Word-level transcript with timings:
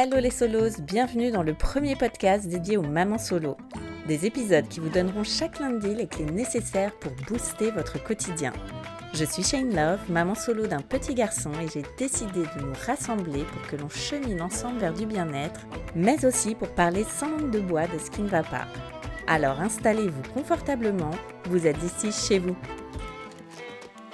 Hello 0.00 0.20
les 0.20 0.30
solos, 0.30 0.80
bienvenue 0.80 1.32
dans 1.32 1.42
le 1.42 1.54
premier 1.54 1.96
podcast 1.96 2.46
dédié 2.46 2.76
aux 2.76 2.82
mamans 2.82 3.18
solo. 3.18 3.56
Des 4.06 4.26
épisodes 4.26 4.68
qui 4.68 4.78
vous 4.78 4.90
donneront 4.90 5.24
chaque 5.24 5.58
lundi 5.58 5.92
les 5.92 6.06
clés 6.06 6.24
nécessaires 6.24 6.92
pour 7.00 7.10
booster 7.26 7.72
votre 7.72 8.00
quotidien. 8.00 8.52
Je 9.12 9.24
suis 9.24 9.42
Shane 9.42 9.74
Love, 9.74 9.98
maman 10.08 10.36
solo 10.36 10.68
d'un 10.68 10.82
petit 10.82 11.16
garçon 11.16 11.50
et 11.60 11.66
j'ai 11.66 11.82
décidé 11.98 12.42
de 12.42 12.62
nous 12.62 12.74
rassembler 12.86 13.42
pour 13.42 13.62
que 13.68 13.74
l'on 13.74 13.88
chemine 13.88 14.40
ensemble 14.40 14.78
vers 14.78 14.94
du 14.94 15.04
bien-être, 15.04 15.66
mais 15.96 16.24
aussi 16.24 16.54
pour 16.54 16.68
parler 16.68 17.02
sans 17.02 17.30
langue 17.30 17.50
de 17.50 17.58
bois 17.58 17.88
de 17.88 17.98
ce 17.98 18.08
qui 18.08 18.22
ne 18.22 18.28
va 18.28 18.44
pas. 18.44 18.68
Alors 19.26 19.60
installez-vous 19.60 20.32
confortablement, 20.32 21.10
vous 21.46 21.66
êtes 21.66 21.82
ici 21.82 22.12
chez 22.12 22.38
vous. 22.38 22.56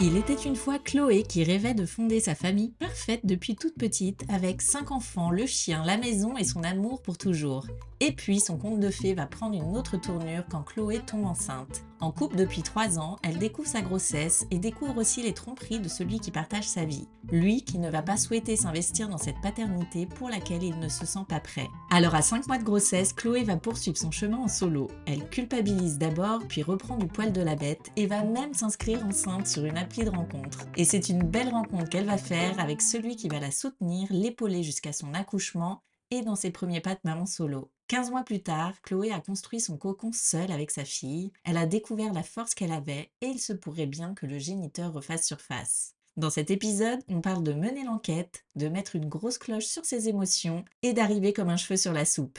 Il 0.00 0.17
était 0.17 0.34
une 0.34 0.56
fois 0.56 0.81
Chloé 0.81 1.23
qui 1.23 1.45
rêvait 1.45 1.73
de 1.73 1.87
fonder 1.87 2.19
sa 2.19 2.34
famille 2.34 2.73
parfaite 2.81 3.20
depuis 3.25 3.55
toute 3.55 3.77
petite 3.77 4.25
avec 4.28 4.61
cinq 4.61 4.91
enfants, 4.91 5.31
le 5.31 5.47
chien, 5.47 5.84
la 5.84 5.97
maison 5.97 6.37
et 6.37 6.45
son 6.45 6.64
amour 6.64 7.00
pour 7.00 7.17
toujours. 7.17 7.67
Et 8.06 8.12
puis 8.12 8.38
son 8.38 8.58
conte 8.58 8.80
de 8.80 8.91
fées 8.91 9.14
va 9.14 9.24
prendre 9.24 9.55
une 9.55 9.78
autre 9.78 9.97
tournure 9.97 10.44
quand 10.50 10.62
Chloé 10.62 10.98
tombe 10.98 11.24
enceinte. 11.24 11.84
En 12.00 12.12
couple 12.12 12.36
depuis 12.36 12.60
3 12.60 12.98
ans, 12.98 13.16
elle 13.22 13.38
découvre 13.38 13.66
sa 13.66 13.80
grossesse 13.80 14.44
et 14.50 14.58
découvre 14.58 14.98
aussi 14.98 15.22
les 15.22 15.33
tromperies 15.33 15.80
de 15.80 15.88
celui 15.88 16.20
qui 16.20 16.30
partage 16.30 16.69
sa 16.69 16.84
vie. 16.84 17.08
Lui 17.32 17.64
qui 17.64 17.78
ne 17.78 17.88
va 17.88 18.02
pas 18.02 18.19
souhaiter 18.19 18.56
s'investir 18.56 19.08
dans 19.08 19.16
cette 19.16 19.41
paternité 19.41 20.05
pour 20.05 20.28
laquelle 20.28 20.62
il 20.62 20.78
ne 20.80 20.91
se 20.91 21.06
sent 21.06 21.25
pas 21.27 21.41
prêt. 21.41 21.66
Alors 21.91 22.14
à 22.14 22.20
5 22.20 22.47
mois 22.47 22.58
de 22.58 22.62
grossesse, 22.62 23.14
Chloé 23.14 23.42
va 23.42 23.56
poursuivre 23.56 23.97
son 23.97 24.10
chemin 24.10 24.36
en 24.36 24.48
solo. 24.48 24.91
Elle 25.06 25.27
culpabilise 25.30 25.97
d'abord, 25.97 26.41
puis 26.47 26.62
reprend 26.62 26.98
du 26.98 27.06
poil 27.06 27.32
de 27.32 27.41
la 27.41 27.56
bête 27.56 27.91
et 27.97 28.06
va 28.06 28.22
même 28.22 28.52
s'inscrire 28.52 29.02
enceinte 29.06 29.47
sur 29.47 29.64
une 29.64 29.78
appli 29.78 30.05
de 30.05 30.10
rencontre. 30.10 30.66
Et 30.77 30.84
c'est 30.84 31.08
une 31.08 31.22
belle 31.22 31.48
rencontre 31.48 31.88
qu'elle 31.88 32.05
va 32.05 32.19
faire 32.19 32.60
avec 32.60 32.82
celui 32.82 33.16
qui 33.16 33.28
va 33.28 33.41
la 33.41 33.50
soutenir, 33.50 34.08
l'épauler 34.10 34.62
jusqu'à 34.62 34.92
son 34.92 35.14
accouchement 35.14 35.80
et 36.10 36.20
dans 36.20 36.36
ses 36.36 36.50
premiers 36.50 36.82
pas 36.82 36.97
de 36.97 37.00
maman 37.05 37.25
solo. 37.25 37.70
15 37.88 38.10
mois 38.10 38.22
plus 38.22 38.42
tard, 38.42 38.72
Chloé 38.82 39.12
a 39.12 39.20
construit 39.20 39.60
son 39.60 39.77
cocon 39.77 40.10
seule 40.12 40.50
avec 40.50 40.70
sa 40.70 40.86
fille, 40.86 41.32
elle 41.44 41.58
a 41.58 41.66
découvert 41.66 42.14
la 42.14 42.22
force 42.22 42.54
qu'elle 42.54 42.72
avait 42.72 43.10
et 43.20 43.26
il 43.26 43.38
se 43.38 43.52
pourrait 43.52 43.86
bien 43.86 44.14
que 44.14 44.24
le 44.24 44.38
géniteur 44.38 44.92
refasse 44.92 45.26
surface. 45.26 45.94
Dans 46.16 46.30
cet 46.30 46.50
épisode, 46.50 47.00
on 47.08 47.20
parle 47.20 47.42
de 47.42 47.52
mener 47.52 47.84
l'enquête, 47.84 48.44
de 48.56 48.69
mettre 48.69 48.97
une 48.97 49.09
grosse 49.09 49.36
cloche 49.36 49.66
sur 49.66 49.84
ses 49.84 50.09
émotions 50.09 50.64
et 50.82 50.94
d'arriver 50.94 51.32
comme 51.32 51.50
un 51.50 51.56
cheveu 51.56 51.76
sur 51.76 51.92
la 51.92 52.04
soupe. 52.06 52.38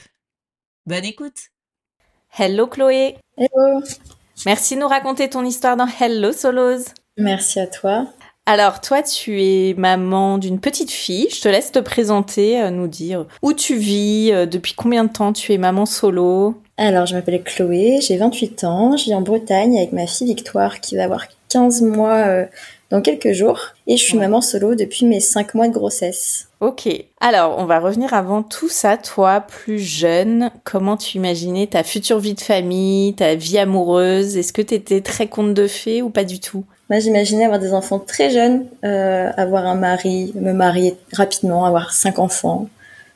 Bonne 0.88 1.06
écoute 1.06 1.50
Hello 2.38 2.68
Chloé 2.68 3.18
Hello 3.38 3.84
Merci 4.46 4.76
de 4.76 4.82
nous 4.82 4.88
raconter 4.88 5.30
ton 5.30 5.46
histoire 5.46 5.78
dans 5.78 5.88
Hello 5.88 6.32
Solos 6.32 6.86
Merci 7.18 7.60
à 7.60 7.68
toi. 7.68 8.08
Alors 8.48 8.80
toi, 8.80 9.02
tu 9.02 9.42
es 9.42 9.74
maman 9.76 10.38
d'une 10.38 10.60
petite 10.60 10.92
fille. 10.92 11.28
Je 11.34 11.42
te 11.42 11.48
laisse 11.48 11.72
te 11.72 11.80
présenter, 11.80 12.62
euh, 12.62 12.70
nous 12.70 12.88
dire 12.88 13.26
où 13.42 13.54
tu 13.54 13.76
vis, 13.76 14.32
euh, 14.32 14.46
depuis 14.46 14.76
combien 14.76 15.04
de 15.04 15.12
temps 15.12 15.34
tu 15.34 15.52
es 15.52 15.58
maman 15.58 15.88
solo. 15.88 16.54
Alors, 16.78 17.08
je 17.08 17.16
m'appelle 17.16 17.42
Chloé, 17.42 18.02
j'ai 18.02 18.18
28 18.18 18.64
ans, 18.66 18.98
je 18.98 19.06
vis 19.06 19.16
en 19.16 19.22
Bretagne 19.22 19.78
avec 19.78 19.94
ma 19.94 20.06
fille 20.06 20.28
Victoire 20.28 20.80
qui 20.80 20.96
va 20.96 21.06
avoir 21.06 21.26
15 21.50 21.82
mois 21.82 22.18
euh, 22.18 22.46
dans 22.92 23.02
quelques 23.02 23.32
jours 23.32 23.70
et 23.88 23.98
je 23.98 24.04
suis 24.04 24.18
maman 24.18 24.42
solo 24.42 24.76
depuis 24.76 25.08
mes 25.08 25.22
5 25.22 25.56
mois 25.56 25.68
de 25.68 25.74
grossesse. 25.74 26.50
Ok. 26.60 26.88
Alors, 27.22 27.56
on 27.58 27.66
va 27.66 27.80
revenir 27.80 28.14
avant 28.14 28.44
tout 28.44 28.70
ça. 28.70 28.96
Toi, 28.98 29.42
plus 29.42 29.80
jeune, 29.80 30.52
comment 30.64 30.98
tu 30.98 31.18
imaginais 31.18 31.66
ta 31.66 31.84
future 31.84 32.20
vie 32.20 32.36
de 32.36 32.42
famille, 32.42 33.16
ta 33.16 33.34
vie 33.34 33.58
amoureuse? 33.58 34.38
Est-ce 34.38 34.54
que 34.54 34.62
tu 34.62 34.76
étais 34.76 35.02
très 35.02 35.28
conte 35.28 35.56
de 35.56 35.66
fées 35.66 36.04
ou 36.04 36.12
pas 36.12 36.24
du 36.24 36.40
tout? 36.40 36.64
Moi, 36.90 37.00
j'imaginais 37.00 37.46
avoir 37.46 37.60
des 37.60 37.74
enfants 37.74 38.00
très 38.00 38.30
jeunes, 38.30 38.68
euh, 38.84 39.32
avoir 39.38 39.66
un 39.66 39.76
mari, 39.76 40.32
me 40.36 40.54
marier 40.54 40.96
rapidement, 41.14 41.66
avoir 41.66 41.92
cinq 41.94 42.20
enfants, 42.20 42.70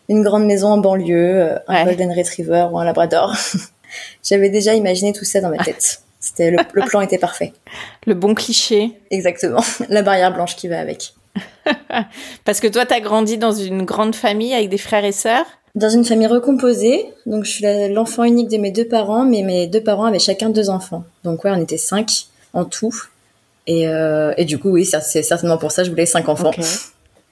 une 0.08 0.24
grande 0.24 0.46
maison 0.46 0.70
en 0.70 0.78
banlieue, 0.78 1.42
euh, 1.42 1.60
un 1.68 1.86
golden 1.86 2.12
retriever 2.12 2.68
ou 2.72 2.80
un 2.80 2.84
labrador. 2.84 3.36
J'avais 4.24 4.50
déjà 4.50 4.74
imaginé 4.74 5.14
tout 5.14 5.26
ça 5.26 5.40
dans 5.40 5.50
ma 5.50 5.64
tête. 5.64 6.02
C'était 6.20 6.50
le, 6.50 6.58
le, 6.74 6.82
plan 6.84 7.02
était 7.02 7.18
parfait. 7.18 7.54
Le 8.08 8.14
bon 8.14 8.34
cliché. 8.34 9.00
Exactement. 9.12 9.64
La 9.90 10.02
barrière 10.02 10.34
blanche 10.34 10.56
qui 10.56 10.68
va 10.68 10.80
avec. 10.80 11.14
Parce 12.44 12.60
que 12.60 12.68
toi, 12.68 12.86
tu 12.86 12.94
as 12.94 13.00
grandi 13.00 13.38
dans 13.38 13.52
une 13.52 13.84
grande 13.84 14.16
famille 14.16 14.54
avec 14.54 14.70
des 14.70 14.78
frères 14.78 15.06
et 15.06 15.12
sœurs? 15.12 15.46
Dans 15.76 15.90
une 15.90 16.04
famille 16.04 16.28
recomposée. 16.28 17.06
Donc, 17.26 17.46
je 17.46 17.52
suis 17.52 17.66
l'enfant 17.94 18.24
unique 18.24 18.50
de 18.50 18.58
mes 18.58 18.72
deux 18.72 18.88
parents, 18.88 19.24
mais 19.24 19.44
mes 19.44 19.68
deux 19.68 19.82
parents 19.82 20.06
avaient 20.06 20.20
chacun 20.20 20.50
deux 20.50 20.70
enfants. 20.70 21.04
Donc, 21.24 21.46
ouais, 21.46 21.52
on 21.54 21.62
était 21.62 21.78
cinq 21.78 22.26
en 22.54 22.66
tout. 22.66 22.94
Et, 23.70 23.88
euh, 23.88 24.34
et, 24.36 24.46
du 24.46 24.58
coup, 24.58 24.72
oui, 24.72 24.84
c'est 24.84 25.22
certainement 25.22 25.60
pour 25.60 25.72
ça 25.72 25.84
que 25.84 25.86
je 25.86 25.92
voulais 25.92 26.08
cinq 26.08 26.28
enfants. 26.28 26.50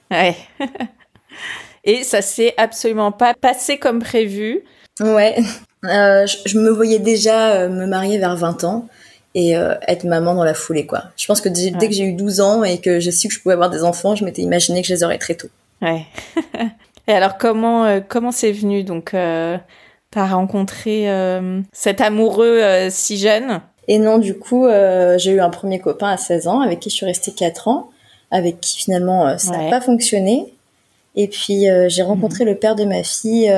Ouais. 0.08 0.36
et 1.84 2.04
ça 2.04 2.22
s'est 2.22 2.54
absolument 2.56 3.10
pas 3.10 3.34
passé 3.34 3.78
comme 3.78 3.98
prévu. 3.98 4.62
Ouais. 5.00 5.34
Euh, 5.84 6.26
je, 6.46 6.58
me 6.60 6.70
voyais 6.70 7.00
déjà 7.00 7.54
euh, 7.54 7.68
me 7.68 7.86
marier 7.86 8.18
vers 8.18 8.36
20 8.36 8.62
ans 8.62 8.88
et 9.34 9.56
euh, 9.56 9.74
être 9.88 10.04
maman 10.04 10.36
dans 10.36 10.44
la 10.44 10.54
foulée, 10.54 10.86
quoi. 10.86 11.06
Je 11.16 11.26
pense 11.26 11.40
que 11.40 11.48
dès, 11.48 11.72
que 11.72 11.92
j'ai 11.92 12.04
eu 12.04 12.12
12 12.12 12.40
ans 12.40 12.62
et 12.62 12.80
que 12.80 13.00
j'ai 13.00 13.10
su 13.10 13.26
que 13.26 13.34
je 13.34 13.40
pouvais 13.40 13.54
avoir 13.54 13.68
des 13.68 13.82
enfants, 13.82 14.14
je 14.14 14.24
m'étais 14.24 14.42
imaginé 14.42 14.80
que 14.80 14.86
je 14.86 14.94
les 14.94 15.02
aurais 15.02 15.18
très 15.18 15.34
tôt. 15.34 15.48
Ouais. 15.82 16.06
et 17.08 17.12
alors, 17.12 17.36
comment 17.36 17.84
euh, 17.84 17.98
comment 18.06 18.30
c'est 18.30 18.52
venu? 18.52 18.84
Donc, 18.84 19.10
t'as 19.10 20.26
rencontré 20.28 21.08
cet 21.72 22.00
amoureux 22.00 22.62
si 22.90 23.18
jeune? 23.18 23.60
Et 23.88 23.98
non, 23.98 24.18
du 24.18 24.38
coup, 24.38 24.66
euh, 24.66 25.16
j'ai 25.16 25.32
eu 25.32 25.40
un 25.40 25.48
premier 25.48 25.80
copain 25.80 26.10
à 26.10 26.18
16 26.18 26.46
ans 26.46 26.60
avec 26.60 26.78
qui 26.80 26.90
je 26.90 26.94
suis 26.94 27.06
restée 27.06 27.32
4 27.32 27.68
ans, 27.68 27.88
avec 28.30 28.60
qui 28.60 28.76
finalement 28.76 29.26
euh, 29.26 29.38
ça 29.38 29.56
n'a 29.56 29.70
pas 29.70 29.80
fonctionné. 29.80 30.52
Et 31.16 31.26
puis 31.26 31.68
euh, 31.68 31.88
j'ai 31.88 32.02
rencontré 32.02 32.44
le 32.44 32.54
père 32.54 32.76
de 32.76 32.84
ma 32.84 33.02
fille, 33.02 33.50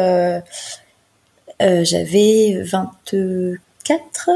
j'avais 1.60 2.62
24, 2.62 4.30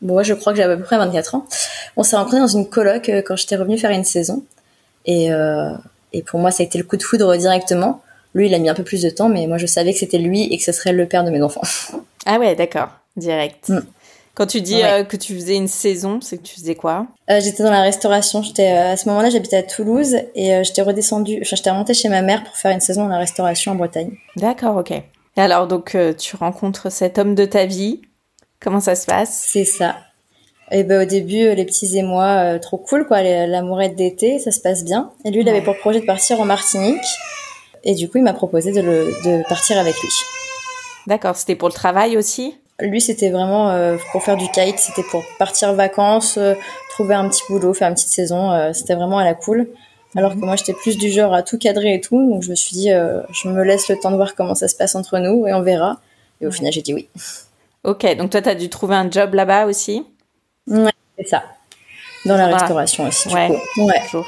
bon 0.00 0.22
je 0.22 0.32
crois 0.32 0.52
que 0.52 0.58
j'avais 0.58 0.74
à 0.74 0.76
peu 0.76 0.84
près 0.84 0.96
24 0.96 1.34
ans. 1.34 1.44
On 1.96 2.04
s'est 2.04 2.16
rencontrés 2.16 2.38
dans 2.38 2.46
une 2.46 2.68
coloc 2.68 3.10
quand 3.26 3.34
j'étais 3.34 3.56
revenue 3.56 3.78
faire 3.78 3.90
une 3.90 4.04
saison. 4.04 4.44
Et, 5.06 5.28
et 6.12 6.22
pour 6.22 6.38
moi, 6.38 6.52
ça 6.52 6.62
a 6.62 6.66
été 6.66 6.78
le 6.78 6.84
coup 6.84 6.96
de 6.96 7.02
foudre 7.02 7.36
directement. 7.36 8.00
Lui, 8.34 8.46
il 8.46 8.54
a 8.54 8.58
mis 8.58 8.68
un 8.68 8.74
peu 8.74 8.84
plus 8.84 9.02
de 9.02 9.10
temps, 9.10 9.28
mais 9.28 9.46
moi 9.48 9.58
je 9.58 9.66
savais 9.66 9.92
que 9.92 9.98
c'était 9.98 10.18
lui 10.18 10.44
et 10.44 10.56
que 10.56 10.62
ce 10.62 10.72
serait 10.72 10.92
le 10.92 11.06
père 11.06 11.24
de 11.24 11.30
mes 11.30 11.42
enfants. 11.42 11.62
Ah 12.26 12.38
ouais, 12.38 12.54
d'accord, 12.54 12.90
direct. 13.16 13.68
Mm. 13.68 13.80
Quand 14.36 14.46
tu 14.46 14.60
dis 14.60 14.82
euh, 14.82 15.02
que 15.02 15.16
tu 15.16 15.34
faisais 15.34 15.56
une 15.56 15.66
saison, 15.66 16.20
c'est 16.20 16.36
que 16.36 16.42
tu 16.42 16.54
faisais 16.54 16.74
quoi? 16.74 17.06
Euh, 17.30 17.40
J'étais 17.40 17.62
dans 17.62 17.70
la 17.70 17.80
restauration. 17.80 18.42
J'étais 18.42 18.70
euh, 18.70 18.92
à 18.92 18.96
ce 18.98 19.08
moment-là, 19.08 19.30
j'habitais 19.30 19.56
à 19.56 19.62
Toulouse 19.62 20.14
et 20.34 20.62
j'étais 20.62 20.82
redescendue. 20.82 21.38
Enfin, 21.40 21.56
j'étais 21.56 21.70
remontée 21.70 21.94
chez 21.94 22.10
ma 22.10 22.20
mère 22.20 22.44
pour 22.44 22.54
faire 22.54 22.70
une 22.70 22.80
saison 22.80 23.04
dans 23.04 23.08
la 23.08 23.18
restauration 23.18 23.72
en 23.72 23.76
Bretagne. 23.76 24.12
D'accord, 24.36 24.76
ok. 24.76 24.90
Et 24.90 25.02
alors, 25.40 25.66
donc, 25.66 25.96
tu 26.18 26.36
rencontres 26.36 26.92
cet 26.92 27.18
homme 27.18 27.34
de 27.34 27.46
ta 27.46 27.64
vie? 27.64 28.02
Comment 28.60 28.80
ça 28.80 28.94
se 28.94 29.06
passe? 29.06 29.42
C'est 29.46 29.64
ça. 29.64 29.96
Et 30.70 30.84
ben 30.84 31.02
au 31.02 31.06
début, 31.06 31.54
les 31.54 31.64
petits 31.64 31.96
émois, 31.96 32.58
trop 32.58 32.76
cool 32.76 33.06
quoi. 33.06 33.22
L'amourette 33.22 33.96
d'été, 33.96 34.38
ça 34.38 34.50
se 34.50 34.60
passe 34.60 34.84
bien. 34.84 35.12
Et 35.24 35.30
lui, 35.30 35.40
il 35.40 35.48
avait 35.48 35.62
pour 35.62 35.78
projet 35.78 36.00
de 36.00 36.06
partir 36.06 36.40
en 36.40 36.44
Martinique. 36.44 37.06
Et 37.84 37.94
du 37.94 38.10
coup, 38.10 38.18
il 38.18 38.24
m'a 38.24 38.34
proposé 38.34 38.72
de, 38.72 38.80
le, 38.80 39.14
de 39.24 39.48
partir 39.48 39.78
avec 39.78 39.94
lui. 39.98 40.10
D'accord. 41.06 41.36
C'était 41.36 41.54
pour 41.54 41.68
le 41.68 41.74
travail 41.74 42.18
aussi? 42.18 42.58
Lui, 42.80 43.00
c'était 43.00 43.30
vraiment 43.30 43.70
euh, 43.70 43.96
pour 44.12 44.22
faire 44.22 44.36
du 44.36 44.48
kite, 44.50 44.78
c'était 44.78 45.02
pour 45.04 45.24
partir 45.38 45.72
vacances, 45.72 46.36
euh, 46.36 46.54
trouver 46.90 47.14
un 47.14 47.28
petit 47.28 47.42
boulot, 47.48 47.72
faire 47.74 47.88
une 47.88 47.94
petite 47.94 48.10
saison. 48.10 48.52
Euh, 48.52 48.72
c'était 48.72 48.94
vraiment 48.94 49.18
à 49.18 49.24
la 49.24 49.34
cool. 49.34 49.68
Alors 50.14 50.32
que 50.32 50.38
moi, 50.38 50.56
j'étais 50.56 50.72
plus 50.72 50.96
du 50.96 51.10
genre 51.10 51.34
à 51.34 51.42
tout 51.42 51.58
cadrer 51.58 51.94
et 51.94 52.00
tout. 52.00 52.30
Donc, 52.30 52.42
je 52.42 52.50
me 52.50 52.54
suis 52.54 52.74
dit, 52.74 52.88
je 52.88 53.48
me 53.48 53.62
laisse 53.62 53.88
le 53.88 53.98
temps 53.98 54.10
de 54.10 54.16
voir 54.16 54.34
comment 54.34 54.54
ça 54.54 54.66
se 54.66 54.74
passe 54.74 54.94
entre 54.94 55.18
nous 55.18 55.46
et 55.46 55.52
on 55.52 55.60
verra. 55.60 56.00
Et 56.40 56.46
au 56.46 56.50
final, 56.50 56.72
j'ai 56.72 56.80
dit 56.80 56.94
oui. 56.94 57.08
Ok, 57.84 58.16
donc 58.16 58.30
toi, 58.30 58.40
tu 58.40 58.48
as 58.48 58.54
dû 58.54 58.70
trouver 58.70 58.94
un 58.94 59.10
job 59.10 59.34
là-bas 59.34 59.66
aussi? 59.66 60.06
Ouais, 60.66 60.92
c'est 61.18 61.28
ça. 61.28 61.44
Dans 62.24 62.36
la 62.36 62.46
restauration 62.46 63.06
aussi, 63.06 63.28
du 63.28 63.34
ouais. 63.34 63.60
coup. 63.74 63.86
Ouais. 63.86 64.24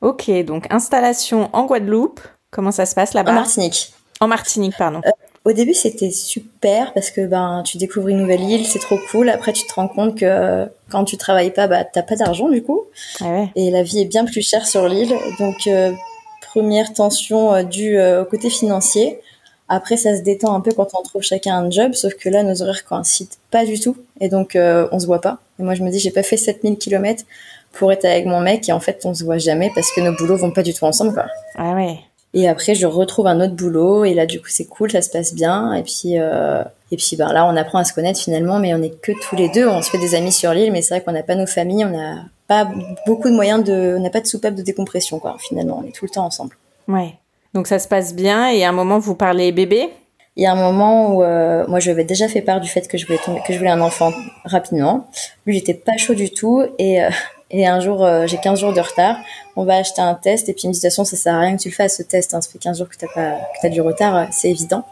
Ok, 0.00 0.30
donc 0.44 0.66
installation 0.70 1.50
en 1.52 1.66
Guadeloupe. 1.66 2.20
Comment 2.50 2.72
ça 2.72 2.86
se 2.86 2.94
passe 2.94 3.12
là-bas? 3.12 3.32
En 3.32 3.34
Martinique. 3.34 3.92
En 4.20 4.28
Martinique, 4.28 4.74
pardon. 4.78 5.02
Euh, 5.46 5.50
au 5.50 5.52
début, 5.52 5.74
c'était 5.74 6.10
super 6.10 6.92
parce 6.92 7.10
que 7.10 7.26
ben 7.26 7.62
tu 7.64 7.78
découvres 7.78 8.08
une 8.08 8.18
nouvelle 8.18 8.42
île, 8.42 8.66
c'est 8.66 8.78
trop 8.78 8.98
cool. 9.10 9.28
Après, 9.28 9.52
tu 9.52 9.66
te 9.66 9.74
rends 9.74 9.88
compte 9.88 10.16
que 10.18 10.24
euh, 10.24 10.66
quand 10.90 11.04
tu 11.04 11.16
travailles 11.16 11.52
pas, 11.52 11.66
bah 11.66 11.84
t'as 11.84 12.02
pas 12.02 12.16
d'argent 12.16 12.48
du 12.48 12.62
coup, 12.62 12.84
ah 13.20 13.30
ouais. 13.30 13.48
et 13.56 13.70
la 13.70 13.82
vie 13.82 14.00
est 14.00 14.06
bien 14.06 14.24
plus 14.24 14.42
chère 14.42 14.66
sur 14.66 14.88
l'île. 14.88 15.14
Donc 15.38 15.66
euh, 15.66 15.92
première 16.40 16.92
tension 16.92 17.62
due 17.62 18.00
au 18.00 18.24
côté 18.24 18.50
financier. 18.50 19.20
Après, 19.68 19.96
ça 19.96 20.16
se 20.16 20.22
détend 20.22 20.54
un 20.54 20.60
peu 20.60 20.72
quand 20.72 20.88
on 20.98 21.02
trouve 21.02 21.22
chacun 21.22 21.56
un 21.56 21.70
job, 21.70 21.94
sauf 21.94 22.14
que 22.14 22.28
là, 22.28 22.42
nos 22.42 22.60
horaires 22.60 22.84
coïncident 22.84 23.30
pas 23.50 23.64
du 23.64 23.80
tout, 23.80 23.96
et 24.20 24.28
donc 24.28 24.56
euh, 24.56 24.88
on 24.92 24.98
se 24.98 25.06
voit 25.06 25.20
pas. 25.20 25.38
Et 25.58 25.62
moi, 25.62 25.74
je 25.74 25.82
me 25.82 25.90
dis, 25.90 25.98
j'ai 25.98 26.10
pas 26.10 26.22
fait 26.22 26.36
7000 26.36 26.76
km 26.76 27.24
pour 27.72 27.90
être 27.90 28.04
avec 28.04 28.26
mon 28.26 28.40
mec, 28.40 28.68
et 28.68 28.72
en 28.72 28.80
fait, 28.80 29.00
on 29.04 29.14
se 29.14 29.24
voit 29.24 29.38
jamais 29.38 29.70
parce 29.74 29.90
que 29.92 30.00
nos 30.00 30.12
boulots 30.12 30.36
vont 30.36 30.50
pas 30.50 30.62
du 30.62 30.74
tout 30.74 30.84
ensemble, 30.84 31.14
quoi. 31.14 31.26
Ah 31.56 31.74
ouais. 31.74 31.98
Et 32.34 32.48
après, 32.48 32.74
je 32.74 32.86
retrouve 32.86 33.26
un 33.26 33.40
autre 33.40 33.54
boulot, 33.54 34.04
et 34.04 34.12
là, 34.12 34.26
du 34.26 34.40
coup, 34.40 34.48
c'est 34.48 34.66
cool, 34.66 34.90
ça 34.90 35.00
se 35.00 35.08
passe 35.08 35.34
bien. 35.34 35.72
Et 35.72 35.82
puis, 35.82 36.18
euh, 36.18 36.62
et 36.90 36.96
puis, 36.96 37.16
ben 37.16 37.32
là, 37.32 37.46
on 37.46 37.56
apprend 37.56 37.78
à 37.78 37.84
se 37.84 37.94
connaître 37.94 38.20
finalement, 38.20 38.58
mais 38.58 38.74
on 38.74 38.82
est 38.82 39.00
que 39.00 39.12
tous 39.12 39.36
les 39.36 39.48
deux. 39.48 39.66
On 39.66 39.80
se 39.80 39.90
fait 39.90 39.98
des 39.98 40.14
amis 40.14 40.32
sur 40.32 40.52
l'île, 40.52 40.72
mais 40.72 40.82
c'est 40.82 40.94
vrai 40.94 41.04
qu'on 41.04 41.12
n'a 41.12 41.22
pas 41.22 41.36
nos 41.36 41.46
familles, 41.46 41.84
on 41.84 41.90
n'a 41.90 42.24
pas 42.46 42.68
beaucoup 43.06 43.30
de 43.30 43.34
moyens 43.34 43.64
de, 43.64 43.96
on 43.96 44.02
n'a 44.02 44.10
pas 44.10 44.20
de 44.20 44.26
soupape 44.26 44.54
de 44.54 44.62
décompression, 44.62 45.18
quoi. 45.18 45.36
Finalement, 45.38 45.80
on 45.82 45.88
est 45.88 45.92
tout 45.92 46.04
le 46.04 46.10
temps 46.10 46.26
ensemble. 46.26 46.56
Ouais. 46.88 47.14
Donc 47.54 47.68
ça 47.68 47.78
se 47.78 47.86
passe 47.86 48.14
bien 48.14 48.48
et 48.48 48.64
à 48.64 48.68
un 48.68 48.72
moment 48.72 48.98
vous 48.98 49.14
parlez 49.14 49.52
bébé? 49.52 49.88
Il 50.36 50.42
y 50.42 50.46
a 50.46 50.52
un 50.52 50.56
moment 50.56 51.14
où 51.14 51.22
euh, 51.22 51.64
moi 51.68 51.78
je 51.78 51.88
avais 51.92 52.02
déjà 52.02 52.26
fait 52.26 52.42
part 52.42 52.60
du 52.60 52.68
fait 52.68 52.88
que 52.88 52.98
je 52.98 53.06
voulais 53.06 53.20
tomber, 53.24 53.40
que 53.46 53.52
je 53.52 53.58
voulais 53.58 53.70
un 53.70 53.80
enfant 53.80 54.12
rapidement. 54.44 55.06
Lui 55.46 55.54
j'étais 55.54 55.74
pas 55.74 55.96
chaud 55.96 56.14
du 56.14 56.30
tout 56.30 56.64
et 56.80 57.04
euh, 57.04 57.10
et 57.50 57.66
un 57.66 57.80
jour 57.80 58.04
euh, 58.04 58.26
j'ai 58.26 58.38
15 58.38 58.60
jours 58.60 58.72
de 58.72 58.80
retard. 58.80 59.16
On 59.56 59.64
va 59.64 59.76
acheter 59.76 60.02
un 60.02 60.14
test 60.14 60.48
et 60.48 60.52
puis 60.52 60.62
il 60.64 60.68
me 60.68 60.72
dit 60.72 60.80
de 60.80 60.82
toute 60.82 60.90
façon 60.90 61.04
ça 61.04 61.16
sert 61.16 61.34
à 61.34 61.40
rien 61.40 61.56
que 61.56 61.62
tu 61.62 61.68
le 61.68 61.74
fasses 61.74 61.96
ce 61.96 62.02
test. 62.02 62.34
Hein. 62.34 62.40
Ça 62.40 62.50
fait 62.50 62.58
15 62.58 62.78
jours 62.78 62.88
que 62.88 62.96
t'as 62.96 63.06
pas 63.14 63.32
que 63.36 63.58
t'as 63.62 63.68
du 63.68 63.80
retard, 63.80 64.28
c'est 64.32 64.50
évident. 64.50 64.84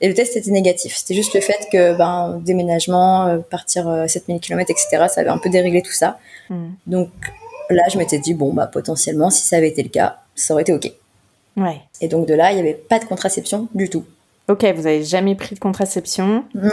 Et 0.00 0.08
le 0.08 0.14
test 0.14 0.36
était 0.36 0.50
négatif. 0.50 0.96
C'était 0.96 1.14
juste 1.14 1.34
le 1.34 1.40
fait 1.40 1.68
que 1.72 1.94
ben 1.96 2.40
déménagement, 2.44 3.38
partir 3.50 4.04
7000 4.06 4.40
km 4.40 4.70
etc. 4.70 5.06
Ça 5.08 5.20
avait 5.20 5.30
un 5.30 5.38
peu 5.38 5.50
déréglé 5.50 5.82
tout 5.82 5.92
ça. 5.92 6.18
Mm. 6.50 6.70
Donc 6.86 7.10
là 7.70 7.82
je 7.90 7.98
m'étais 7.98 8.18
dit 8.18 8.34
bon 8.34 8.52
bah 8.52 8.66
potentiellement 8.66 9.30
si 9.30 9.46
ça 9.46 9.56
avait 9.56 9.68
été 9.68 9.82
le 9.82 9.88
cas 9.88 10.18
ça 10.34 10.54
aurait 10.54 10.62
été 10.62 10.72
ok. 10.72 10.92
Ouais. 11.56 11.80
Et 12.00 12.08
donc 12.08 12.26
de 12.26 12.34
là, 12.34 12.52
il 12.52 12.54
n'y 12.56 12.60
avait 12.60 12.74
pas 12.74 12.98
de 12.98 13.04
contraception 13.04 13.68
du 13.74 13.88
tout. 13.88 14.04
Ok, 14.48 14.64
vous 14.74 14.86
avez 14.86 15.04
jamais 15.04 15.34
pris 15.34 15.54
de 15.54 15.60
contraception? 15.60 16.44
Non, 16.54 16.70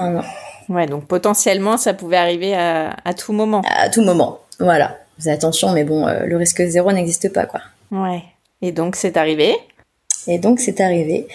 non, 0.00 0.10
non. 0.10 0.22
Ouais, 0.70 0.86
donc 0.86 1.06
potentiellement, 1.06 1.76
ça 1.76 1.94
pouvait 1.94 2.16
arriver 2.16 2.54
à, 2.54 2.96
à 3.04 3.12
tout 3.12 3.32
moment. 3.32 3.62
À 3.66 3.90
tout 3.90 4.02
moment, 4.02 4.38
voilà. 4.60 4.96
Avez 5.20 5.32
attention, 5.32 5.72
mais 5.72 5.84
bon, 5.84 6.06
euh, 6.06 6.24
le 6.24 6.36
risque 6.36 6.64
zéro 6.64 6.92
n'existe 6.92 7.32
pas, 7.32 7.44
quoi. 7.44 7.60
Ouais. 7.90 8.22
Et 8.62 8.70
donc 8.72 8.94
c'est 8.96 9.16
arrivé? 9.16 9.54
Et 10.28 10.38
donc 10.38 10.60
c'est 10.60 10.80
arrivé 10.80 11.26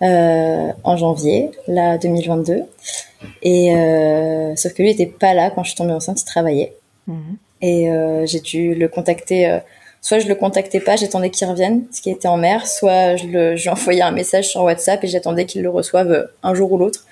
euh, 0.00 0.72
en 0.84 0.96
janvier, 0.96 1.50
là, 1.66 1.98
2022. 1.98 2.62
Et 3.42 3.74
euh, 3.74 4.54
sauf 4.54 4.72
que 4.74 4.82
lui 4.82 4.90
était 4.90 5.06
pas 5.06 5.34
là 5.34 5.50
quand 5.50 5.64
je 5.64 5.70
suis 5.70 5.76
tombée 5.76 5.92
enceinte, 5.92 6.20
il 6.20 6.24
travaillait. 6.24 6.76
Mhm. 7.08 7.36
Et 7.62 7.88
j'ai 8.26 8.40
dû 8.40 8.74
le 8.74 8.88
contacter. 8.88 9.60
soit 10.02 10.18
je 10.18 10.28
le 10.28 10.34
contactais 10.34 10.80
pas, 10.80 10.96
j'attendais 10.96 11.30
qu'il 11.30 11.48
revienne, 11.48 11.84
ce 11.92 12.02
qui 12.02 12.10
était 12.10 12.28
en 12.28 12.36
mer, 12.36 12.66
soit 12.66 13.16
je, 13.16 13.26
le, 13.26 13.56
je 13.56 13.62
lui 13.62 13.70
envoyais 13.70 14.02
un 14.02 14.10
message 14.10 14.50
sur 14.50 14.62
WhatsApp 14.62 15.02
et 15.02 15.06
j'attendais 15.06 15.46
qu'il 15.46 15.62
le 15.62 15.70
reçoive 15.70 16.28
un 16.42 16.54
jour 16.54 16.72
ou 16.72 16.78
l'autre. 16.78 17.06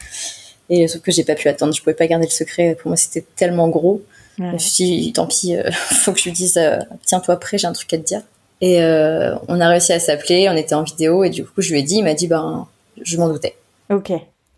Et 0.75 0.89
sauf 0.89 1.03
que 1.03 1.13
j'ai 1.13 1.23
pas 1.25 1.35
pu 1.35 1.49
attendre, 1.49 1.75
je 1.75 1.81
pouvais 1.83 1.93
pas 1.95 2.07
garder 2.07 2.25
le 2.25 2.31
secret. 2.31 2.77
Pour 2.81 2.89
moi, 2.89 2.97
c'était 2.97 3.25
tellement 3.37 3.69
gros. 3.69 4.01
Je 4.39 4.45
me 4.45 4.57
suis 4.59 4.85
dit, 4.87 5.13
tant 5.13 5.27
pis, 5.27 5.55
euh, 5.55 5.71
faut 5.73 6.13
que 6.13 6.19
je 6.19 6.25
lui 6.25 6.33
dise, 6.33 6.57
euh, 6.57 6.79
tiens-toi 7.05 7.37
prêt, 7.39 7.59
j'ai 7.59 7.67
un 7.67 7.73
truc 7.75 7.93
à 7.93 7.99
te 7.99 8.03
dire. 8.03 8.23
Et 8.63 8.83
euh, 8.83 9.35
on 9.49 9.61
a 9.61 9.69
réussi 9.69 9.93
à 9.93 10.01
s'appeler, 10.01 10.49
on 10.49 10.57
était 10.57 10.75
en 10.75 10.83
vidéo, 10.85 11.25
et 11.25 11.31
du 11.31 11.45
coup, 11.45 11.61
je 11.61 11.73
lui 11.73 11.81
ai 11.81 11.83
dit, 11.83 11.97
il 11.97 12.05
m'a 12.05 12.15
dit, 12.15 12.29
ben, 12.29 12.67
je 13.03 13.19
m'en 13.19 13.29
doutais. 13.29 13.55
Ok. 13.91 14.11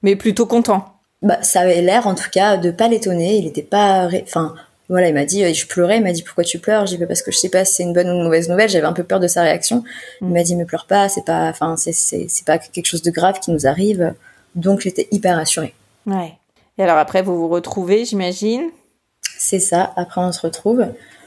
Mais 0.02 0.14
plutôt 0.14 0.46
content. 0.46 0.84
Bah, 1.22 1.42
ça 1.42 1.60
avait 1.62 1.82
l'air, 1.82 2.06
en 2.06 2.14
tout 2.14 2.30
cas, 2.30 2.56
de 2.58 2.70
pas 2.70 2.86
l'étonner. 2.86 3.36
Il 3.38 3.46
était 3.48 3.62
pas, 3.62 4.08
enfin, 4.22 4.54
voilà, 4.88 5.08
il 5.08 5.14
m'a 5.14 5.24
dit, 5.24 5.42
euh, 5.42 5.52
je 5.52 5.66
pleurais, 5.66 5.96
il 5.96 6.02
m'a 6.04 6.12
dit, 6.12 6.22
pourquoi 6.22 6.44
tu 6.44 6.58
pleures? 6.60 6.86
J'ai 6.86 6.96
dit, 6.96 7.00
Bah, 7.00 7.08
parce 7.08 7.22
que 7.22 7.32
je 7.32 7.38
sais 7.38 7.48
pas 7.48 7.64
si 7.64 7.74
c'est 7.74 7.82
une 7.82 7.92
bonne 7.94 8.08
ou 8.08 8.12
une 8.14 8.22
mauvaise 8.22 8.48
nouvelle. 8.48 8.68
J'avais 8.68 8.86
un 8.86 8.92
peu 8.92 9.04
peur 9.04 9.18
de 9.20 9.26
sa 9.26 9.42
réaction. 9.42 9.82
Il 10.20 10.28
Mm. 10.28 10.32
m'a 10.32 10.42
dit, 10.44 10.54
me 10.54 10.64
pleure 10.66 10.86
pas, 10.86 11.08
c'est 11.08 11.24
pas, 11.24 11.48
enfin, 11.48 11.74
c'est 11.76 12.44
pas 12.46 12.58
quelque 12.58 12.86
chose 12.86 13.02
de 13.02 13.10
grave 13.10 13.40
qui 13.40 13.50
nous 13.50 13.66
arrive. 13.66 14.14
Donc, 14.54 14.80
j'étais 14.80 15.08
hyper 15.10 15.36
rassurée. 15.36 15.74
Ouais. 16.06 16.34
Et 16.78 16.82
alors 16.82 16.98
après, 16.98 17.22
vous 17.22 17.36
vous 17.36 17.48
retrouvez, 17.48 18.04
j'imagine? 18.04 18.70
C'est 19.38 19.60
ça. 19.60 19.92
Après, 19.96 20.20
on 20.20 20.32
se 20.32 20.40
retrouve. 20.40 20.86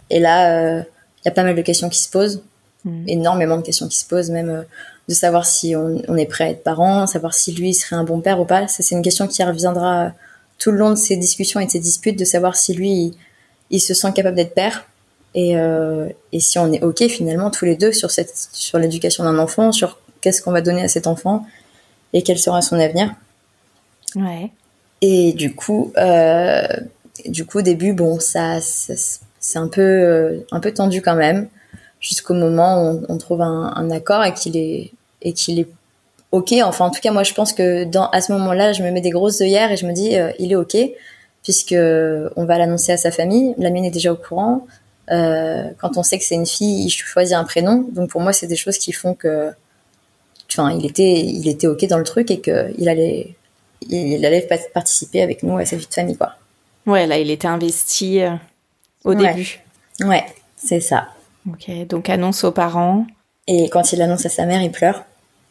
Et 0.09 0.19
là, 0.19 0.79
il 0.79 1.25
y 1.25 1.27
a 1.27 1.31
pas 1.31 1.43
mal 1.43 1.55
de 1.55 1.61
questions 1.61 1.89
qui 1.89 1.99
se 1.99 2.09
posent. 2.09 2.43
Mm. 2.83 3.03
Énormément 3.07 3.57
de 3.57 3.61
questions 3.61 3.87
qui 3.87 3.97
se 3.97 4.05
posent, 4.05 4.29
même 4.29 4.49
euh, 4.49 4.63
de 5.09 5.13
savoir 5.13 5.45
si 5.45 5.75
on, 5.75 6.01
on 6.07 6.17
est 6.17 6.25
prêt 6.25 6.43
à 6.45 6.49
être 6.49 6.63
parent, 6.63 7.07
savoir 7.07 7.33
si 7.33 7.51
lui 7.53 7.73
serait 7.73 7.95
un 7.95 8.03
bon 8.03 8.21
père 8.21 8.39
ou 8.39 8.45
pas. 8.45 8.67
Ça, 8.67 8.83
c'est 8.83 8.95
une 8.95 9.01
question 9.01 9.27
qui 9.27 9.43
reviendra 9.43 10.11
tout 10.57 10.71
le 10.71 10.77
long 10.77 10.91
de 10.91 10.95
ces 10.95 11.17
discussions 11.17 11.59
et 11.59 11.65
de 11.65 11.71
ces 11.71 11.79
disputes, 11.79 12.17
de 12.17 12.25
savoir 12.25 12.55
si 12.55 12.73
lui, 12.73 12.89
il, 12.89 13.17
il 13.69 13.79
se 13.79 13.93
sent 13.93 14.11
capable 14.13 14.35
d'être 14.35 14.53
père. 14.53 14.87
Et, 15.33 15.57
euh, 15.57 16.09
et 16.31 16.39
si 16.39 16.57
on 16.57 16.71
est 16.71 16.83
OK 16.83 17.07
finalement 17.07 17.51
tous 17.51 17.65
les 17.65 17.75
deux 17.75 17.91
sur, 17.91 18.09
cette, 18.09 18.33
sur 18.53 18.79
l'éducation 18.79 19.23
d'un 19.23 19.37
enfant, 19.37 19.71
sur 19.71 19.99
qu'est-ce 20.21 20.41
qu'on 20.41 20.51
va 20.51 20.61
donner 20.61 20.81
à 20.81 20.87
cet 20.87 21.05
enfant 21.07 21.45
et 22.13 22.23
quel 22.23 22.39
sera 22.39 22.61
son 22.61 22.79
avenir. 22.79 23.13
Ouais. 24.15 24.51
Et 25.01 25.33
du 25.33 25.53
coup, 25.53 25.91
euh, 25.97 26.67
du 27.25 27.45
coup, 27.45 27.59
au 27.59 27.61
début, 27.61 27.93
bon, 27.93 28.19
ça, 28.19 28.59
c'est 28.61 29.59
un 29.59 29.67
peu, 29.67 29.81
euh, 29.81 30.39
un 30.51 30.59
peu 30.59 30.73
tendu 30.73 31.01
quand 31.01 31.15
même, 31.15 31.47
jusqu'au 31.99 32.33
moment 32.33 32.91
où 32.91 33.05
on, 33.09 33.17
trouve 33.17 33.41
un, 33.41 33.73
un 33.75 33.91
accord 33.91 34.23
et 34.23 34.33
qu'il 34.33 34.57
est, 34.57 34.91
et 35.21 35.33
qu'il 35.33 35.59
est 35.59 35.67
ok. 36.31 36.53
Enfin, 36.63 36.85
en 36.85 36.91
tout 36.91 37.01
cas, 37.01 37.11
moi, 37.11 37.23
je 37.23 37.33
pense 37.33 37.53
que 37.53 37.83
dans, 37.85 38.09
à 38.09 38.21
ce 38.21 38.31
moment-là, 38.33 38.73
je 38.73 38.83
me 38.83 38.91
mets 38.91 39.01
des 39.01 39.11
grosses 39.11 39.41
œillères 39.41 39.71
et 39.71 39.77
je 39.77 39.85
me 39.85 39.93
dis, 39.93 40.15
euh, 40.15 40.31
il 40.39 40.51
est 40.51 40.55
ok, 40.55 40.77
puisque 41.43 41.75
on 41.75 42.45
va 42.45 42.57
l'annoncer 42.57 42.91
à 42.91 42.97
sa 42.97 43.11
famille. 43.11 43.53
La 43.57 43.69
mienne 43.69 43.85
est 43.85 43.91
déjà 43.91 44.11
au 44.11 44.17
courant. 44.17 44.65
Euh, 45.11 45.69
quand 45.77 45.97
on 45.97 46.03
sait 46.03 46.17
que 46.17 46.25
c'est 46.25 46.35
une 46.35 46.45
fille, 46.45 46.85
il 46.85 46.89
choisit 46.89 47.35
un 47.35 47.43
prénom. 47.43 47.85
Donc 47.91 48.09
pour 48.09 48.21
moi, 48.21 48.33
c'est 48.33 48.47
des 48.47 48.55
choses 48.55 48.77
qui 48.77 48.91
font 48.91 49.13
que, 49.13 49.51
enfin, 50.51 50.71
il 50.77 50.85
était, 50.85 51.21
il 51.21 51.47
était 51.47 51.67
ok 51.67 51.85
dans 51.87 51.97
le 51.97 52.03
truc 52.03 52.31
et 52.31 52.39
que 52.39 52.73
il 52.77 52.89
allait, 52.89 53.35
il 53.81 54.25
allait 54.25 54.41
pa- 54.41 54.57
participer 54.73 55.21
avec 55.21 55.43
nous 55.43 55.57
à 55.57 55.65
sa 55.65 55.75
vie 55.75 55.87
de 55.87 55.93
famille, 55.93 56.17
quoi. 56.17 56.33
Ouais, 56.85 57.05
là, 57.05 57.17
il 57.17 57.29
était 57.31 57.47
investi 57.47 58.21
euh, 58.21 58.31
au 59.03 59.13
Ouais. 59.13 59.33
début. 59.33 59.59
Ouais, 60.01 60.25
c'est 60.55 60.79
ça. 60.79 61.07
Ok, 61.49 61.69
donc 61.87 62.09
annonce 62.09 62.43
aux 62.43 62.51
parents. 62.51 63.05
Et 63.47 63.69
quand 63.69 63.93
il 63.93 64.01
annonce 64.01 64.25
à 64.25 64.29
sa 64.29 64.45
mère, 64.45 64.61
il 64.61 64.71
pleure. 64.71 65.03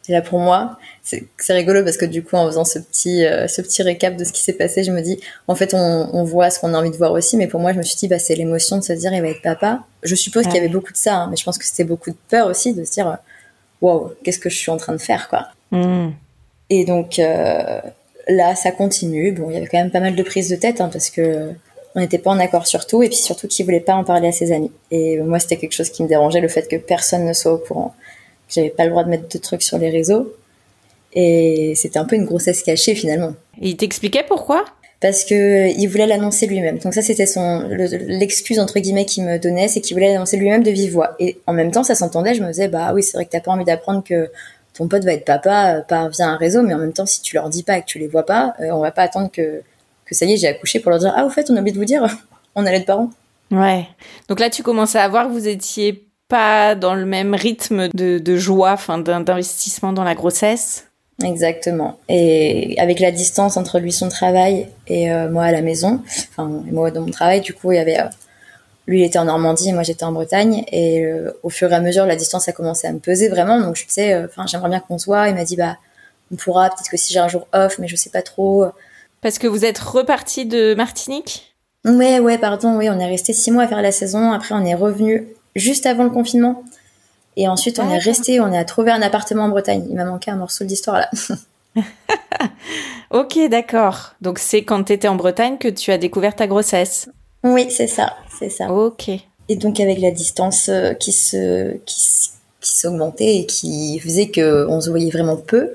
Et 0.09 0.13
là, 0.13 0.21
pour 0.21 0.39
moi, 0.39 0.77
c'est 1.03 1.27
rigolo 1.49 1.83
parce 1.83 1.97
que 1.97 2.05
du 2.05 2.23
coup, 2.23 2.37
en 2.37 2.45
faisant 2.47 2.63
ce 2.63 2.79
petit, 2.79 3.25
euh, 3.25 3.47
ce 3.49 3.61
petit 3.61 3.81
récap 3.83 4.15
de 4.15 4.23
ce 4.23 4.31
qui 4.31 4.41
s'est 4.41 4.53
passé, 4.53 4.83
je 4.85 4.91
me 4.91 5.01
dis, 5.01 5.19
en 5.49 5.55
fait, 5.55 5.73
on, 5.73 6.09
on 6.13 6.23
voit 6.23 6.49
ce 6.49 6.59
qu'on 6.61 6.73
a 6.73 6.79
envie 6.79 6.91
de 6.91 6.95
voir 6.95 7.11
aussi, 7.11 7.35
mais 7.35 7.47
pour 7.47 7.59
moi, 7.59 7.73
je 7.73 7.77
me 7.77 7.83
suis 7.83 7.97
dit, 7.97 8.07
bah, 8.07 8.17
c'est 8.19 8.35
l'émotion 8.35 8.77
de 8.77 8.83
se 8.83 8.93
dire, 8.93 9.11
il 9.13 9.21
va 9.21 9.27
être 9.27 9.41
papa. 9.41 9.83
Je 10.03 10.15
suppose 10.15 10.43
qu'il 10.45 10.53
y 10.53 10.57
avait 10.59 10.67
Ouais. 10.67 10.71
beaucoup 10.73 10.93
de 10.93 10.97
ça, 10.97 11.15
hein, 11.15 11.27
mais 11.29 11.35
je 11.35 11.43
pense 11.43 11.57
que 11.57 11.65
c'était 11.65 11.83
beaucoup 11.83 12.11
de 12.11 12.15
peur 12.29 12.47
aussi 12.47 12.73
de 12.73 12.85
se 12.85 12.91
dire, 12.91 13.17
waouh, 13.81 14.11
qu'est-ce 14.23 14.39
que 14.39 14.49
je 14.49 14.55
suis 14.57 14.71
en 14.71 14.77
train 14.77 14.93
de 14.93 14.97
faire, 15.01 15.27
quoi. 15.27 15.47
Hmm. 15.71 16.11
Et 16.69 16.85
donc 16.85 17.19
euh, 17.19 17.81
là, 18.27 18.55
ça 18.55 18.71
continue. 18.71 19.31
Bon, 19.31 19.49
il 19.49 19.53
y 19.53 19.57
avait 19.57 19.67
quand 19.67 19.77
même 19.79 19.91
pas 19.91 19.99
mal 19.99 20.15
de 20.15 20.23
prises 20.23 20.49
de 20.49 20.55
tête 20.55 20.81
hein, 20.81 20.89
parce 20.91 21.09
que 21.09 21.49
on 21.95 21.99
n'était 21.99 22.19
pas 22.19 22.29
en 22.29 22.39
accord 22.39 22.67
sur 22.67 22.85
tout 22.85 23.01
et 23.01 23.07
puis 23.07 23.17
surtout 23.17 23.47
qu'il 23.47 23.65
voulait 23.65 23.79
pas 23.79 23.95
en 23.95 24.03
parler 24.03 24.27
à 24.27 24.31
ses 24.31 24.51
amis. 24.51 24.71
Et 24.91 25.17
moi, 25.19 25.39
c'était 25.39 25.57
quelque 25.57 25.73
chose 25.73 25.89
qui 25.89 26.03
me 26.03 26.07
dérangeait, 26.07 26.41
le 26.41 26.47
fait 26.47 26.67
que 26.67 26.75
personne 26.75 27.25
ne 27.25 27.33
soit 27.33 27.53
au 27.53 27.57
courant. 27.57 27.95
J'avais 28.49 28.69
pas 28.69 28.83
le 28.85 28.91
droit 28.91 29.03
de 29.03 29.09
mettre 29.09 29.27
de 29.27 29.37
trucs 29.39 29.63
sur 29.63 29.77
les 29.79 29.89
réseaux. 29.89 30.31
Et 31.13 31.73
c'était 31.75 31.97
un 31.97 32.05
peu 32.05 32.15
une 32.15 32.25
grossesse 32.25 32.61
cachée 32.61 32.93
finalement. 32.93 33.33
Et 33.61 33.69
il 33.69 33.77
t'expliquait 33.77 34.23
pourquoi? 34.27 34.63
Parce 34.99 35.25
que 35.25 35.69
il 35.75 35.87
voulait 35.87 36.05
l'annoncer 36.07 36.47
lui-même. 36.47 36.77
Donc 36.79 36.93
ça, 36.93 37.01
c'était 37.01 37.25
son 37.25 37.67
le- 37.67 37.85
l'excuse 38.07 38.59
entre 38.59 38.79
guillemets 38.79 39.05
qu'il 39.05 39.23
me 39.23 39.37
donnait, 39.37 39.67
c'est 39.67 39.81
qu'il 39.81 39.95
voulait 39.95 40.11
l'annoncer 40.13 40.37
lui-même 40.37 40.63
de 40.63 40.71
vive 40.71 40.91
voix. 40.93 41.15
Et 41.19 41.39
en 41.47 41.53
même 41.53 41.71
temps, 41.71 41.83
ça 41.83 41.95
s'entendait. 41.95 42.33
Je 42.35 42.43
me 42.43 42.47
disais, 42.47 42.67
bah 42.67 42.91
oui, 42.93 43.03
c'est 43.03 43.17
vrai 43.17 43.25
que 43.25 43.31
t'as 43.31 43.39
pas 43.39 43.51
envie 43.51 43.65
d'apprendre 43.65 44.03
que 44.03 44.29
ton 44.77 44.87
pote 44.87 45.03
va 45.03 45.13
être 45.13 45.25
papa 45.25 45.77
euh, 45.77 45.81
par 45.81 46.09
via 46.09 46.27
un 46.27 46.37
réseau, 46.37 46.61
mais 46.61 46.73
en 46.73 46.77
même 46.77 46.93
temps, 46.93 47.05
si 47.05 47.21
tu 47.21 47.35
leur 47.35 47.49
dis 47.49 47.63
pas 47.63 47.77
et 47.77 47.81
que 47.81 47.87
tu 47.87 47.99
les 47.99 48.07
vois 48.07 48.25
pas, 48.25 48.53
euh, 48.59 48.69
on 48.71 48.79
va 48.79 48.91
pas 48.91 49.03
attendre 49.03 49.29
que 49.31 49.61
que 50.05 50.15
ça 50.15 50.25
y 50.25 50.33
est, 50.33 50.37
j'ai 50.37 50.47
accouché 50.47 50.79
pour 50.79 50.89
leur 50.89 50.99
dire, 50.99 51.13
ah 51.15 51.25
au 51.25 51.29
fait, 51.29 51.49
on 51.49 51.55
a 51.57 51.59
oublié 51.59 51.73
de 51.73 51.79
vous 51.79 51.85
dire, 51.85 52.07
on 52.55 52.65
allait 52.65 52.77
être 52.77 52.85
parents. 52.85 53.09
Ouais. 53.51 53.87
Donc 54.29 54.39
là, 54.39 54.49
tu 54.49 54.63
commençais 54.63 54.99
à 54.99 55.07
voir 55.09 55.27
que 55.27 55.33
vous 55.33 55.47
étiez 55.47 56.07
pas 56.29 56.75
dans 56.75 56.95
le 56.95 57.05
même 57.05 57.35
rythme 57.35 57.89
de, 57.93 58.17
de 58.17 58.37
joie, 58.37 58.71
enfin, 58.71 58.97
d'investissement 58.97 59.93
dans 59.93 60.03
la 60.03 60.15
grossesse. 60.15 60.87
Exactement. 61.23 61.97
Et 62.09 62.75
avec 62.79 62.99
la 62.99 63.11
distance 63.11 63.57
entre 63.57 63.79
lui 63.79 63.91
son 63.91 64.07
travail 64.07 64.67
et 64.87 65.11
euh, 65.11 65.29
moi 65.29 65.45
à 65.45 65.51
la 65.51 65.61
maison, 65.61 66.01
enfin 66.29 66.63
et 66.67 66.71
moi 66.71 66.91
dans 66.91 67.01
mon 67.01 67.11
travail, 67.11 67.41
du 67.41 67.53
coup 67.53 67.71
il 67.71 67.77
y 67.77 67.79
avait 67.79 67.99
euh, 67.99 68.05
lui 68.87 69.01
il 69.01 69.03
était 69.03 69.19
en 69.19 69.25
Normandie 69.25 69.69
et 69.69 69.73
moi 69.73 69.83
j'étais 69.83 70.05
en 70.05 70.11
Bretagne 70.11 70.63
et 70.71 71.03
euh, 71.03 71.31
au 71.43 71.49
fur 71.49 71.71
et 71.71 71.75
à 71.75 71.81
mesure 71.81 72.05
la 72.05 72.15
distance 72.15 72.47
a 72.47 72.53
commencé 72.53 72.87
à 72.87 72.91
me 72.91 72.99
peser 72.99 73.29
vraiment 73.29 73.59
donc 73.59 73.75
je 73.75 73.85
disais 73.85 74.13
euh, 74.13 74.27
enfin 74.27 74.47
j'aimerais 74.47 74.69
bien 74.69 74.79
qu'on 74.79 74.97
se 74.97 75.05
voit 75.05 75.27
il 75.27 75.35
m'a 75.35 75.43
dit 75.43 75.55
bah 75.55 75.77
on 76.31 76.35
pourra 76.35 76.69
peut-être 76.69 76.89
que 76.89 76.97
si 76.97 77.13
j'ai 77.13 77.19
un 77.19 77.27
jour 77.27 77.47
off 77.53 77.79
mais 77.79 77.87
je 77.87 77.95
sais 77.95 78.09
pas 78.09 78.21
trop 78.21 78.65
Parce 79.21 79.39
que 79.39 79.47
vous 79.47 79.65
êtes 79.65 79.79
reparti 79.79 80.45
de 80.45 80.73
Martinique? 80.75 81.55
Ouais, 81.85 82.19
ouais, 82.19 82.37
pardon, 82.37 82.75
oui, 82.75 82.89
on 82.89 82.99
est 82.99 83.05
resté 83.07 83.33
six 83.33 83.51
mois 83.51 83.63
à 83.63 83.67
faire 83.67 83.81
la 83.81 83.91
saison. 83.91 84.31
Après, 84.31 84.53
on 84.53 84.65
est 84.65 84.75
revenu 84.75 85.27
juste 85.55 85.85
avant 85.85 86.03
le 86.03 86.09
confinement. 86.09 86.63
Et 87.37 87.47
ensuite, 87.47 87.79
on 87.79 87.89
est 87.89 87.99
resté, 87.99 88.41
on 88.41 88.51
a 88.51 88.65
trouvé 88.65 88.91
un 88.91 89.01
appartement 89.01 89.43
en 89.43 89.49
Bretagne. 89.49 89.85
Il 89.89 89.95
m'a 89.95 90.05
manqué 90.05 90.31
un 90.31 90.35
morceau 90.35 90.65
d'histoire 90.65 90.97
là. 90.97 91.09
ok, 93.11 93.47
d'accord. 93.49 94.15
Donc, 94.21 94.39
c'est 94.39 94.63
quand 94.63 94.83
tu 94.83 94.93
étais 94.93 95.07
en 95.07 95.15
Bretagne 95.15 95.57
que 95.57 95.67
tu 95.67 95.91
as 95.91 95.97
découvert 95.97 96.35
ta 96.35 96.47
grossesse? 96.47 97.09
Oui, 97.43 97.67
c'est 97.69 97.87
ça, 97.87 98.17
c'est 98.39 98.49
ça. 98.49 98.71
Ok. 98.71 99.09
Et 99.49 99.55
donc, 99.55 99.79
avec 99.79 99.99
la 99.99 100.11
distance 100.11 100.69
euh, 100.69 100.93
qui 100.93 101.11
se, 101.11 101.73
qui, 101.85 102.29
qui 102.61 102.71
s'augmentait 102.77 103.37
et 103.37 103.45
qui 103.45 103.99
faisait 103.99 104.29
qu'on 104.29 104.81
se 104.81 104.89
voyait 104.89 105.09
vraiment 105.09 105.37
peu, 105.37 105.71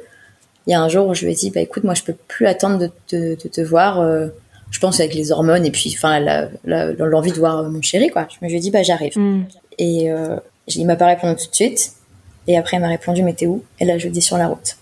il 0.67 0.71
y 0.71 0.75
a 0.75 0.81
un 0.81 0.89
jour 0.89 1.09
où 1.09 1.15
je 1.15 1.25
lui 1.25 1.33
ai 1.33 1.35
dit, 1.35 1.51
bah 1.51 1.61
écoute, 1.61 1.85
moi 1.85 1.95
je 1.95 2.03
peux 2.03 2.15
plus 2.29 2.47
attendre 2.47 2.79
de 2.79 2.91
te, 3.09 3.43
de 3.43 3.49
te 3.49 3.61
voir. 3.61 4.01
Euh, 4.01 4.29
je 4.71 4.79
pense 4.79 5.01
avec 5.01 5.15
les 5.15 5.31
hormones 5.31 5.67
et 5.67 5.71
puis 5.71 5.95
enfin 5.95 6.19
l'envie 6.65 7.33
de 7.33 7.37
voir 7.37 7.69
mon 7.69 7.83
chéri 7.83 8.09
quoi. 8.09 8.27
Je 8.31 8.45
me 8.45 8.49
suis 8.49 8.59
dit 8.59 8.71
bah 8.71 8.83
j'arrive. 8.83 9.17
Mm. 9.19 9.45
Et 9.79 10.11
euh, 10.11 10.37
il 10.67 10.87
m'a 10.87 10.97
pas 10.97 11.07
répondu 11.07 11.37
tout 11.37 11.51
de 11.51 11.55
suite. 11.55 11.93
Et 12.49 12.57
après 12.57 12.79
il 12.79 12.81
m'a 12.81 12.89
répondu 12.89 13.23
mais 13.23 13.35
t'es 13.35 13.47
où? 13.47 13.63
Et 13.79 13.85
là 13.85 13.99
je 13.99 14.09
dis 14.09 14.23
sur 14.23 14.39
la 14.39 14.49
route. 14.49 14.77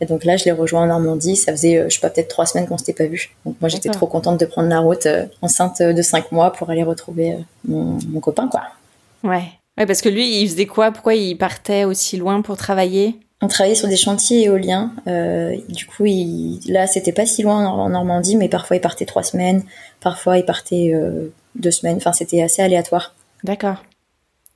Et 0.00 0.06
donc 0.06 0.24
là 0.24 0.36
je 0.36 0.44
l'ai 0.44 0.52
rejoint 0.52 0.82
en 0.82 0.86
Normandie. 0.86 1.36
Ça 1.36 1.52
faisait 1.52 1.78
euh, 1.78 1.88
je 1.88 1.94
sais 1.94 2.00
pas 2.00 2.10
peut-être 2.10 2.28
trois 2.28 2.46
semaines 2.46 2.66
qu'on 2.66 2.78
s'était 2.78 2.92
pas 2.92 3.06
vu. 3.06 3.30
Donc 3.44 3.56
moi 3.60 3.68
j'étais 3.68 3.90
trop 3.90 4.06
contente 4.06 4.40
de 4.40 4.46
prendre 4.46 4.68
la 4.68 4.80
route 4.80 5.06
euh, 5.06 5.26
enceinte 5.42 5.80
de 5.82 6.02
cinq 6.02 6.32
mois 6.32 6.52
pour 6.52 6.70
aller 6.70 6.82
retrouver 6.82 7.36
mon, 7.66 7.98
mon 8.08 8.20
copain 8.20 8.48
quoi. 8.48 8.62
Ouais. 9.22 9.44
Ouais 9.78 9.86
parce 9.86 10.00
que 10.00 10.08
lui 10.08 10.42
il 10.42 10.48
faisait 10.48 10.66
quoi? 10.66 10.92
Pourquoi 10.92 11.14
il 11.14 11.36
partait 11.36 11.84
aussi 11.84 12.16
loin 12.16 12.42
pour 12.42 12.56
travailler? 12.56 13.18
On 13.44 13.48
travaillait 13.48 13.74
sur 13.74 13.88
des 13.88 13.98
chantiers 13.98 14.44
éoliens. 14.44 14.92
Euh, 15.06 15.54
du 15.68 15.84
coup, 15.84 16.06
il, 16.06 16.60
là, 16.66 16.86
c'était 16.86 17.12
pas 17.12 17.26
si 17.26 17.42
loin 17.42 17.66
en, 17.66 17.90
Normandie, 17.90 18.36
mais 18.36 18.48
parfois 18.48 18.76
il 18.76 18.80
partait 18.80 19.04
trois 19.04 19.22
semaines, 19.22 19.62
parfois 20.00 20.38
il 20.38 20.46
partait 20.46 20.92
euh, 20.94 21.30
deux 21.54 21.70
semaines. 21.70 21.96
Enfin, 21.98 22.14
c'était 22.14 22.42
assez 22.42 22.62
aléatoire. 22.62 23.14
D'accord. 23.42 23.84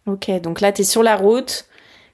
Ok, 0.07 0.31
donc 0.41 0.63
là, 0.63 0.73
tu 0.73 0.83
es 0.83 0.85
sur 0.85 1.03
la 1.03 1.17
route. 1.17 1.67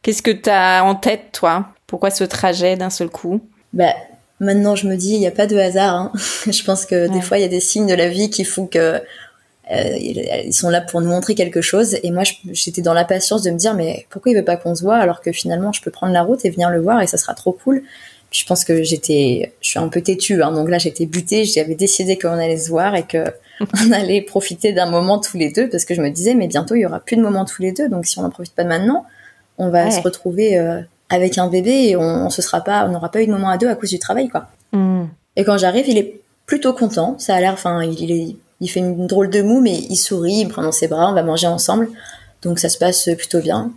Qu'est-ce 0.02 0.20
que 0.20 0.32
tu 0.32 0.50
as 0.50 0.84
en 0.84 0.96
tête, 0.96 1.30
toi? 1.32 1.68
Pourquoi 1.94 2.10
ce 2.10 2.24
trajet 2.24 2.76
d'un 2.76 2.90
seul 2.90 3.08
coup? 3.08 3.40
Bah, 3.72 3.94
Maintenant, 4.40 4.74
je 4.74 4.88
me 4.88 4.96
dis, 4.96 5.12
il 5.14 5.20
n'y 5.20 5.28
a 5.28 5.30
pas 5.30 5.46
de 5.46 5.56
hasard. 5.56 5.94
Hein. 5.94 6.12
je 6.50 6.64
pense 6.64 6.86
que 6.86 7.06
des 7.06 7.20
fois, 7.20 7.38
il 7.38 7.42
y 7.42 7.44
a 7.44 7.48
des 7.48 7.60
signes 7.60 7.86
de 7.86 7.94
la 7.94 8.08
vie 8.08 8.30
qui 8.30 8.44
font 8.44 8.66
que 8.66 9.00
euh, 9.70 9.96
ils 9.96 10.52
sont 10.52 10.70
là 10.70 10.80
pour 10.80 11.00
nous 11.00 11.08
montrer 11.08 11.36
quelque 11.36 11.60
chose. 11.60 11.96
Et 12.02 12.10
moi, 12.10 12.24
j'étais 12.50 12.82
dans 12.82 12.94
l'impatience 12.94 13.42
de 13.42 13.52
me 13.52 13.56
dire, 13.56 13.74
mais 13.74 14.06
pourquoi 14.10 14.32
il 14.32 14.34
veut 14.34 14.44
pas 14.44 14.56
qu'on 14.56 14.74
se 14.74 14.82
voit 14.82 14.96
alors 14.96 15.20
que 15.20 15.30
finalement, 15.30 15.70
je 15.70 15.82
peux 15.82 15.92
prendre 15.92 16.12
la 16.12 16.22
route 16.22 16.44
et 16.44 16.50
venir 16.50 16.68
le 16.70 16.80
voir 16.80 17.00
et 17.00 17.06
ça 17.06 17.16
sera 17.16 17.32
trop 17.32 17.52
cool? 17.52 17.84
Puis 18.32 18.40
je 18.40 18.46
pense 18.46 18.64
que 18.64 18.82
j'étais, 18.82 19.54
je 19.60 19.68
suis 19.68 19.78
un 19.78 19.86
peu 19.86 20.00
têtue, 20.00 20.42
hein, 20.42 20.50
donc 20.50 20.68
là 20.68 20.78
j'étais 20.78 21.06
butée. 21.06 21.44
J'avais 21.44 21.76
décidé 21.76 22.18
qu'on 22.18 22.30
allait 22.30 22.58
se 22.58 22.70
voir 22.70 22.96
et 22.96 23.04
que 23.04 23.24
on 23.60 23.92
allait 23.92 24.20
profiter 24.20 24.72
d'un 24.72 24.90
moment 24.90 25.20
tous 25.20 25.36
les 25.36 25.52
deux 25.52 25.68
parce 25.68 25.84
que 25.84 25.94
je 25.94 26.02
me 26.02 26.10
disais, 26.10 26.34
mais 26.34 26.48
bientôt 26.48 26.74
il 26.74 26.80
y 26.80 26.86
aura 26.86 26.98
plus 26.98 27.16
de 27.16 27.22
moments 27.22 27.44
tous 27.44 27.62
les 27.62 27.70
deux. 27.70 27.88
Donc 27.88 28.04
si 28.04 28.18
on 28.18 28.22
n'en 28.22 28.30
profite 28.30 28.54
pas 28.54 28.64
maintenant, 28.64 29.06
on 29.58 29.70
va 29.70 29.92
se 29.92 30.00
retrouver 30.00 30.58
euh, 30.58 30.80
avec 31.10 31.38
un 31.38 31.48
bébé 31.48 31.88
et 31.88 31.96
on, 31.96 32.30
se 32.30 32.42
sera 32.42 32.60
pas, 32.60 32.86
on 32.86 32.92
n'aura 32.92 33.10
pas 33.10 33.22
eu 33.22 33.26
de 33.26 33.32
moment 33.32 33.50
à 33.50 33.58
deux 33.58 33.68
à 33.68 33.74
cause 33.74 33.90
du 33.90 33.98
travail, 33.98 34.28
quoi. 34.28 34.48
Hmm. 34.72 35.04
Et 35.36 35.44
quand 35.44 35.58
j'arrive, 35.58 35.88
il 35.88 35.98
est 35.98 36.20
plutôt 36.46 36.72
content. 36.72 37.16
Ça 37.18 37.34
a 37.34 37.40
l'air, 37.40 37.52
enfin, 37.52 37.82
il, 37.82 38.00
il 38.00 38.12
est 38.12 38.36
il 38.60 38.68
fait 38.68 38.80
une 38.80 39.06
drôle 39.06 39.30
de 39.30 39.42
moue, 39.42 39.60
mais 39.60 39.74
il 39.74 39.96
sourit, 39.96 40.36
il 40.40 40.46
me 40.46 40.50
prend 40.50 40.62
dans 40.62 40.72
ses 40.72 40.88
bras, 40.88 41.10
on 41.10 41.14
va 41.14 41.22
manger 41.22 41.46
ensemble. 41.46 41.88
Donc 42.42 42.58
ça 42.58 42.68
se 42.68 42.78
passe 42.78 43.08
plutôt 43.16 43.40
bien. 43.40 43.72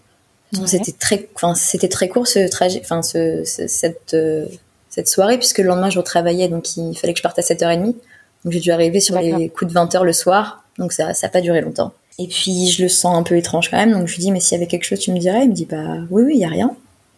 C'était 0.66 0.94
très, 0.94 1.28
enfin, 1.36 1.56
c'était 1.56 1.90
très 1.90 2.08
court 2.08 2.26
ce 2.26 2.48
trajet, 2.50 2.80
enfin, 2.82 3.02
ce, 3.02 3.42
cette, 3.44 4.14
euh, 4.14 4.46
cette 4.90 5.10
soirée, 5.10 5.38
puisque 5.38 5.58
le 5.58 5.66
lendemain 5.66 5.90
je 5.90 6.00
retravaillais, 6.00 6.48
donc 6.48 6.78
il 6.78 6.96
fallait 6.98 7.14
que 7.14 7.18
je 7.18 7.24
parte 7.24 7.38
à 7.38 7.42
7h30. 7.42 7.84
Donc 7.84 8.54
j'ai 8.54 8.62
dû 8.62 8.72
arriver 8.72 9.02
sur 9.02 9.20
les 9.20 9.50
coups 9.50 9.74
de 9.74 9.78
20h 9.78 10.04
le 10.04 10.14
soir, 10.14 10.64
donc 10.78 10.94
ça 10.94 11.12
n'a 11.22 11.30
pas 11.30 11.42
duré 11.42 11.60
longtemps. 11.60 11.92
Et 12.18 12.28
puis 12.28 12.68
je 12.68 12.82
le 12.82 12.88
sens 12.88 13.18
un 13.18 13.24
peu 13.24 13.36
étrange 13.36 13.70
quand 13.70 13.78
même, 13.78 13.92
donc 13.92 14.08
je 14.08 14.16
lui 14.16 14.22
dis, 14.22 14.32
mais 14.32 14.40
s'il 14.40 14.54
y 14.54 14.62
avait 14.62 14.68
quelque 14.68 14.86
chose, 14.86 15.00
tu 15.00 15.12
me 15.12 15.20
dirais? 15.20 15.44
Il 15.44 15.50
me 15.50 15.54
dit, 15.54 15.66
bah 15.66 15.98
oui, 16.10 16.24
oui, 16.24 16.36
il 16.36 16.40
y 16.40 16.46
a 16.46 16.50
rien. 16.50 16.74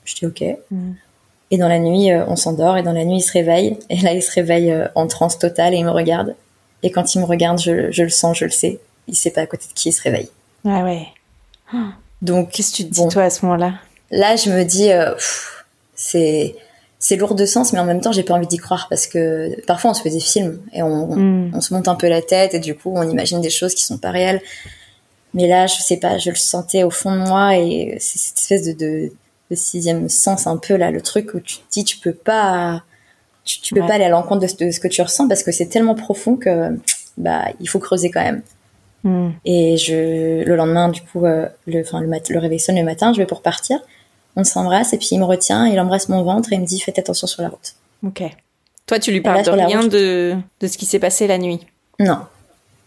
Je 0.10 0.16
dis, 0.16 0.26
ok. 0.26 0.44
Mm. 0.72 0.92
Et 1.52 1.58
dans 1.58 1.68
la 1.68 1.80
nuit, 1.80 2.12
euh, 2.12 2.26
on 2.28 2.36
s'endort, 2.36 2.78
et 2.78 2.84
dans 2.84 2.94
la 2.94 3.06
nuit, 3.06 3.18
il 3.18 3.22
se 3.22 3.32
réveille. 3.32 3.78
Et 3.90 3.98
là, 3.98 4.14
il 4.14 4.24
se 4.24 4.32
réveille 4.32 4.72
euh, 4.72 4.88
en 4.96 5.08
transe 5.08 5.38
totale 5.38 5.74
et 5.74 5.78
il 5.78 5.86
me 5.86 5.92
regarde. 5.92 6.36
Et 6.84 6.92
quand 6.92 7.16
il 7.16 7.20
me 7.20 7.26
regarde, 7.26 7.60
je, 7.60 8.02
le 8.02 8.10
sens, 8.10 8.38
je 8.38 8.46
le 8.46 8.52
sais. 8.52 8.80
Il 9.08 9.16
sait 9.16 9.32
pas 9.32 9.42
à 9.42 9.46
côté 9.46 9.66
de 9.68 9.74
qui 9.74 9.90
il 9.90 9.94
se 9.94 10.02
réveille. 10.02 10.30
Ah 10.66 10.84
ouais. 10.84 11.08
Donc, 12.22 12.52
qu'est-ce 12.52 12.72
que 12.72 12.78
tu 12.78 12.86
te 12.86 12.94
dis 12.94 13.08
toi 13.10 13.24
à 13.24 13.30
ce 13.30 13.46
moment-là? 13.46 13.74
Là, 14.12 14.36
je 14.36 14.50
me 14.50 14.64
dis, 14.64 14.92
euh, 14.92 15.14
c'est 15.96 16.56
c'est 17.02 17.16
lourd 17.16 17.34
de 17.34 17.46
sens, 17.46 17.72
mais 17.72 17.80
en 17.80 17.86
même 17.86 18.02
temps, 18.02 18.12
j'ai 18.12 18.24
pas 18.24 18.34
envie 18.34 18.48
d'y 18.48 18.58
croire 18.58 18.88
parce 18.90 19.08
que 19.08 19.58
parfois 19.66 19.92
on 19.92 19.94
se 19.94 20.02
fait 20.02 20.10
des 20.10 20.20
films 20.20 20.60
et 20.74 20.84
on, 20.84 21.16
hmm. 21.16 21.52
on, 21.56 21.62
se 21.62 21.74
monte 21.74 21.88
un 21.88 21.96
peu 21.96 22.10
la 22.10 22.22
tête 22.22 22.54
et 22.54 22.60
du 22.60 22.76
coup 22.76 22.92
on 22.94 23.10
imagine 23.10 23.40
des 23.40 23.50
choses 23.50 23.74
qui 23.74 23.86
sont 23.86 23.98
pas 23.98 24.12
réelles. 24.12 24.42
Mais 25.34 25.48
là, 25.48 25.66
je 25.66 25.76
sais 25.76 25.96
pas, 25.96 26.18
je 26.18 26.30
le 26.30 26.36
sentais 26.36 26.84
au 26.84 26.90
fond 26.90 27.14
de 27.14 27.20
moi 27.20 27.56
et 27.56 27.96
c'est 28.02 28.20
cette 28.20 28.38
espèce 28.40 28.64
de, 28.66 28.74
de, 28.74 29.14
de, 29.50 29.56
sixième 29.56 30.10
sens 30.10 30.48
un 30.48 30.58
peu 30.58 30.76
là, 30.76 30.92
le 30.92 31.02
truc 31.02 31.34
où 31.34 31.40
tu 31.40 31.58
te 31.58 31.72
dis 31.72 31.84
tu 31.84 31.98
peux 31.98 32.14
pas 32.14 32.84
tu, 33.46 33.62
tu 33.62 33.74
peux 33.74 33.82
pas 33.82 33.94
aller 33.94 34.06
à 34.06 34.10
l'encontre 34.10 34.42
de, 34.42 34.72
ce 34.72 34.80
que 34.80 34.88
tu 34.88 35.02
ressens 35.02 35.28
parce 35.28 35.44
que 35.44 35.52
c'est 35.52 35.68
tellement 35.68 35.96
profond 35.96 36.36
que 36.36 36.78
bah 37.18 37.46
il 37.60 37.68
faut 37.68 37.80
creuser 37.80 38.12
quand 38.12 38.24
même. 38.24 38.42
Hmm. 39.04 39.30
Et 39.46 39.78
je 39.78 40.44
le 40.44 40.56
lendemain 40.56 40.90
du 40.90 41.02
coup 41.02 41.26
euh, 41.26 41.48
le 41.68 41.82
enfin 41.82 42.02
le, 42.02 42.10
le 42.30 42.40
réveil 42.40 42.60
sonne 42.60 42.78
le 42.78 42.84
matin, 42.84 43.14
je 43.14 43.18
vais 43.18 43.26
pour 43.26 43.42
partir. 43.42 43.80
On 44.36 44.44
s'embrasse 44.44 44.94
et 44.94 44.98
puis 44.98 45.10
il 45.12 45.20
me 45.20 45.26
retient, 45.26 45.66
il 45.68 45.80
embrasse 45.80 46.10
mon 46.10 46.24
ventre 46.24 46.52
et 46.54 46.56
il 46.56 46.62
me 46.62 46.66
dit 46.66 46.80
faites 46.80 47.00
attention 47.00 47.28
sur 47.28 47.42
la 47.42 47.50
route. 47.50 47.74
Ok. 48.06 48.24
Toi 48.86 49.00
tu 49.00 49.12
lui 49.12 49.22
parles 49.22 49.44
de 49.44 49.52
rien 49.52 49.88
de 49.88 50.36
de 50.60 50.68
ce 50.68 50.78
qui 50.78 50.86
s'est 50.86 51.00
passé 51.00 51.28
la 51.28 51.38
nuit? 51.38 51.66
Non. 52.00 52.20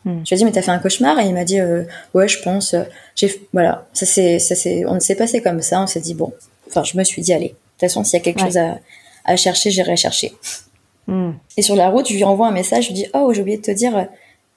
Hmm. 0.04 0.20
Je 0.24 0.30
lui 0.30 0.34
ai 0.34 0.36
dit 0.36 0.44
mais 0.44 0.52
t'as 0.52 0.62
fait 0.62 0.70
un 0.70 0.78
cauchemar? 0.78 1.18
Et 1.18 1.26
il 1.26 1.34
m'a 1.34 1.44
dit 1.44 1.60
euh, 1.60 1.84
ouais 2.14 2.28
je 2.28 2.40
pense 2.42 2.74
euh, 2.74 2.82
j'ai 3.16 3.42
voilà 3.52 3.86
ça 3.92 4.06
c'est 4.06 4.38
ça 4.38 4.54
c'est 4.54 4.84
on 4.86 5.00
s'est 5.00 5.16
passé 5.16 5.42
comme 5.42 5.62
ça 5.62 5.80
on 5.80 5.86
s'est 5.86 6.00
dit 6.00 6.14
bon 6.14 6.32
enfin 6.72 6.84
je 6.84 6.96
me 6.96 7.04
suis 7.04 7.22
dit 7.22 7.32
allez 7.32 7.48
de 7.48 7.52
toute 7.52 7.80
façon 7.80 8.04
s'il 8.04 8.18
y 8.18 8.20
a 8.20 8.24
quelque 8.24 8.40
chose 8.40 8.56
à 8.56 8.78
à 9.24 9.36
chercher, 9.36 9.70
j'irai 9.70 9.96
chercher. 9.96 10.32
Hmm. 11.06 11.32
Et 11.56 11.62
sur 11.62 11.76
la 11.76 11.88
route, 11.88 12.08
je 12.08 12.14
lui 12.14 12.24
envoie 12.24 12.48
un 12.48 12.52
message, 12.52 12.84
je 12.84 12.88
lui 12.88 12.94
dis 12.94 13.06
Oh, 13.14 13.32
j'ai 13.32 13.42
oublié 13.42 13.56
de 13.56 13.62
te 13.62 13.70
dire, 13.70 14.08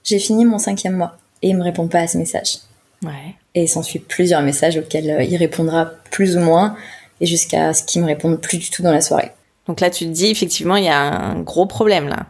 j'ai 0.04 0.20
fini 0.20 0.46
mon 0.46 0.60
cinquième 0.60 0.96
mois. 0.96 1.18
Et 1.42 1.50
il 1.50 1.58
me 1.58 1.64
répond 1.64 1.88
pas 1.88 2.00
à 2.00 2.08
ce 2.08 2.18
message. 2.18 2.58
Ouais. 3.04 3.36
Et 3.54 3.64
il 3.64 3.70
s'ensuit 3.70 4.00
plusieurs 4.00 4.42
messages 4.42 4.78
auxquels 4.78 5.10
euh, 5.10 5.24
il 5.24 5.36
répondra 5.38 5.92
plus 6.12 6.38
ou 6.38 6.40
moins, 6.40 6.76
et 7.22 7.26
jusqu'à 7.26 7.74
ce 7.74 7.84
qu'il 7.84 8.02
me 8.02 8.08
réponde 8.08 8.40
plus 8.40 8.58
du 8.58 8.70
tout 8.70 8.82
dans 8.82 8.92
la 8.92 9.02
soirée. 9.02 9.32
Donc 9.68 9.80
là, 9.80 9.90
tu 9.90 10.06
te 10.06 10.10
dis, 10.10 10.28
effectivement, 10.28 10.76
il 10.76 10.86
y 10.86 10.90
a 10.90 11.00
un 11.00 11.40
gros 11.40 11.66
problème 11.66 12.08
là. 12.08 12.28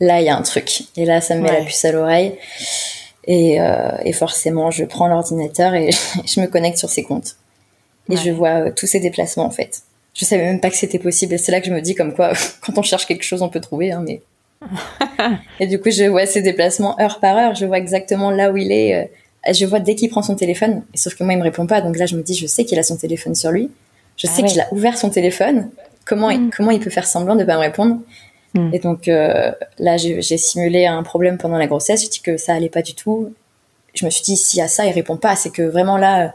Là, 0.00 0.20
il 0.20 0.26
y 0.26 0.30
a 0.30 0.36
un 0.36 0.42
truc. 0.42 0.84
Et 0.96 1.04
là, 1.04 1.20
ça 1.20 1.36
me 1.36 1.42
met 1.42 1.52
la 1.52 1.64
puce 1.64 1.84
à 1.84 1.92
l'oreille. 1.92 2.36
Et, 3.24 3.60
euh, 3.60 3.92
et, 4.04 4.12
forcément, 4.12 4.72
je 4.72 4.84
prends 4.84 5.06
l'ordinateur 5.06 5.74
et 5.74 5.90
je 6.26 6.40
me 6.40 6.46
connecte 6.46 6.78
sur 6.78 6.90
ses 6.90 7.04
comptes. 7.04 7.36
Et 8.10 8.16
je 8.16 8.30
vois 8.30 8.66
euh, 8.66 8.72
tous 8.74 8.86
ses 8.86 9.00
déplacements, 9.00 9.44
en 9.44 9.50
fait 9.50 9.82
je 10.14 10.24
savais 10.24 10.44
même 10.44 10.60
pas 10.60 10.70
que 10.70 10.76
c'était 10.76 10.98
possible. 10.98 11.34
Et 11.34 11.38
c'est 11.38 11.52
là 11.52 11.60
que 11.60 11.66
je 11.66 11.72
me 11.72 11.80
dis 11.80 11.94
comme 11.94 12.14
quoi, 12.14 12.32
quand 12.60 12.78
on 12.78 12.82
cherche 12.82 13.06
quelque 13.06 13.24
chose, 13.24 13.42
on 13.42 13.48
peut 13.48 13.60
trouver. 13.60 13.92
Hein, 13.92 14.04
mais... 14.06 14.22
et 15.60 15.66
du 15.66 15.80
coup, 15.80 15.90
je 15.90 16.04
vois 16.04 16.26
ses 16.26 16.42
déplacements 16.42 16.98
heure 17.00 17.20
par 17.20 17.36
heure. 17.36 17.54
Je 17.54 17.66
vois 17.66 17.78
exactement 17.78 18.30
là 18.30 18.50
où 18.50 18.56
il 18.56 18.70
est. 18.72 18.94
Euh, 18.94 19.52
je 19.52 19.66
vois 19.66 19.80
dès 19.80 19.94
qu'il 19.94 20.08
prend 20.08 20.22
son 20.22 20.36
téléphone. 20.36 20.82
Sauf 20.94 21.14
que 21.14 21.24
moi, 21.24 21.32
il 21.32 21.38
me 21.38 21.42
répond 21.42 21.66
pas. 21.66 21.80
Donc 21.80 21.98
là, 21.98 22.06
je 22.06 22.16
me 22.16 22.22
dis, 22.22 22.34
je 22.34 22.46
sais 22.46 22.64
qu'il 22.64 22.78
a 22.78 22.82
son 22.82 22.96
téléphone 22.96 23.34
sur 23.34 23.50
lui. 23.50 23.70
Je 24.16 24.28
ah 24.28 24.30
sais 24.30 24.42
qu'il 24.44 24.60
a 24.60 24.72
ouvert 24.72 24.96
son 24.96 25.10
téléphone. 25.10 25.70
Comment, 26.04 26.30
il, 26.30 26.40
mm. 26.40 26.50
comment 26.56 26.70
il 26.70 26.80
peut 26.80 26.90
faire 26.90 27.06
semblant 27.06 27.34
de 27.34 27.44
pas 27.44 27.54
me 27.54 27.60
répondre 27.60 28.00
mm. 28.54 28.74
Et 28.74 28.78
donc 28.78 29.08
euh, 29.08 29.52
là, 29.78 29.96
j'ai 29.96 30.36
simulé 30.36 30.86
un 30.86 31.02
problème 31.02 31.38
pendant 31.38 31.58
la 31.58 31.66
grossesse. 31.66 32.04
Je 32.04 32.10
dis 32.10 32.20
que 32.20 32.36
ça 32.36 32.54
allait 32.54 32.68
pas 32.68 32.82
du 32.82 32.94
tout. 32.94 33.32
Je 33.94 34.04
me 34.04 34.10
suis 34.10 34.22
dit, 34.22 34.36
si 34.36 34.60
à 34.60 34.68
ça, 34.68 34.86
il 34.86 34.92
répond 34.92 35.16
pas, 35.16 35.34
c'est 35.34 35.50
que 35.50 35.62
vraiment 35.62 35.98
là, 35.98 36.34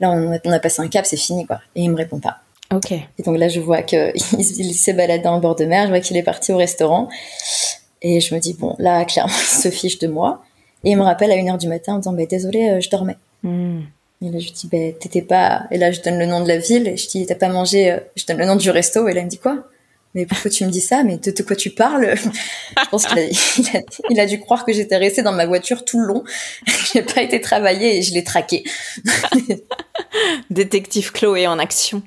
là, 0.00 0.10
on 0.10 0.32
a, 0.32 0.38
on 0.44 0.52
a 0.52 0.58
passé 0.58 0.82
un 0.82 0.88
cap, 0.88 1.06
c'est 1.06 1.16
fini, 1.16 1.46
quoi. 1.46 1.60
Et 1.74 1.82
il 1.82 1.90
me 1.90 1.96
répond 1.96 2.20
pas. 2.20 2.38
Ok. 2.72 2.92
Et 2.92 3.22
donc 3.24 3.38
là, 3.38 3.48
je 3.48 3.60
vois 3.60 3.82
qu'il 3.82 4.12
il 4.38 4.74
s'est 4.74 4.94
baladé 4.94 5.26
en 5.26 5.40
bord 5.40 5.54
de 5.54 5.64
mer, 5.64 5.84
je 5.84 5.88
vois 5.90 6.00
qu'il 6.00 6.16
est 6.16 6.22
parti 6.22 6.52
au 6.52 6.56
restaurant. 6.56 7.08
Et 8.02 8.20
je 8.20 8.34
me 8.34 8.40
dis, 8.40 8.54
bon, 8.54 8.74
là, 8.78 9.04
clairement, 9.04 9.32
il 9.32 9.56
se 9.62 9.70
fiche 9.70 9.98
de 9.98 10.08
moi. 10.08 10.42
Et 10.84 10.90
il 10.90 10.96
me 10.96 11.02
rappelle 11.02 11.30
à 11.30 11.36
1h 11.36 11.58
du 11.58 11.68
matin 11.68 11.94
en 11.94 11.98
disant, 11.98 12.12
bah, 12.12 12.26
désolé, 12.26 12.70
euh, 12.70 12.80
je 12.80 12.90
dormais. 12.90 13.16
Hmm. 13.42 13.82
Et 14.20 14.30
là, 14.30 14.38
je 14.38 14.50
dis, 14.50 14.68
bah, 14.70 14.78
t'étais 14.98 15.22
pas. 15.22 15.64
Et 15.70 15.78
là, 15.78 15.92
je 15.92 16.00
donne 16.00 16.18
le 16.18 16.26
nom 16.26 16.42
de 16.42 16.48
la 16.48 16.58
ville. 16.58 16.88
Et 16.88 16.96
je 16.96 17.08
dis, 17.08 17.24
t'as 17.26 17.36
pas 17.36 17.48
mangé. 17.48 17.92
Euh, 17.92 17.98
je 18.16 18.26
donne 18.26 18.38
le 18.38 18.46
nom 18.46 18.56
du 18.56 18.70
resto. 18.70 19.06
Et 19.08 19.14
là, 19.14 19.20
il 19.20 19.26
me 19.26 19.30
dit, 19.30 19.38
quoi? 19.38 19.64
Mais 20.14 20.26
pourquoi 20.26 20.50
tu 20.50 20.64
me 20.66 20.70
dis 20.70 20.80
ça? 20.80 21.04
Mais 21.04 21.16
de, 21.16 21.42
quoi 21.42 21.56
tu 21.56 21.70
parles? 21.70 22.14
Je 22.16 22.88
pense 22.90 23.06
qu'il 23.06 23.18
a, 23.18 23.80
il 24.10 24.20
a, 24.20 24.26
dû 24.26 24.38
croire 24.38 24.64
que 24.64 24.72
j'étais 24.72 24.96
restée 24.96 25.22
dans 25.22 25.32
ma 25.32 25.46
voiture 25.46 25.84
tout 25.84 26.00
le 26.00 26.06
long. 26.06 26.24
J'ai 26.92 27.02
pas 27.02 27.22
été 27.22 27.40
travailler 27.40 27.98
et 27.98 28.02
je 28.02 28.12
l'ai 28.12 28.24
traqué. 28.24 28.62
Détective 30.50 31.12
Chloé 31.12 31.46
en 31.46 31.58
action. 31.58 32.02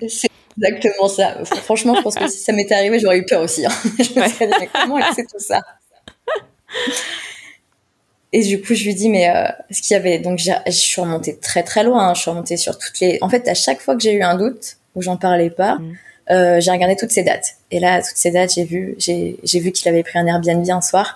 Exactement 0.57 1.07
ça. 1.09 1.43
Franchement, 1.63 1.95
je 1.95 2.01
pense 2.01 2.15
que 2.15 2.27
si 2.27 2.38
ça 2.39 2.53
m'était 2.53 2.75
arrivé, 2.75 3.00
j'aurais 3.00 3.17
eu 3.17 3.25
peur 3.25 3.41
aussi. 3.41 3.65
Hein. 3.65 3.71
je 3.97 4.19
me 4.19 4.27
serais 4.27 4.47
dit, 4.47 4.67
comment 4.74 5.00
elle 5.00 5.13
sait 5.13 5.25
tout 5.25 5.39
ça? 5.39 5.62
Et 8.31 8.43
du 8.43 8.62
coup, 8.62 8.74
je 8.74 8.83
lui 8.83 8.93
dis, 8.93 9.09
mais 9.09 9.29
euh, 9.29 9.47
ce 9.71 9.81
qu'il 9.81 9.95
y 9.95 9.97
avait, 9.97 10.19
donc 10.19 10.39
je 10.39 10.71
suis 10.71 11.01
remontée 11.01 11.38
très 11.38 11.63
très 11.63 11.83
loin. 11.83 12.09
Hein. 12.09 12.13
Je 12.13 12.21
suis 12.21 12.29
remontée 12.29 12.57
sur 12.57 12.77
toutes 12.77 13.00
les. 13.00 13.17
En 13.21 13.29
fait, 13.29 13.47
à 13.47 13.53
chaque 13.53 13.81
fois 13.81 13.95
que 13.95 14.03
j'ai 14.03 14.13
eu 14.13 14.21
un 14.21 14.35
doute 14.35 14.77
où 14.93 15.01
j'en 15.01 15.17
parlais 15.17 15.50
pas, 15.50 15.75
mm. 15.75 15.97
Euh, 16.32 16.60
j'ai 16.60 16.72
regardé 16.72 16.96
toutes 16.96 17.12
ces 17.12 17.24
dates. 17.24 17.55
Et 17.72 17.79
là, 17.79 18.01
toutes 18.01 18.17
ces 18.17 18.32
dates, 18.32 18.53
j'ai 18.53 18.63
vu, 18.63 18.96
j'ai, 18.98 19.38
j'ai 19.44 19.60
vu 19.60 19.72
qu'il 19.72 19.88
avait 19.89 20.03
pris 20.03 20.17
un 20.17 20.27
Airbnb 20.27 20.67
un 20.70 20.82
soir. 20.82 21.15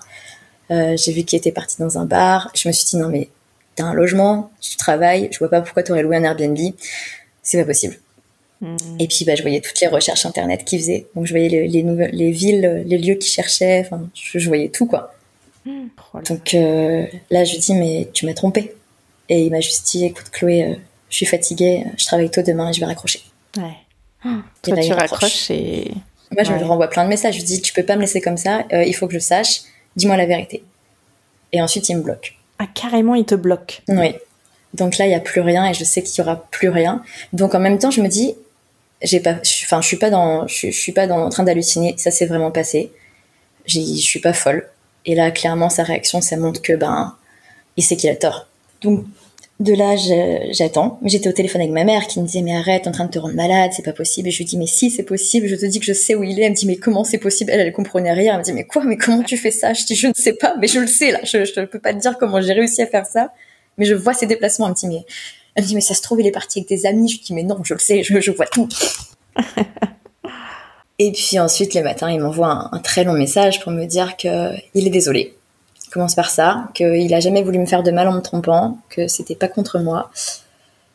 Euh, 0.71 0.95
j'ai 0.97 1.11
vu 1.11 1.23
qu'il 1.23 1.37
était 1.37 1.51
parti 1.51 1.77
dans 1.79 1.97
un 1.97 2.05
bar. 2.05 2.51
Je 2.55 2.67
me 2.67 2.73
suis 2.73 2.85
dit 2.85 2.97
non 2.97 3.09
mais 3.09 3.29
t'as 3.75 3.85
un 3.85 3.93
logement, 3.93 4.51
tu 4.61 4.77
travailles, 4.77 5.29
je 5.31 5.39
vois 5.39 5.49
pas 5.49 5.61
pourquoi 5.61 5.81
t'aurais 5.83 6.03
loué 6.03 6.17
un 6.17 6.23
Airbnb. 6.23 6.57
C'est 7.41 7.59
pas 7.59 7.65
possible. 7.65 7.97
Hmm. 8.61 8.75
Et 8.99 9.07
puis 9.07 9.25
bah 9.25 9.35
je 9.35 9.41
voyais 9.41 9.61
toutes 9.61 9.79
les 9.79 9.87
recherches 9.87 10.25
internet 10.25 10.65
qu'il 10.65 10.79
faisait. 10.79 11.07
Donc 11.15 11.25
je 11.25 11.33
voyais 11.33 11.49
les, 11.49 11.67
les 11.67 11.81
nouvelles, 11.83 12.11
les 12.13 12.31
villes, 12.31 12.83
les 12.85 12.97
lieux 12.97 13.15
qu'il 13.15 13.31
cherchait. 13.31 13.81
Enfin, 13.85 14.07
je, 14.13 14.37
je 14.37 14.47
voyais 14.47 14.69
tout 14.69 14.85
quoi. 14.85 15.13
Oh 16.13 16.17
là 16.17 16.21
Donc 16.23 16.53
euh, 16.53 17.05
là, 17.29 17.43
je 17.43 17.53
lui 17.53 17.59
dis, 17.59 17.73
mais 17.73 18.09
tu 18.13 18.25
m'as 18.25 18.33
trompé. 18.33 18.75
Et 19.27 19.43
il 19.43 19.51
m'a 19.51 19.61
juste 19.61 19.87
dit, 19.91 20.05
écoute, 20.05 20.29
Chloé, 20.31 20.63
euh, 20.63 20.75
je 21.09 21.17
suis 21.17 21.25
fatiguée, 21.25 21.85
je 21.97 22.05
travaille 22.05 22.31
tôt 22.31 22.41
demain 22.41 22.69
et 22.69 22.73
je 22.73 22.79
vais 22.79 22.85
raccrocher. 22.85 23.21
Ouais. 23.57 23.75
Toi, 24.23 24.77
tu 24.77 24.93
raccroches 24.93 25.49
et. 25.51 25.91
Moi, 26.31 26.43
je 26.43 26.51
Ouais. 26.51 26.57
lui 26.59 26.63
renvoie 26.65 26.87
plein 26.89 27.03
de 27.05 27.09
messages. 27.09 27.33
Je 27.35 27.39
lui 27.39 27.45
dis, 27.45 27.61
tu 27.61 27.73
peux 27.73 27.83
pas 27.83 27.95
me 27.95 28.01
laisser 28.01 28.21
comme 28.21 28.37
ça, 28.37 28.63
euh, 28.73 28.83
il 28.83 28.93
faut 28.93 29.07
que 29.07 29.13
je 29.13 29.19
sache, 29.19 29.61
dis-moi 29.95 30.15
la 30.17 30.25
vérité. 30.27 30.63
Et 31.53 31.61
ensuite, 31.61 31.89
il 31.89 31.97
me 31.97 32.01
bloque. 32.03 32.35
Ah, 32.59 32.67
carrément, 32.73 33.15
il 33.15 33.25
te 33.25 33.33
bloque. 33.35 33.81
Oui. 33.87 34.13
Donc 34.75 34.97
là, 34.99 35.07
il 35.07 35.11
y 35.11 35.15
a 35.15 35.19
plus 35.19 35.41
rien 35.41 35.65
et 35.67 35.73
je 35.73 35.83
sais 35.83 36.03
qu'il 36.03 36.19
y 36.19 36.21
aura 36.21 36.45
plus 36.51 36.69
rien. 36.69 37.01
Donc 37.33 37.55
en 37.55 37.59
même 37.59 37.79
temps, 37.79 37.89
je 37.89 38.01
me 38.01 38.07
dis, 38.07 38.35
j'ai 39.01 39.19
pas, 39.19 39.37
je- 39.41 39.63
enfin, 39.65 39.81
je 39.81 39.87
suis 39.87 39.97
pas 39.97 40.11
dans, 40.11 40.45
je, 40.45 40.69
suis- 40.69 40.91
pas 40.91 41.07
dans, 41.07 41.25
en 41.25 41.29
train 41.29 41.43
d'halluciner. 41.43 41.95
Ça 41.97 42.11
s'est 42.11 42.27
vraiment 42.27 42.51
passé. 42.51 42.91
Je 43.65 43.79
suis 43.79 44.19
pas 44.19 44.33
folle. 44.33 44.69
Et 45.05 45.15
là, 45.15 45.31
clairement, 45.31 45.69
sa 45.69 45.81
réaction, 45.83 46.21
ça 46.21 46.37
montre 46.37 46.61
que 46.61 46.73
ben, 46.73 47.15
il 47.77 47.83
sait 47.83 47.95
qu'il 47.95 48.09
a 48.11 48.15
tort. 48.15 48.45
Donc 48.81 49.05
de 49.59 49.73
là, 49.73 49.95
je- 49.97 50.53
j'attends. 50.53 50.99
Mais 51.01 51.09
j'étais 51.09 51.27
au 51.29 51.33
téléphone 51.33 51.61
avec 51.61 51.73
ma 51.73 51.83
mère 51.83 52.07
qui 52.07 52.19
me 52.21 52.25
disait 52.25 52.41
mais 52.41 52.55
arrête, 52.55 52.83
t'es 52.83 52.89
en 52.89 52.93
train 52.93 53.05
de 53.05 53.11
te 53.11 53.19
rendre 53.19 53.35
malade, 53.35 53.71
c'est 53.75 53.83
pas 53.83 53.91
possible. 53.93 54.29
Et 54.29 54.31
je 54.31 54.37
lui 54.37 54.45
dis 54.45 54.57
mais 54.57 54.67
si 54.67 54.89
c'est 54.89 55.03
possible. 55.03 55.47
Je 55.47 55.55
te 55.55 55.65
dis 55.65 55.79
que 55.79 55.85
je 55.85 55.93
sais 55.93 56.15
où 56.15 56.23
il 56.23 56.39
est. 56.39 56.43
Elle 56.43 56.51
me 56.51 56.55
dit 56.55 56.65
mais 56.65 56.77
comment 56.77 57.03
c'est 57.03 57.17
possible? 57.17 57.51
Elle, 57.51 57.59
elle 57.59 57.73
comprenait 57.73 58.13
rien. 58.13 58.33
Elle 58.33 58.39
me 58.39 58.43
dit 58.43 58.53
mais 58.53 58.63
quoi? 58.65 58.83
Mais 58.85 58.95
comment 58.97 59.21
tu 59.23 59.35
fais 59.37 59.51
ça? 59.51 59.73
Je 59.73 59.85
dis 59.85 59.95
je 59.95 60.07
ne 60.07 60.13
sais 60.15 60.33
pas, 60.33 60.55
mais 60.59 60.67
je 60.67 60.79
le 60.79 60.87
sais 60.87 61.11
là. 61.11 61.19
Je, 61.23 61.43
je 61.45 61.61
peux 61.65 61.79
pas 61.79 61.93
te 61.93 61.99
dire 61.99 62.17
comment 62.17 62.39
j'ai 62.41 62.53
réussi 62.53 62.81
à 62.81 62.87
faire 62.87 63.05
ça 63.05 63.31
mais 63.77 63.85
je 63.85 63.95
vois 63.95 64.13
ses 64.13 64.25
déplacements. 64.25 64.65
Elle 64.65 64.71
me 64.71 64.75
dit, 64.75 64.87
mais, 64.87 65.05
elle 65.55 65.63
me 65.63 65.67
dit, 65.69 65.75
mais 65.75 65.79
ça 65.79 65.93
se 65.93 66.01
trouve, 66.01 66.19
il 66.19 66.27
est 66.27 66.31
parti 66.31 66.59
avec 66.59 66.67
des 66.67 66.85
amis. 66.85 67.07
Je 67.07 67.15
lui 67.15 67.23
dis, 67.23 67.33
mais 67.33 67.43
non, 67.43 67.59
je 67.63 67.73
le 67.73 67.79
sais, 67.79 68.03
je, 68.03 68.19
je 68.19 68.31
vois 68.31 68.45
tout. 68.45 68.67
Et 70.99 71.13
puis 71.13 71.39
ensuite, 71.39 71.73
le 71.73 71.81
matin, 71.81 72.11
il 72.11 72.19
m'envoie 72.19 72.47
un, 72.47 72.69
un 72.73 72.79
très 72.79 73.05
long 73.05 73.13
message 73.13 73.61
pour 73.61 73.71
me 73.71 73.85
dire 73.85 74.17
que 74.17 74.51
il 74.73 74.85
est 74.85 74.89
désolé. 74.89 75.33
Il 75.89 75.93
commence 75.93 76.13
par 76.13 76.29
ça, 76.29 76.69
qu'il 76.75 77.11
a 77.15 77.19
jamais 77.19 77.41
voulu 77.41 77.57
me 77.57 77.65
faire 77.65 77.81
de 77.81 77.89
mal 77.89 78.07
en 78.07 78.13
me 78.13 78.21
trompant, 78.21 78.77
que 78.89 79.07
c'était 79.07 79.33
pas 79.33 79.47
contre 79.47 79.79
moi, 79.79 80.11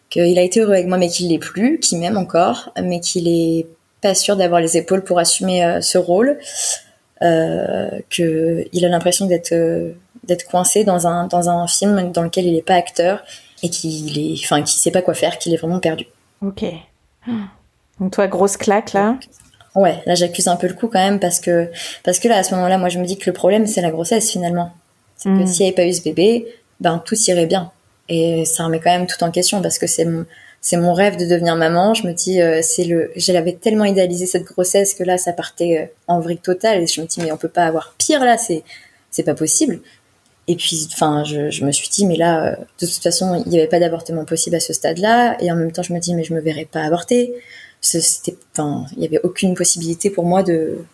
qu'il 0.08 0.38
a 0.38 0.42
été 0.42 0.60
heureux 0.60 0.74
avec 0.74 0.86
moi, 0.86 0.98
mais 0.98 1.08
qu'il 1.08 1.30
l'est 1.30 1.38
plus, 1.38 1.80
qu'il 1.80 1.98
m'aime 1.98 2.16
encore, 2.16 2.72
mais 2.80 3.00
qu'il 3.00 3.26
est 3.26 3.66
pas 4.00 4.14
sûr 4.14 4.36
d'avoir 4.36 4.60
les 4.60 4.76
épaules 4.76 5.02
pour 5.02 5.18
assumer 5.18 5.64
euh, 5.64 5.80
ce 5.80 5.98
rôle, 5.98 6.38
euh, 7.22 7.90
que 8.08 8.66
il 8.72 8.84
a 8.84 8.88
l'impression 8.88 9.26
d'être 9.26 9.52
euh, 9.52 9.92
d'être 10.22 10.44
coincé 10.44 10.84
dans 10.84 11.08
un 11.08 11.26
dans 11.26 11.48
un 11.48 11.66
film 11.66 12.12
dans 12.12 12.22
lequel 12.22 12.46
il 12.46 12.54
est 12.54 12.62
pas 12.62 12.74
acteur 12.74 13.24
et 13.64 13.70
qu'il 13.70 14.16
est 14.18 14.34
enfin 14.44 14.62
qu'il 14.62 14.78
sait 14.78 14.92
pas 14.92 15.02
quoi 15.02 15.14
faire, 15.14 15.38
qu'il 15.38 15.52
est 15.52 15.56
vraiment 15.56 15.80
perdu. 15.80 16.06
Ok. 16.40 16.64
Donc, 17.98 18.12
toi, 18.12 18.26
grosse 18.28 18.56
claque 18.56 18.92
là. 18.92 19.18
Ouais, 19.74 20.02
là 20.06 20.14
j'accuse 20.14 20.46
un 20.46 20.56
peu 20.56 20.68
le 20.68 20.74
coup 20.74 20.86
quand 20.86 21.00
même 21.00 21.18
parce 21.18 21.40
que 21.40 21.68
parce 22.04 22.20
que 22.20 22.28
là 22.28 22.36
à 22.36 22.42
ce 22.44 22.54
moment-là, 22.54 22.78
moi 22.78 22.90
je 22.90 23.00
me 23.00 23.04
dis 23.04 23.18
que 23.18 23.28
le 23.28 23.32
problème 23.34 23.66
c'est 23.66 23.80
la 23.80 23.90
grossesse 23.90 24.30
finalement. 24.30 24.70
C'est 25.16 25.28
que 25.28 25.35
Mm. 25.42 25.47
s'il 25.47 25.61
n'y 25.61 25.68
avait 25.68 25.75
pas 25.76 25.87
eu 25.87 25.92
ce 25.92 26.02
bébé, 26.02 26.47
ben 26.80 27.02
tout 27.04 27.16
irait 27.28 27.47
bien. 27.47 27.71
Et 28.09 28.44
ça 28.44 28.64
remet 28.64 28.80
quand 28.80 28.90
même 28.90 29.06
tout 29.06 29.23
en 29.25 29.30
question 29.30 29.62
parce 29.62 29.78
que 29.78 29.87
c'est 29.87 30.04
mon 30.04 30.26
c'est 30.61 30.76
mon 30.78 30.94
rêve 30.94 31.16
de 31.18 31.26
devenir 31.26 31.56
maman. 31.56 31.92
Je 31.94 32.06
me 32.06 32.12
dis 32.12 32.40
euh, 32.40 32.61
c'est 32.62 32.85
le 32.85 33.11
j'avais 33.16 33.52
tellement 33.52 33.85
idéalisé 33.85 34.26
cette 34.26 34.44
grossesse 34.44 34.94
que 34.94 35.04
là 35.04 35.18
ça 35.18 35.33
partait 35.33 35.78
euh, 35.78 35.94
en 36.09 36.21
vrille 36.21 36.38
totale 36.38 36.83
et 36.83 36.87
je 36.87 37.00
me 37.00 37.06
dis 37.06 37.21
mais 37.21 37.33
on 37.33 37.37
peut 37.37 37.49
pas 37.49 37.64
avoir 37.64 37.94
pire 37.99 38.25
là, 38.25 38.37
c'est 38.38 38.62
c'est 39.11 39.23
pas 39.23 39.35
possible. 39.35 39.80
Et 40.47 40.56
puis, 40.56 40.87
enfin, 40.92 41.25
je, 41.25 41.49
je 41.50 41.64
me 41.64 41.73
suis 41.73 41.88
dit, 41.88 42.04
mais 42.04 42.16
là, 42.16 42.49
euh, 42.49 42.56
de 42.78 42.87
toute 42.87 43.02
façon, 43.02 43.42
il 43.47 43.50
n'y 43.50 43.59
avait 43.59 43.66
pas 43.68 43.79
d'avortement 43.81 44.27
possible 44.27 44.57
à 44.57 44.61
ce 44.61 44.74
stade-là. 44.74 45.38
Et 45.40 45.50
en 45.50 45.57
même 45.57 45.72
temps, 45.72 45.83
je 45.83 45.94
me 45.94 45.98
dis, 45.98 46.12
mais 46.14 46.22
je 46.22 46.35
me 46.35 46.40
verrais 46.40 46.66
pas 46.66 46.83
avorter. 46.83 47.33
C'était, 47.81 48.37
enfin, 48.53 48.85
il 48.92 48.98
n'y 48.98 49.07
avait 49.07 49.20
aucune 49.22 49.55
possibilité 49.55 50.11
pour 50.11 50.24
moi 50.24 50.42
de, 50.42 50.85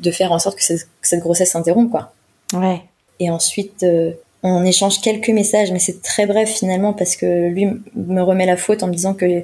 de 0.00 0.10
faire 0.10 0.32
en 0.32 0.38
sorte 0.38 0.56
que 0.56 0.64
cette, 0.64 0.84
que 1.02 1.08
cette 1.08 1.20
grossesse 1.20 1.50
s'interrompe, 1.50 1.90
quoi. 1.90 2.14
Ouais. 2.54 2.80
Et 3.20 3.30
ensuite, 3.30 3.82
euh, 3.82 4.12
on 4.42 4.64
échange 4.64 5.00
quelques 5.00 5.30
messages, 5.30 5.72
mais 5.72 5.78
c'est 5.78 6.02
très 6.02 6.26
bref 6.26 6.50
finalement 6.50 6.92
parce 6.92 7.16
que 7.16 7.48
lui 7.48 7.66
me 7.94 8.20
remet 8.20 8.46
la 8.46 8.56
faute 8.56 8.82
en 8.82 8.88
me 8.88 8.92
disant 8.92 9.14
que 9.14 9.42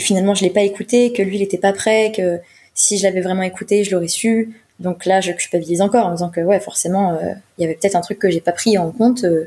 finalement 0.00 0.34
je 0.34 0.42
l'ai 0.44 0.50
pas 0.50 0.62
écouté, 0.62 1.12
que 1.12 1.22
lui 1.22 1.36
il 1.36 1.42
était 1.42 1.58
pas 1.58 1.72
prêt, 1.72 2.12
que 2.16 2.38
si 2.74 2.96
je 2.96 3.02
l'avais 3.02 3.20
vraiment 3.20 3.42
écouté, 3.42 3.84
je 3.84 3.90
l'aurais 3.94 4.08
su. 4.08 4.54
Donc 4.80 5.04
là, 5.04 5.20
je 5.20 5.32
culpabilise 5.32 5.82
encore 5.82 6.06
en 6.06 6.10
me 6.10 6.14
disant 6.16 6.30
que 6.30 6.40
ouais, 6.40 6.58
forcément, 6.60 7.12
euh, 7.12 7.32
il 7.58 7.62
y 7.62 7.64
avait 7.64 7.74
peut-être 7.74 7.94
un 7.96 8.00
truc 8.00 8.18
que 8.18 8.30
j'ai 8.30 8.40
pas 8.40 8.52
pris 8.52 8.78
en 8.78 8.90
compte. 8.90 9.24
euh, 9.24 9.44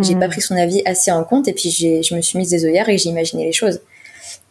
j'ai 0.00 0.14
Mhm. 0.14 0.20
pas 0.20 0.28
pris 0.28 0.40
son 0.40 0.54
avis 0.54 0.80
assez 0.84 1.10
en 1.10 1.24
compte 1.24 1.48
et 1.48 1.52
puis 1.52 1.70
je 1.72 2.14
me 2.14 2.20
suis 2.20 2.38
mise 2.38 2.50
des 2.50 2.64
œillères 2.64 2.88
et 2.88 2.96
j'ai 2.98 3.08
imaginé 3.08 3.44
les 3.44 3.52
choses. 3.52 3.80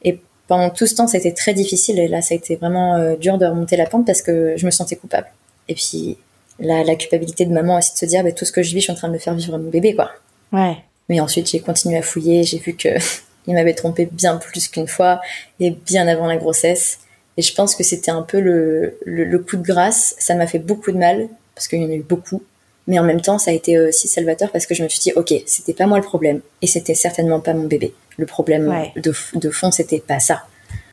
Et 0.04 0.20
pendant 0.50 0.70
tout 0.70 0.86
ce 0.86 0.94
temps, 0.96 1.08
ça 1.08 1.16
a 1.16 1.20
été 1.22 1.34
très 1.34 1.54
difficile 1.54 2.00
et 2.00 2.10
là, 2.10 2.22
ça 2.22 2.34
a 2.34 2.38
été 2.38 2.58
vraiment 2.58 2.96
euh, 2.98 3.16
dur 3.16 3.38
de 3.38 3.46
remonter 3.46 3.78
la 3.78 3.86
pente 3.86 4.06
parce 4.06 4.22
que 4.22 4.56
je 4.58 4.66
me 4.66 4.72
sentais 4.72 4.98
coupable. 4.98 5.28
Et 5.70 5.74
puis 5.76 6.18
la, 6.60 6.84
la 6.84 6.96
culpabilité 6.96 7.46
de 7.46 7.54
maman 7.54 7.78
aussi 7.78 7.94
de 7.94 7.98
se 7.98 8.06
dire, 8.06 8.24
bah, 8.24 8.32
tout 8.32 8.46
ce 8.46 8.52
que 8.52 8.64
je 8.64 8.70
vis, 8.74 8.78
je 8.80 8.84
suis 8.86 8.92
en 8.92 8.96
train 8.96 9.08
de 9.10 9.14
me 9.14 9.20
faire 9.20 9.34
vivre 9.36 9.54
à 9.56 9.58
mon 9.58 9.70
bébé, 9.70 9.96
quoi. 9.96 10.12
Ouais. 10.52 10.78
Mais 11.10 11.20
ensuite, 11.20 11.50
j'ai 11.50 11.60
continué 11.60 11.98
à 11.98 12.02
fouiller, 12.02 12.44
j'ai 12.44 12.58
vu 12.60 12.76
que 12.76 12.90
il 13.48 13.54
m'avait 13.54 13.74
trompé 13.74 14.08
bien 14.12 14.38
plus 14.38 14.68
qu'une 14.68 14.88
fois 14.88 15.22
et 15.60 15.72
bien 15.72 16.08
avant 16.08 16.28
la 16.28 16.38
grossesse. 16.38 17.00
Et 17.38 17.42
je 17.42 17.54
pense 17.54 17.76
que 17.76 17.84
c'était 17.84 18.12
un 18.12 18.24
peu 18.24 18.40
le, 18.40 18.98
le, 19.06 19.24
le 19.24 19.40
coup 19.40 19.58
de 19.58 19.62
grâce. 19.64 20.16
Ça 20.18 20.34
m'a 20.36 20.48
fait 20.48 20.60
beaucoup 20.60 20.92
de 20.92 20.98
mal 20.98 21.30
parce 21.54 21.68
qu'il 21.68 21.82
y 21.82 21.86
en 21.86 21.90
a 21.90 21.94
eu 21.94 22.02
beaucoup. 22.02 22.42
Mais 22.88 22.98
en 23.00 23.04
même 23.04 23.22
temps, 23.22 23.38
ça 23.38 23.52
a 23.52 23.54
été 23.54 23.78
aussi 23.78 24.08
salvateur 24.08 24.52
parce 24.52 24.66
que 24.66 24.74
je 24.74 24.82
me 24.82 24.88
suis 24.88 25.00
dit, 25.00 25.12
ok, 25.16 25.34
c'était 25.46 25.74
pas 25.74 25.86
moi 25.88 25.98
le 25.98 26.04
problème 26.04 26.42
et 26.62 26.68
c'était 26.68 26.96
certainement 26.96 27.40
pas 27.42 27.54
mon 27.54 27.66
bébé. 27.68 27.94
Le 28.18 28.26
problème 28.26 28.68
Ouais. 28.70 28.92
de, 28.96 29.14
de 29.36 29.50
fond, 29.52 29.72
c'était 29.72 30.00
pas 30.00 30.20
ça. 30.20 30.44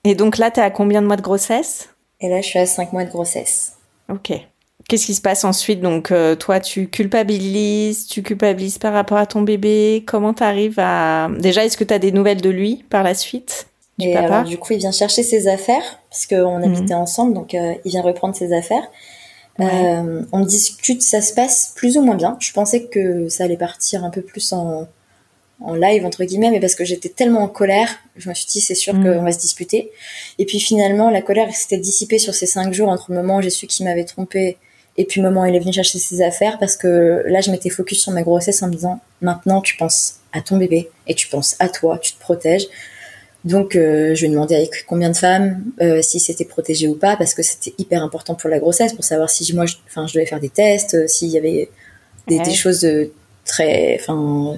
Et 0.04 0.14
donc 0.14 0.36
là, 0.38 0.50
t'es 0.50 0.60
à 0.60 0.70
combien 0.70 1.00
de 1.00 1.06
mois 1.06 1.16
de 1.16 1.22
grossesse? 1.22 1.88
Et 2.20 2.28
là, 2.28 2.40
je 2.40 2.46
suis 2.48 2.58
à 2.58 2.66
5 2.66 2.92
mois 2.92 3.04
de 3.04 3.10
grossesse. 3.10 3.72
Ok. 4.10 4.32
Qu'est-ce 4.88 5.06
qui 5.06 5.14
se 5.14 5.20
passe 5.22 5.44
ensuite? 5.44 5.80
Donc, 5.80 6.10
euh, 6.10 6.34
toi, 6.36 6.60
tu 6.60 6.88
culpabilises, 6.88 8.06
tu 8.06 8.22
culpabilises 8.22 8.78
par 8.78 8.92
rapport 8.92 9.16
à 9.18 9.26
ton 9.26 9.42
bébé. 9.42 10.04
Comment 10.06 10.34
t'arrives 10.34 10.78
à... 10.78 11.28
Déjà, 11.38 11.64
est-ce 11.64 11.76
que 11.76 11.84
t'as 11.84 11.98
des 11.98 12.12
nouvelles 12.12 12.40
de 12.42 12.50
lui 12.50 12.84
par 12.90 13.02
la 13.02 13.14
suite 13.14 13.66
Du 13.98 14.08
et 14.08 14.12
papa? 14.12 14.26
alors, 14.26 14.44
du 14.44 14.58
coup, 14.58 14.74
il 14.74 14.78
vient 14.78 14.92
chercher 14.92 15.22
ses 15.22 15.48
affaires, 15.48 16.00
parce 16.10 16.26
qu'on 16.26 16.58
Mhm. 16.58 16.64
habitait 16.64 16.94
ensemble, 16.94 17.32
donc 17.34 17.54
euh, 17.54 17.72
il 17.84 17.90
vient 17.92 18.02
reprendre 18.02 18.36
ses 18.36 18.52
affaires. 18.52 18.86
Ouais. 19.58 19.66
Euh, 19.96 20.22
on 20.32 20.40
discute, 20.40 21.00
ça 21.02 21.20
se 21.22 21.32
passe 21.32 21.72
plus 21.76 21.96
ou 21.96 22.02
moins 22.02 22.16
bien. 22.16 22.36
Je 22.40 22.52
pensais 22.52 22.84
que 22.84 23.28
ça 23.28 23.44
allait 23.44 23.56
partir 23.56 24.04
un 24.04 24.10
peu 24.10 24.20
plus 24.20 24.52
en, 24.52 24.86
en 25.60 25.74
live, 25.74 26.04
entre 26.04 26.24
guillemets, 26.24 26.50
mais 26.50 26.60
parce 26.60 26.74
que 26.74 26.84
j'étais 26.84 27.08
tellement 27.08 27.40
en 27.44 27.48
colère, 27.48 27.88
je 28.16 28.28
me 28.28 28.34
suis 28.34 28.46
dit, 28.46 28.60
c'est 28.60 28.74
sûr 28.74 28.92
Mhm. 28.94 29.02
qu'on 29.16 29.22
va 29.22 29.32
se 29.32 29.38
disputer. 29.38 29.92
Et 30.38 30.44
puis 30.44 30.60
finalement, 30.60 31.08
la 31.08 31.22
colère 31.22 31.54
s'était 31.54 31.78
dissipée 31.78 32.18
sur 32.18 32.34
ces 32.34 32.46
cinq 32.46 32.74
jours 32.74 32.88
entre 32.90 33.06
le 33.10 33.16
moment 33.16 33.36
où 33.38 33.42
j'ai 33.42 33.48
su 33.50 33.66
qu'il 33.66 33.86
m'avait 33.86 34.04
trompé 34.04 34.58
et 34.96 35.04
puis 35.04 35.20
où 35.20 35.44
il 35.44 35.54
est 35.54 35.58
venu 35.58 35.72
chercher 35.72 35.98
ses 35.98 36.22
affaires, 36.22 36.58
parce 36.58 36.76
que 36.76 37.24
là, 37.26 37.40
je 37.40 37.50
m'étais 37.50 37.70
focus 37.70 38.00
sur 38.02 38.12
ma 38.12 38.22
grossesse 38.22 38.62
en 38.62 38.68
me 38.68 38.72
disant, 38.74 39.00
maintenant, 39.20 39.60
tu 39.60 39.76
penses 39.76 40.20
à 40.32 40.40
ton 40.40 40.56
bébé 40.56 40.88
et 41.08 41.14
tu 41.14 41.26
penses 41.28 41.56
à 41.58 41.68
toi, 41.68 41.98
tu 41.98 42.12
te 42.12 42.20
protèges. 42.20 42.66
Donc, 43.44 43.76
euh, 43.76 44.14
je 44.14 44.20
lui 44.22 44.28
ai 44.28 44.30
demandé 44.30 44.54
avec 44.54 44.84
combien 44.86 45.10
de 45.10 45.16
femmes, 45.16 45.64
euh, 45.82 46.00
si 46.00 46.18
c'était 46.18 46.44
protégé 46.46 46.88
ou 46.88 46.94
pas, 46.94 47.16
parce 47.16 47.34
que 47.34 47.42
c'était 47.42 47.74
hyper 47.76 48.02
important 48.02 48.34
pour 48.34 48.48
la 48.48 48.58
grossesse, 48.58 48.92
pour 48.94 49.04
savoir 49.04 49.28
si 49.28 49.52
moi, 49.54 49.66
je, 49.66 49.74
enfin, 49.86 50.06
je 50.06 50.14
devais 50.14 50.24
faire 50.26 50.40
des 50.40 50.48
tests, 50.48 50.94
euh, 50.94 51.06
s'il 51.06 51.28
y 51.28 51.36
avait 51.38 51.68
des, 52.26 52.38
Ouais. 52.38 52.44
des 52.44 52.54
choses 52.54 52.86
très, 53.44 53.98
enfin, 54.00 54.56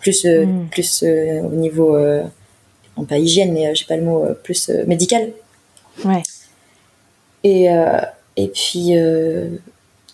plus, 0.00 0.24
euh, 0.24 0.46
Mm. 0.46 0.68
plus 0.70 1.02
au 1.02 1.50
niveau, 1.54 1.98
non 2.96 3.04
pas 3.04 3.18
hygiène, 3.18 3.52
mais 3.52 3.74
j'ai 3.74 3.84
pas 3.84 3.96
le 3.96 4.02
mot, 4.04 4.24
plus 4.42 4.70
médical. 4.86 5.30
Ouais. 6.04 6.22
Et, 7.44 7.70
euh, 7.70 7.98
et 8.38 8.46
puis, 8.48 8.96
euh, 8.96 9.48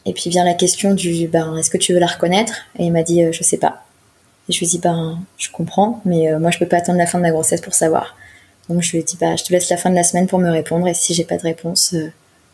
et 0.06 0.14
puis 0.14 0.30
vient 0.30 0.44
la 0.44 0.54
question 0.54 0.94
du, 0.94 1.28
ben, 1.28 1.56
est-ce 1.58 1.70
que 1.70 1.76
tu 1.76 1.92
veux 1.92 1.98
la 1.98 2.06
reconnaître? 2.06 2.54
Et 2.78 2.84
il 2.86 2.92
m'a 2.92 3.02
dit, 3.02 3.22
euh, 3.22 3.32
je 3.32 3.42
sais 3.42 3.58
pas. 3.58 3.84
Et 4.48 4.52
je 4.52 4.58
lui 4.58 4.66
ai 4.66 4.68
dit, 4.70 4.78
ben, 4.78 5.18
je 5.36 5.50
comprends, 5.50 6.00
mais 6.06 6.32
euh, 6.32 6.38
moi, 6.38 6.50
je 6.50 6.58
peux 6.58 6.66
pas 6.66 6.78
attendre 6.78 6.96
la 6.96 7.06
fin 7.06 7.18
de 7.18 7.22
la 7.22 7.30
grossesse 7.30 7.60
pour 7.60 7.74
savoir. 7.74 8.16
Donc, 8.70 8.80
je 8.80 8.92
lui 8.92 8.98
ai 9.00 9.02
dit, 9.02 9.18
bah, 9.20 9.36
je 9.36 9.44
te 9.44 9.52
laisse 9.52 9.68
la 9.68 9.76
fin 9.76 9.90
de 9.90 9.94
la 9.94 10.04
semaine 10.04 10.26
pour 10.26 10.38
me 10.38 10.50
répondre, 10.50 10.88
et 10.88 10.94
si 10.94 11.12
j'ai 11.12 11.24
pas 11.24 11.36
de 11.36 11.42
réponse, 11.42 11.94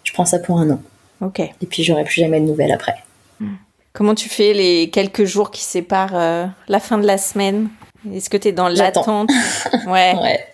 je 0.03 0.13
prends 0.13 0.25
ça 0.25 0.41
pour 0.41 0.59
un 0.59 0.67
non. 0.67 0.81
Ok. 1.21 1.39
Et 1.39 1.67
puis, 1.69 1.85
j'aurai 1.85 2.03
plus 2.03 2.21
jamais 2.21 2.41
de 2.41 2.47
nouvelles 2.47 2.73
après. 2.73 2.97
Comment 3.93 4.17
tu 4.17 4.29
fais 4.29 4.53
les 4.53 4.91
quelques 4.91 5.25
jours 5.25 5.53
qui 5.53 5.63
séparent 5.63 6.17
euh, 6.17 6.47
la 6.67 6.81
fin 6.81 6.99
de 6.99 7.07
la 7.07 7.17
semaine? 7.17 7.69
Est-ce 8.13 8.29
que 8.29 8.37
t'es 8.37 8.53
dans 8.53 8.75
J'attends. 8.75 9.25
l'attente? 9.27 9.31
Ouais. 9.87 10.17
Ouais. 10.21 10.47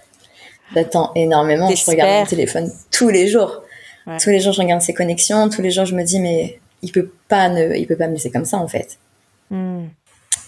J'attends 0.74 1.12
énormément. 1.14 1.70
Je 1.70 1.90
regarde 1.90 2.20
mon 2.20 2.26
téléphone 2.26 2.70
tous 2.90 3.08
les 3.08 3.28
jours. 3.28 3.62
Ouais. 4.06 4.18
Tous 4.18 4.30
les 4.30 4.40
jours, 4.40 4.52
je 4.52 4.60
regarde 4.60 4.82
ses 4.82 4.94
connexions. 4.94 5.48
Tous 5.48 5.62
les 5.62 5.70
jours, 5.70 5.84
je 5.84 5.94
me 5.94 6.04
dis, 6.04 6.20
mais 6.20 6.60
il 6.82 6.92
peut 6.92 7.10
pas 7.28 7.48
ne, 7.48 7.74
il 7.76 7.86
peut 7.86 7.96
pas 7.96 8.06
me 8.08 8.12
laisser 8.14 8.30
comme 8.30 8.44
ça, 8.44 8.58
en 8.58 8.68
fait. 8.68 8.98
Hmm. 9.50 9.86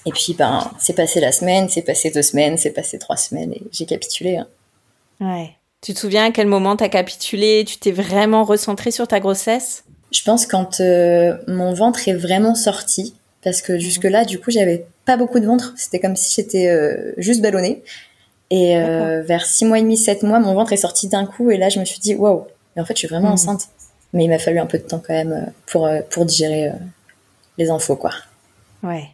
Et 0.06 0.12
puis, 0.12 0.34
ben, 0.34 0.70
c'est 0.78 0.94
passé 0.94 1.20
la 1.20 1.32
semaine, 1.32 1.68
c'est 1.68 1.82
passé 1.82 2.10
deux 2.10 2.22
semaines, 2.22 2.56
c'est 2.56 2.70
passé 2.70 2.98
trois 2.98 3.16
semaines, 3.16 3.52
et 3.52 3.62
j'ai 3.72 3.84
capitulé. 3.84 4.36
hein. 4.36 4.46
Ouais. 5.20 5.50
Tu 5.80 5.94
te 5.94 5.98
souviens 5.98 6.26
à 6.26 6.30
quel 6.30 6.46
moment 6.46 6.76
t'as 6.76 6.88
capitulé? 6.88 7.64
Tu 7.66 7.78
t'es 7.78 7.92
vraiment 7.92 8.44
recentré 8.44 8.90
sur 8.90 9.06
ta 9.06 9.20
grossesse? 9.20 9.84
Je 10.12 10.22
pense 10.22 10.46
quand 10.46 10.80
euh, 10.80 11.36
mon 11.46 11.72
ventre 11.74 12.08
est 12.08 12.14
vraiment 12.14 12.54
sorti, 12.54 13.14
parce 13.42 13.60
que 13.62 13.78
jusque-là, 13.78 14.24
du 14.24 14.40
coup, 14.40 14.50
j'avais 14.50 14.86
pas 15.04 15.16
beaucoup 15.16 15.40
de 15.40 15.46
ventre. 15.46 15.74
C'était 15.76 16.00
comme 16.00 16.16
si 16.16 16.34
j'étais 16.34 16.68
euh, 16.68 17.12
juste 17.18 17.42
ballonnée. 17.42 17.82
Et 18.50 18.78
euh, 18.78 19.22
vers 19.22 19.44
6 19.44 19.66
mois 19.66 19.78
et 19.78 19.82
demi, 19.82 19.96
7 19.96 20.22
mois, 20.22 20.40
mon 20.40 20.54
ventre 20.54 20.72
est 20.72 20.78
sorti 20.78 21.06
d'un 21.08 21.26
coup. 21.26 21.50
Et 21.50 21.58
là, 21.58 21.68
je 21.68 21.78
me 21.78 21.84
suis 21.84 22.00
dit, 22.00 22.14
waouh, 22.14 22.46
mais 22.78 22.82
en 22.82 22.86
fait, 22.86 22.94
je 22.94 23.00
suis 23.00 23.08
vraiment 23.08 23.26
Mhm. 23.28 23.34
enceinte. 23.34 23.62
Mais 24.12 24.24
il 24.24 24.28
m'a 24.30 24.38
fallu 24.38 24.60
un 24.60 24.66
peu 24.66 24.78
de 24.78 24.84
temps 24.84 25.02
quand 25.04 25.12
même 25.12 25.32
euh, 25.32 25.50
pour, 25.66 25.84
euh, 25.86 26.00
pour 26.10 26.24
digérer 26.24 26.68
euh, 26.68 26.72
les 27.58 27.68
infos, 27.70 27.96
quoi. 27.96 28.12
Ouais. 28.84 29.08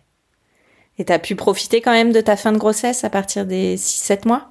Et 0.98 1.06
t'as 1.06 1.18
pu 1.18 1.34
profiter 1.34 1.80
quand 1.80 1.90
même 1.92 2.12
de 2.12 2.20
ta 2.20 2.36
fin 2.36 2.52
de 2.52 2.58
grossesse 2.58 3.02
à 3.02 3.08
partir 3.10 3.46
des 3.46 3.76
6-7 3.78 4.26
mois? 4.28 4.50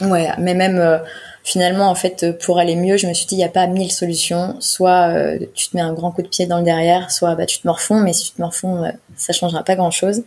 Ouais, 0.00 0.28
mais 0.38 0.54
même 0.54 0.78
euh, 0.78 0.98
finalement, 1.42 1.90
en 1.90 1.94
fait, 1.96 2.38
pour 2.38 2.58
aller 2.60 2.76
mieux, 2.76 2.96
je 2.96 3.06
me 3.08 3.12
suis 3.12 3.26
dit, 3.26 3.34
il 3.34 3.38
n'y 3.38 3.44
a 3.44 3.48
pas 3.50 3.66
mille 3.66 3.90
solutions. 3.92 4.56
Soit 4.60 5.08
euh, 5.08 5.38
tu 5.54 5.68
te 5.68 5.76
mets 5.76 5.82
un 5.82 5.92
grand 5.92 6.12
coup 6.12 6.22
de 6.22 6.28
pied 6.28 6.46
dans 6.46 6.58
le 6.58 6.64
derrière, 6.64 7.10
soit 7.10 7.34
bah, 7.34 7.44
tu 7.44 7.58
te 7.58 7.66
morfonds, 7.66 8.00
mais 8.00 8.12
si 8.12 8.26
tu 8.30 8.36
te 8.36 8.40
morfonds, 8.40 8.84
euh, 8.84 8.90
ça 9.16 9.32
changera 9.34 9.64
pas 9.64 9.74
grand-chose. 9.74 10.22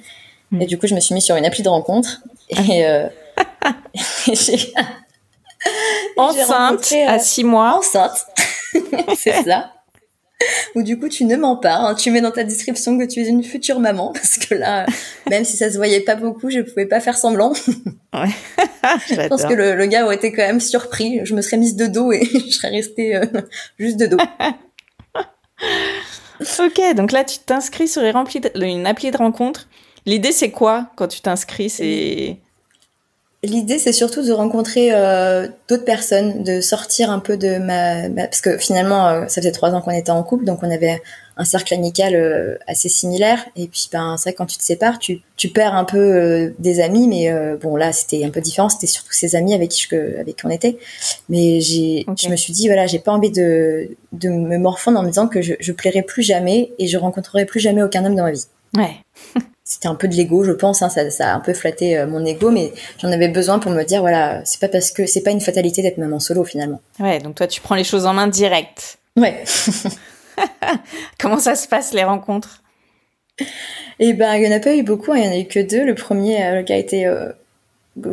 Mm. 0.52 0.62
Et 0.62 0.66
du 0.68 0.78
coup, 0.78 0.86
je 0.86 0.94
me 0.94 1.00
suis 1.00 1.16
mis 1.16 1.22
sur 1.24 1.36
une 1.38 1.46
appli 1.46 1.64
de 1.64 1.70
rencontre. 1.70 2.22
Et, 2.50 2.84
et 4.28 4.36
j'ai 4.36 4.74
Enceinte 6.18 6.48
rencontré, 6.48 7.04
euh, 7.06 7.10
à 7.12 7.20
6 7.20 7.44
mois. 7.44 7.78
enceinte. 7.78 8.26
C'est 9.18 9.44
ça. 9.44 9.72
Ou 10.76 10.84
du 10.84 11.00
coup, 11.00 11.08
tu 11.08 11.24
ne 11.26 11.36
mens 11.38 11.56
pas. 11.56 11.76
hein. 11.76 11.96
Tu 11.96 12.12
mets 12.12 12.20
dans 12.20 12.32
ta 12.32 12.44
description 12.44 12.98
que 12.98 13.06
tu 13.06 13.22
es 13.22 13.28
une 13.28 13.44
future 13.44 13.80
maman. 13.80 14.12
Parce 14.14 14.38
que 14.38 14.56
là, 14.56 14.86
même 15.30 15.46
si 15.46 15.56
ça 15.56 15.72
se 15.72 15.78
voyait 15.78 16.02
pas 16.02 16.16
beaucoup, 16.16 16.50
je 16.50 16.60
pouvais 16.60 16.86
pas 16.86 17.00
faire 17.00 17.18
semblant. 17.18 17.54
Je 18.14 19.28
pense 19.28 19.46
que 19.46 19.54
le, 19.54 19.76
le 19.76 19.86
gars 19.86 20.04
aurait 20.06 20.16
été 20.16 20.32
quand 20.34 20.46
même 20.46 20.60
surpris. 20.60 21.22
Je 21.24 21.34
me 21.34 21.42
serais 21.42 21.58
mise 21.58 21.76
de 21.76 21.88
dos 21.88 22.12
et 22.12 22.26
je 22.26 22.52
serais 22.52 22.70
restée 22.70 23.16
euh, 23.16 23.26
juste 23.80 23.98
de 23.98 24.08
dos. 24.08 24.18
Ok, 26.60 26.96
donc 26.96 27.12
là 27.14 27.24
tu 27.24 27.40
t'inscris 27.40 27.88
sur 27.88 28.02
une 28.02 28.86
appli 28.88 29.12
de 29.12 29.18
rencontre. 29.18 29.68
L'idée 30.06 30.34
c'est 30.34 30.52
quoi 30.52 30.88
quand 30.98 31.08
tu 31.08 31.22
t'inscris? 31.22 31.70
C'est 31.70 32.38
L'idée, 33.46 33.78
c'est 33.78 33.92
surtout 33.92 34.26
de 34.26 34.32
rencontrer 34.32 34.94
euh, 34.94 35.50
d'autres 35.68 35.84
personnes, 35.84 36.44
de 36.44 36.62
sortir 36.62 37.12
un 37.12 37.20
peu 37.20 37.36
de 37.36 37.58
ma... 37.58 38.08
ma- 38.08 38.28
parce 38.28 38.40
que 38.40 38.58
finalement, 38.58 39.08
euh, 39.10 39.28
ça 39.28 39.42
faisait 39.42 39.52
trois 39.52 39.72
ans 39.76 39.82
qu'on 39.82 39.92
était 39.92 40.12
en 40.12 40.24
couple, 40.24 40.46
donc 40.46 40.60
on 40.64 40.72
avait 40.72 41.02
un 41.36 41.44
cercle 41.44 41.74
amical 41.74 42.16
euh, 42.16 42.56
assez 42.68 42.88
similaire. 42.88 43.44
Et 43.58 43.68
puis, 43.68 43.90
ben, 43.92 44.16
c'est 44.16 44.30
vrai 44.30 44.34
que 44.34 44.38
quand 44.38 44.46
tu 44.46 44.58
te 44.58 44.64
sépares, 44.64 44.98
tu, 44.98 45.20
tu 45.36 45.50
perds 45.50 45.76
un 45.76 45.84
peu 45.84 45.98
euh, 45.98 46.54
des 46.60 46.80
amis, 46.80 47.06
mais 47.10 47.30
euh, 47.32 47.58
bon, 47.62 47.76
là, 47.76 47.92
c'était 47.92 48.24
un 48.24 48.30
peu 48.30 48.40
différent. 48.40 48.70
C'était 48.70 48.88
surtout 48.88 49.12
ses 49.12 49.36
amis 49.36 49.54
avec 49.54 49.72
qui, 49.72 49.82
je, 49.90 50.20
avec 50.20 50.38
qui 50.38 50.46
on 50.46 50.50
était. 50.50 50.78
Mais 51.28 51.60
j'ai, 51.60 52.06
je 52.18 52.30
me 52.30 52.38
suis 52.38 52.54
dit, 52.54 52.68
voilà, 52.68 52.88
j'ai 52.88 53.00
pas 53.00 53.12
envie 53.12 53.32
de, 53.32 53.90
de 54.14 54.30
me 54.30 54.58
morfondre 54.58 55.00
en 55.00 55.04
me 55.04 55.10
disant 55.10 55.28
que 55.28 55.42
je, 55.42 55.56
je 55.60 55.72
plairai 55.74 56.02
plus 56.04 56.24
jamais 56.24 56.72
et 56.80 56.88
je 56.88 56.98
rencontrerai 56.98 57.46
plus 57.46 57.60
jamais 57.60 57.84
aucun 57.84 58.06
homme 58.06 58.16
dans 58.16 58.24
ma 58.24 58.32
vie. 58.32 58.46
ouais. 58.78 58.96
C'était 59.74 59.88
un 59.88 59.96
peu 59.96 60.08
de 60.08 60.14
l'ego, 60.14 60.44
je 60.44 60.52
pense. 60.52 60.84
hein, 60.84 60.90
ça, 60.90 61.10
ça 61.10 61.32
a 61.32 61.36
un 61.36 61.40
peu 61.40 61.52
flatté 61.56 61.98
euh, 61.98 62.06
mon 62.06 62.24
ego, 62.24 62.52
mais 62.52 62.72
j'en 63.00 63.12
avais 63.12 63.28
besoin 63.28 63.58
pour 63.58 63.72
me 63.72 63.84
dire, 63.84 64.02
voilà, 64.02 64.40
c'est 64.46 64.60
pas 64.60 64.68
parce 64.68 64.92
que 64.92 65.08
c'est 65.08 65.22
pas 65.24 65.32
une 65.32 65.42
fatalité 65.42 65.82
d'être 65.82 65.98
maman 65.98 66.20
solo 66.20 66.44
finalement. 66.44 66.80
Ouais, 67.00 67.18
donc 67.18 67.34
toi 67.34 67.48
tu 67.48 67.60
prends 67.60 67.74
les 67.74 67.84
choses 67.84 68.06
en 68.06 68.14
main 68.14 68.28
direct. 68.28 69.00
Ouais. 69.18 69.44
Comment 71.20 71.40
ça 71.40 71.56
se 71.56 71.68
passe 71.68 71.92
les 71.92 72.04
rencontres? 72.04 72.62
Et 74.00 74.14
ben, 74.14 74.36
il 74.36 74.44
y 74.44 74.48
en 74.48 74.56
a 74.56 74.60
pas 74.60 74.76
eu 74.76 74.84
beaucoup, 74.84 75.12
hein, 75.12 75.18
il 75.18 75.26
y 75.26 75.28
en 75.28 75.32
a 75.32 75.40
eu 75.40 75.46
que 75.48 75.60
deux. 75.60 75.84
Le 75.84 75.96
premier, 75.96 76.46
euh, 76.46 76.56
le 76.58 76.62
gars 76.62 76.78
était 76.78 77.06
euh, 77.06 77.32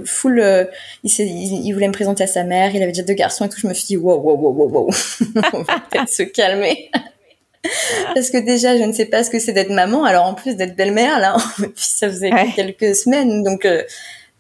full, 0.07 0.40
euh, 0.40 0.64
il, 1.05 1.11
il 1.20 1.73
voulait 1.75 1.88
me 1.88 1.92
présenter 1.92 2.25
à 2.25 2.27
sa 2.27 2.42
mère, 2.42 2.75
il 2.75 2.83
avait 2.83 2.92
déjà 2.92 3.05
deux 3.05 3.12
garçons 3.12 3.44
et 3.44 3.51
tout. 3.51 3.61
Je 3.61 3.66
me 3.66 3.75
suis 3.75 3.87
dit, 3.87 3.96
wow, 3.99 4.18
wow, 4.18 4.35
wow, 4.35 4.53
wow, 4.53 4.68
wow, 4.70 4.90
on 5.53 5.62
va 5.62 5.79
peut-être 5.90 6.09
se 6.09 6.23
calmer. 6.23 6.90
Parce 8.14 8.31
que 8.31 8.38
déjà, 8.38 8.77
je 8.79 8.83
ne 8.85 8.92
sais 8.92 9.05
pas 9.07 9.23
ce 9.23 9.31
que 9.31 9.38
c'est 9.38 9.53
d'être 9.53 9.70
maman, 9.70 10.05
alors 10.05 10.25
en 10.27 10.35
plus 10.35 10.57
d'être 10.57 10.77
belle-mère, 10.77 11.18
là, 11.20 11.37
ça 11.77 12.09
faisait 12.09 12.33
Ouais. 12.33 12.49
quelques 12.57 12.94
semaines, 12.96 13.42
donc 13.42 13.64
euh, 13.66 13.83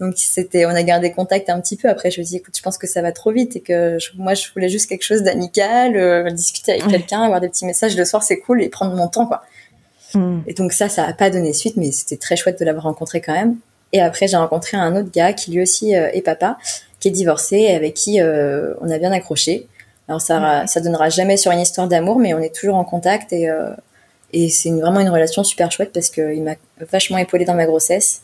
donc 0.00 0.14
c'était, 0.16 0.64
on 0.64 0.70
a 0.70 0.82
gardé 0.82 1.12
contact 1.12 1.50
un 1.50 1.60
petit 1.60 1.76
peu. 1.76 1.88
Après, 1.90 2.10
je 2.10 2.20
me 2.20 2.24
dis, 2.24 2.36
écoute, 2.36 2.56
je 2.56 2.62
pense 2.62 2.78
que 2.78 2.86
ça 2.86 3.02
va 3.02 3.12
trop 3.12 3.32
vite 3.32 3.56
et 3.56 3.60
que 3.60 3.98
je- 3.98 4.10
moi, 4.16 4.32
je 4.32 4.46
voulais 4.54 4.70
juste 4.70 4.88
quelque 4.88 5.02
chose 5.02 5.22
d'amical, 5.22 5.94
euh, 5.96 6.30
discuter 6.30 6.72
avec 6.72 6.86
Ouais. 6.86 6.92
quelqu'un, 6.92 7.20
avoir 7.22 7.40
des 7.42 7.50
petits 7.50 7.66
messages 7.66 7.94
le 7.96 8.04
soir, 8.06 8.22
c'est 8.22 8.38
cool, 8.38 8.62
et 8.62 8.70
prendre 8.70 8.94
mon 8.96 9.08
temps, 9.08 9.26
quoi. 9.26 9.42
Hmm. 10.14 10.40
Et 10.46 10.54
donc 10.54 10.72
ça, 10.72 10.88
ça 10.88 11.04
a 11.04 11.12
pas 11.12 11.28
donné 11.28 11.52
suite, 11.52 11.76
mais 11.76 11.92
c'était 11.92 12.16
très 12.16 12.36
chouette 12.36 12.58
de 12.58 12.64
l'avoir 12.64 12.84
rencontré 12.84 13.20
quand 13.20 13.34
même. 13.34 13.56
Et 13.92 14.00
après, 14.00 14.26
j'ai 14.26 14.38
rencontré 14.38 14.76
un 14.78 14.96
autre 14.96 15.10
gars 15.12 15.34
qui 15.34 15.50
lui 15.50 15.60
aussi 15.60 15.94
euh, 15.94 16.08
est 16.14 16.22
papa, 16.22 16.56
qui 16.98 17.08
est 17.08 17.10
divorcé 17.12 17.56
et 17.58 17.74
avec 17.74 17.92
qui 17.94 18.20
on 18.22 18.90
a 18.90 18.98
bien 18.98 19.12
accroché. 19.12 19.66
Alors 20.10 20.20
ça, 20.20 20.66
ça 20.66 20.80
donnera 20.80 21.08
jamais 21.08 21.36
sur 21.36 21.52
une 21.52 21.60
histoire 21.60 21.86
d'amour, 21.86 22.18
mais 22.18 22.34
on 22.34 22.40
est 22.40 22.52
toujours 22.52 22.74
en 22.74 22.82
contact 22.84 23.32
et 23.32 23.48
euh, 23.48 23.70
et 24.32 24.48
c'est 24.48 24.70
vraiment 24.72 24.98
une 24.98 25.08
relation 25.08 25.44
super 25.44 25.70
chouette 25.70 25.92
parce 25.92 26.10
qu'il 26.10 26.42
m'a 26.42 26.56
vachement 26.90 27.16
épaulé 27.18 27.44
dans 27.44 27.54
ma 27.54 27.64
grossesse 27.64 28.22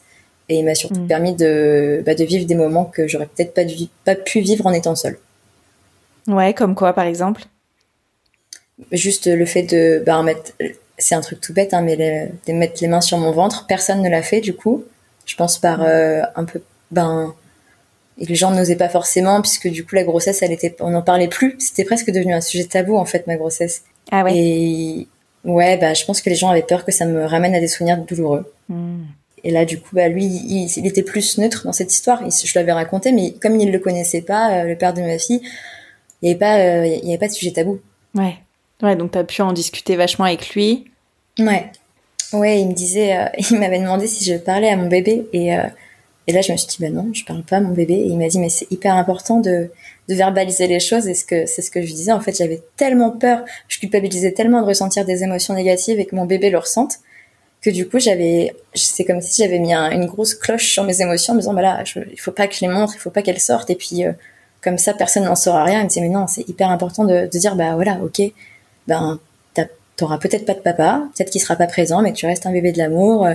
et 0.48 0.56
il 0.58 0.64
m'a 0.64 0.74
surtout 0.74 1.00
Mm. 1.02 1.06
permis 1.06 1.34
de 1.36 2.02
bah, 2.04 2.16
de 2.16 2.24
vivre 2.24 2.44
des 2.44 2.56
moments 2.56 2.86
que 2.86 3.06
j'aurais 3.06 3.26
peut-être 3.26 3.54
pas 3.54 3.64
dû- 3.64 3.86
pas 4.04 4.16
pu 4.16 4.40
vivre 4.40 4.66
en 4.66 4.72
étant 4.72 4.96
seule. 4.96 5.16
Ouais, 6.26 6.54
comme 6.54 6.74
quoi 6.74 6.92
par 6.92 7.04
exemple? 7.04 7.44
Juste 8.90 9.28
le 9.28 9.46
fait 9.46 9.62
de 9.62 10.02
bah, 10.04 10.20
mettre, 10.24 10.52
c'est 10.98 11.14
un 11.14 11.20
truc 11.20 11.40
tout 11.40 11.52
bête, 11.54 11.72
hein, 11.72 11.82
mais 11.82 11.94
le- 11.94 12.30
de 12.48 12.52
mettre 12.58 12.78
les 12.82 12.88
mains 12.88 13.00
sur 13.00 13.18
mon 13.18 13.30
ventre, 13.30 13.66
personne 13.68 14.02
ne 14.02 14.08
l'a 14.10 14.22
fait 14.22 14.40
du 14.40 14.54
coup. 14.56 14.82
Je 15.24 15.36
pense 15.36 15.56
par 15.58 15.82
euh, 15.82 16.22
un 16.34 16.44
peu, 16.44 16.60
ben, 16.90 17.32
et 18.18 18.26
les 18.26 18.34
gens 18.34 18.50
n'osaient 18.50 18.76
pas 18.76 18.88
forcément 18.88 19.42
puisque 19.42 19.68
du 19.68 19.84
coup 19.84 19.94
la 19.94 20.04
grossesse, 20.04 20.42
elle 20.42 20.52
était, 20.52 20.74
on 20.80 20.90
n'en 20.90 21.02
parlait 21.02 21.28
plus. 21.28 21.56
C'était 21.58 21.84
presque 21.84 22.10
devenu 22.10 22.32
un 22.32 22.40
sujet 22.40 22.64
tabou 22.64 22.96
en 22.96 23.04
fait 23.04 23.26
ma 23.26 23.36
grossesse. 23.36 23.82
Ah 24.10 24.24
ouais. 24.24 24.36
Et 24.36 25.06
ouais, 25.44 25.76
bah 25.76 25.94
je 25.94 26.04
pense 26.04 26.20
que 26.22 26.30
les 26.30 26.36
gens 26.36 26.48
avaient 26.48 26.62
peur 26.62 26.84
que 26.84 26.92
ça 26.92 27.04
me 27.04 27.24
ramène 27.24 27.54
à 27.54 27.60
des 27.60 27.68
souvenirs 27.68 27.98
douloureux. 27.98 28.52
Hmm. 28.68 29.04
Et 29.44 29.52
là, 29.52 29.64
du 29.64 29.78
coup, 29.78 29.90
bah, 29.94 30.08
lui, 30.08 30.24
il, 30.24 30.68
il 30.76 30.86
était 30.88 31.04
plus 31.04 31.38
neutre 31.38 31.66
dans 31.66 31.72
cette 31.72 31.92
histoire. 31.92 32.20
Il- 32.24 32.32
je 32.32 32.58
l'avais 32.58 32.72
raconté, 32.72 33.12
mais 33.12 33.32
comme 33.40 33.60
il 33.60 33.66
ne 33.66 33.72
le 33.72 33.78
connaissait 33.78 34.22
pas, 34.22 34.50
euh, 34.50 34.64
le 34.64 34.76
père 34.76 34.92
de 34.92 35.02
ma 35.02 35.18
fille, 35.18 35.40
il 36.20 36.26
n'y 36.26 36.30
avait, 36.30 36.38
pas, 36.38 36.58
euh, 36.58 36.86
il 36.86 37.04
y 37.04 37.10
avait 37.10 37.18
pas 37.18 37.28
de 37.28 37.32
sujet 37.32 37.52
tabou. 37.52 37.78
Ouais. 38.16 38.38
Ouais, 38.82 38.96
donc 38.96 39.12
t'as 39.12 39.22
pu 39.22 39.42
en 39.42 39.52
discuter 39.52 39.94
vachement 39.94 40.24
avec 40.24 40.50
lui. 40.54 40.86
Ouais. 41.38 41.66
Ouais, 42.32 42.60
il 42.60 42.68
me 42.68 42.72
disait, 42.72 43.16
euh, 43.16 43.26
il 43.50 43.60
m'avait 43.60 43.78
demandé 43.78 44.08
si 44.08 44.24
je 44.24 44.34
parlais 44.36 44.68
à 44.70 44.76
mon 44.76 44.88
bébé. 44.88 45.26
Et, 45.32 45.54
et 46.26 46.32
là, 46.32 46.40
je 46.40 46.50
me 46.52 46.56
suis 46.56 46.66
dit, 46.68 46.76
bah 46.80 46.90
non, 46.90 47.08
je 47.12 47.24
parle 47.24 47.42
pas 47.42 47.56
à 47.58 47.60
mon 47.60 47.72
bébé. 47.72 47.94
Et 47.94 48.06
il 48.06 48.18
m'a 48.18 48.28
dit, 48.28 48.38
mais 48.40 48.48
c'est 48.48 48.70
hyper 48.72 48.94
important 48.94 49.38
de, 49.40 49.70
de 50.08 50.14
verbaliser 50.14 50.66
les 50.66 50.80
choses. 50.80 51.06
Et 51.06 51.14
ce 51.14 51.24
que, 51.24 51.46
c'est 51.46 51.62
ce 51.62 51.70
que 51.70 51.82
je 51.82 51.92
disais. 51.92 52.12
En 52.12 52.20
fait, 52.20 52.36
j'avais 52.36 52.62
tellement 52.76 53.10
peur, 53.10 53.44
je 53.68 53.78
culpabilisais 53.78 54.32
tellement 54.32 54.60
de 54.62 54.66
ressentir 54.66 55.04
des 55.04 55.22
émotions 55.22 55.54
négatives 55.54 56.00
et 56.00 56.04
que 56.06 56.16
mon 56.16 56.24
bébé 56.26 56.50
le 56.50 56.58
ressente, 56.58 56.94
que 57.62 57.70
du 57.70 57.88
coup, 57.88 57.98
j'avais, 57.98 58.54
c'est 58.74 59.04
comme 59.04 59.20
si 59.20 59.42
j'avais 59.42 59.58
mis 59.58 59.72
un- 59.72 59.90
une 59.90 60.06
grosse 60.06 60.34
cloche 60.34 60.72
sur 60.72 60.84
mes 60.84 61.00
émotions 61.00 61.32
en 61.32 61.36
me 61.36 61.40
disant, 61.40 61.54
bah 61.54 61.62
là, 61.62 61.84
il 62.12 62.20
faut 62.20 62.32
pas 62.32 62.46
que 62.48 62.54
je 62.54 62.60
les 62.60 62.68
montre, 62.68 62.94
il 62.96 62.98
faut 63.00 63.10
pas 63.10 63.22
qu'elles 63.22 63.40
sortent. 63.40 63.70
Et 63.70 63.74
puis, 63.76 64.04
euh, 64.04 64.12
comme 64.62 64.78
ça, 64.78 64.94
personne 64.94 65.24
n'en 65.24 65.36
saura 65.36 65.62
rien. 65.64 65.80
Il 65.80 65.84
me 65.84 65.88
disait, 65.88 66.00
mais 66.00 66.08
non, 66.08 66.26
c'est 66.26 66.48
hyper 66.48 66.70
important 66.70 67.04
de, 67.04 67.26
de 67.32 67.38
dire, 67.38 67.54
bah 67.56 67.74
voilà, 67.74 67.98
ok, 68.02 68.20
ben, 68.88 69.18
t'auras 69.96 70.18
peut-être 70.18 70.44
pas 70.44 70.52
de 70.54 70.58
papa, 70.60 71.04
peut-être 71.16 71.30
qu'il 71.30 71.40
sera 71.40 71.56
pas 71.56 71.66
présent, 71.66 72.02
mais 72.02 72.12
tu 72.12 72.26
restes 72.26 72.44
un 72.46 72.52
bébé 72.52 72.70
de 72.72 72.78
l'amour. 72.78 73.24
euh, 73.26 73.34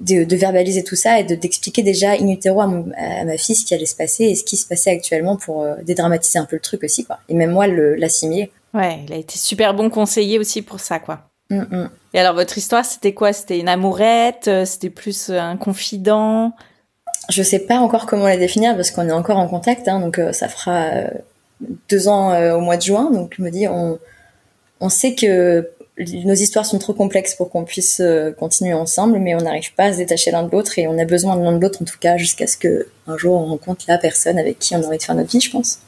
De, 0.00 0.24
de 0.24 0.36
verbaliser 0.36 0.82
tout 0.82 0.96
ça 0.96 1.20
et 1.20 1.24
de 1.24 1.34
d'expliquer 1.34 1.82
déjà 1.82 2.12
in 2.12 2.26
utero 2.28 2.62
à, 2.62 2.66
mon- 2.66 2.90
à 2.96 3.22
ma 3.24 3.36
fille 3.36 3.54
ce 3.54 3.66
qui 3.66 3.74
allait 3.74 3.84
se 3.84 3.94
passer 3.94 4.24
et 4.24 4.34
ce 4.34 4.44
qui 4.44 4.56
se 4.56 4.66
passait 4.66 4.90
actuellement 4.90 5.36
pour 5.36 5.62
euh, 5.62 5.74
dédramatiser 5.82 6.38
un 6.38 6.46
peu 6.46 6.56
le 6.56 6.60
truc 6.62 6.82
aussi 6.84 7.04
quoi. 7.04 7.18
Et 7.28 7.34
même 7.34 7.50
moi 7.50 7.66
le- 7.66 7.96
l'assimiler. 7.96 8.50
Ouais, 8.72 9.00
il 9.06 9.12
a 9.12 9.16
été 9.16 9.36
super 9.36 9.74
bon 9.74 9.90
conseiller 9.90 10.38
aussi 10.38 10.62
pour 10.62 10.80
ça, 10.80 11.00
quoi. 11.00 11.28
Mm, 11.50 11.58
mm. 11.70 11.90
Et 12.14 12.18
alors, 12.20 12.34
votre 12.34 12.56
histoire, 12.56 12.84
c'était 12.84 13.12
quoi? 13.12 13.32
C'était 13.34 13.58
une 13.58 13.68
amourette? 13.68 14.48
Euh, 14.48 14.64
C'était 14.64 14.88
plus 14.90 15.28
euh, 15.28 15.38
un 15.38 15.56
confident? 15.58 16.52
Je 17.28 17.42
sais 17.42 17.58
pas 17.58 17.76
encore 17.78 18.06
comment 18.06 18.26
la 18.26 18.36
définir 18.38 18.76
parce 18.76 18.90
qu'on 18.92 19.06
est 19.06 19.12
encore 19.12 19.36
en 19.36 19.48
contact, 19.48 19.86
hein, 19.86 20.00
donc 20.00 20.18
euh, 20.18 20.32
ça 20.32 20.48
fera 20.48 20.84
euh, 20.84 21.08
deux 21.90 22.08
ans 22.08 22.32
au 22.56 22.60
mois 22.60 22.76
de 22.78 22.82
juin. 22.82 23.10
Donc 23.12 23.34
je 23.36 23.42
me 23.42 23.50
dis, 23.50 23.68
on, 23.68 23.98
on 24.80 24.88
sait 24.88 25.14
que 25.14 25.68
nos 26.24 26.34
histoires 26.34 26.64
sont 26.66 26.78
trop 26.78 26.94
complexes 26.94 27.34
pour 27.34 27.50
qu'on 27.50 27.64
puisse 27.64 28.00
euh, 28.00 28.32
continuer 28.32 28.72
ensemble, 28.74 29.18
mais 29.18 29.34
on 29.34 29.40
n'arrive 29.40 29.74
pas 29.74 29.84
à 29.84 29.92
se 29.92 29.98
détacher 29.98 30.30
l'un 30.30 30.42
de 30.44 30.50
l'autre 30.50 30.78
et 30.78 30.86
on 30.88 30.98
a 30.98 31.04
besoin 31.04 31.36
de 31.36 31.42
l'un 31.42 31.52
de 31.52 31.60
l'autre 31.60 31.80
en 31.82 31.84
tout 31.84 31.98
cas 32.00 32.16
jusqu'à 32.16 32.46
ce 32.46 32.56
que 32.56 32.88
un 33.06 33.16
jour 33.18 33.34
on 33.40 33.46
rencontre 33.46 33.84
la 33.88 33.98
personne 33.98 34.38
avec 34.38 34.58
qui 34.58 34.74
on 34.74 34.82
a 34.82 34.86
envie 34.86 34.98
de 34.98 35.02
faire 35.02 35.14
notre 35.14 35.30
vie, 35.30 35.40
je 35.40 35.50
pense. 35.50 35.78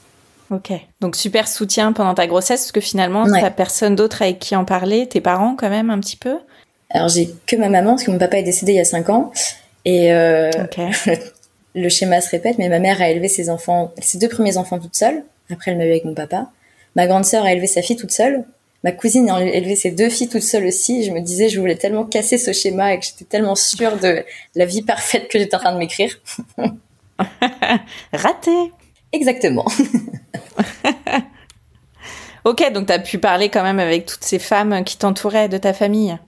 Ok. 0.50 0.70
Donc, 1.00 1.16
super 1.16 1.48
soutien 1.48 1.92
pendant 1.94 2.12
ta 2.12 2.26
grossesse, 2.26 2.60
parce 2.60 2.72
que 2.72 2.80
finalement, 2.82 3.22
Ouais. 3.24 3.40
t'as 3.40 3.50
personne 3.50 3.96
d'autre 3.96 4.20
avec 4.20 4.38
qui 4.38 4.54
en 4.54 4.66
parler. 4.66 5.08
Tes 5.08 5.22
parents, 5.22 5.56
quand 5.56 5.70
même, 5.70 5.88
un 5.88 5.98
petit 5.98 6.16
peu? 6.18 6.36
Alors 6.90 7.08
j'ai 7.08 7.34
que 7.46 7.56
ma 7.56 7.70
maman 7.70 7.92
parce 7.92 8.04
que 8.04 8.10
mon 8.10 8.18
papa 8.18 8.36
est 8.38 8.42
décédé 8.42 8.72
il 8.72 8.76
y 8.76 8.80
a 8.80 8.84
cinq 8.84 9.08
ans 9.08 9.32
et 9.86 10.12
euh, 10.12 10.50
le 11.74 11.88
schéma 11.88 12.20
se 12.20 12.28
répète, 12.28 12.58
mais 12.58 12.68
ma 12.68 12.80
mère 12.80 13.00
a 13.00 13.08
élevé 13.08 13.28
ses 13.28 13.48
enfants, 13.48 13.92
ses 13.98 14.18
deux 14.18 14.28
premiers 14.28 14.58
enfants 14.58 14.78
toute 14.78 14.94
seule. 14.94 15.22
Après, 15.50 15.70
elle 15.70 15.78
m'a 15.78 15.86
eu 15.86 15.90
avec 15.90 16.04
mon 16.04 16.12
papa. 16.14 16.48
Ma 16.94 17.06
grande 17.06 17.24
sœur 17.24 17.44
a 17.46 17.52
élevé 17.52 17.66
sa 17.66 17.80
fille 17.80 17.96
toute 17.96 18.10
seule. 18.10 18.44
Ma 18.84 18.92
cousine 18.92 19.30
a 19.30 19.42
élevé 19.42 19.76
ses 19.76 19.92
deux 19.92 20.08
filles 20.08 20.28
toute 20.28 20.42
seule 20.42 20.66
aussi. 20.66 21.04
Je 21.04 21.12
me 21.12 21.20
disais, 21.20 21.48
je 21.48 21.60
voulais 21.60 21.76
tellement 21.76 22.04
casser 22.04 22.36
ce 22.36 22.52
schéma 22.52 22.94
et 22.94 22.98
que 22.98 23.06
j'étais 23.06 23.24
tellement 23.24 23.54
sûre 23.54 23.96
de 23.98 24.24
la 24.56 24.64
vie 24.64 24.82
parfaite 24.82 25.28
que 25.28 25.38
j'étais 25.38 25.54
en 25.54 25.60
train 25.60 25.72
de 25.72 25.78
m'écrire. 25.78 26.18
Raté 28.12 28.72
Exactement. 29.12 29.64
ok, 32.44 32.72
donc 32.72 32.86
tu 32.86 32.92
as 32.92 32.98
pu 32.98 33.18
parler 33.18 33.50
quand 33.50 33.62
même 33.62 33.78
avec 33.78 34.06
toutes 34.06 34.24
ces 34.24 34.38
femmes 34.38 34.82
qui 34.84 34.96
t'entouraient 34.96 35.48
de 35.48 35.58
ta 35.58 35.72
famille. 35.72 36.18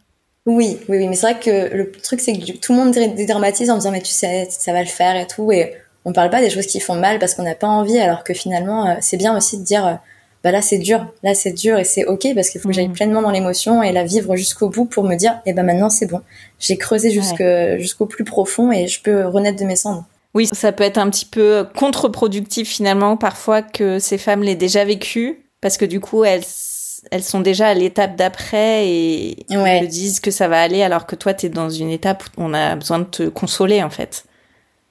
Oui, 0.46 0.78
oui, 0.88 0.98
oui, 0.98 1.08
mais 1.08 1.16
c'est 1.16 1.32
vrai 1.32 1.40
que 1.40 1.74
le 1.74 1.90
truc, 1.90 2.20
c'est 2.20 2.34
que 2.34 2.58
tout 2.58 2.74
le 2.74 2.78
monde 2.78 2.92
dédramatise 2.92 3.70
en 3.70 3.76
disant, 3.76 3.90
mais 3.90 4.02
tu 4.02 4.12
sais, 4.12 4.46
ça 4.50 4.74
va 4.74 4.80
le 4.80 4.88
faire 4.88 5.16
et 5.16 5.26
tout, 5.26 5.50
et 5.50 5.74
on 6.04 6.12
parle 6.12 6.28
pas 6.28 6.42
des 6.42 6.50
choses 6.50 6.66
qui 6.66 6.80
font 6.80 6.96
mal 6.96 7.18
parce 7.18 7.34
qu'on 7.34 7.44
n'a 7.44 7.54
pas 7.54 7.66
envie, 7.66 7.98
alors 7.98 8.24
que 8.24 8.34
finalement, 8.34 8.86
euh, 8.86 8.94
c'est 9.00 9.16
bien 9.16 9.34
aussi 9.34 9.58
de 9.58 9.64
dire, 9.64 9.86
euh, 9.86 9.94
bah 10.44 10.52
là 10.52 10.60
c'est 10.60 10.76
dur, 10.76 11.06
là 11.22 11.34
c'est 11.34 11.52
dur 11.52 11.78
et 11.78 11.84
c'est 11.84 12.04
ok 12.04 12.28
parce 12.34 12.50
qu'il 12.50 12.60
faut 12.60 12.68
que 12.68 12.74
j'aille 12.74 12.88
mm. 12.88 12.92
pleinement 12.92 13.22
dans 13.22 13.30
l'émotion 13.30 13.82
et 13.82 13.92
la 13.92 14.04
vivre 14.04 14.36
jusqu'au 14.36 14.68
bout 14.68 14.84
pour 14.84 15.02
me 15.02 15.16
dire, 15.16 15.40
et 15.46 15.50
eh 15.50 15.52
ben 15.54 15.64
maintenant 15.64 15.88
c'est 15.88 16.06
bon, 16.06 16.20
j'ai 16.60 16.76
creusé 16.76 17.10
jusqu'au 17.10 18.06
plus 18.06 18.24
profond 18.24 18.70
et 18.70 18.86
je 18.86 19.00
peux 19.00 19.26
renaître 19.26 19.58
de 19.58 19.64
mes 19.64 19.76
cendres. 19.76 20.04
Oui, 20.34 20.46
ça 20.52 20.72
peut 20.72 20.84
être 20.84 20.98
un 20.98 21.08
petit 21.08 21.24
peu 21.24 21.66
contre-productif 21.74 22.68
finalement 22.68 23.16
parfois 23.16 23.62
que 23.62 23.98
ces 23.98 24.18
femmes 24.18 24.42
l'aient 24.42 24.54
déjà 24.54 24.84
vécu 24.84 25.46
parce 25.62 25.78
que 25.78 25.86
du 25.86 25.98
coup 26.00 26.24
elles 26.24 26.44
elles 27.10 27.22
sont 27.22 27.40
déjà 27.40 27.68
à 27.68 27.74
l'étape 27.74 28.16
d'après 28.16 28.88
et 28.88 29.46
elles 29.50 29.86
te 29.86 29.90
disent 29.90 30.20
que 30.20 30.30
ça 30.30 30.48
va 30.48 30.60
aller 30.60 30.82
alors 30.82 31.06
que 31.06 31.16
toi 31.16 31.32
tu 31.32 31.46
es 31.46 31.48
dans 31.48 31.70
une 31.70 31.90
étape 31.90 32.22
où 32.36 32.42
on 32.42 32.52
a 32.52 32.76
besoin 32.76 32.98
de 32.98 33.04
te 33.04 33.28
consoler 33.28 33.82
en 33.82 33.90
fait. 33.90 34.24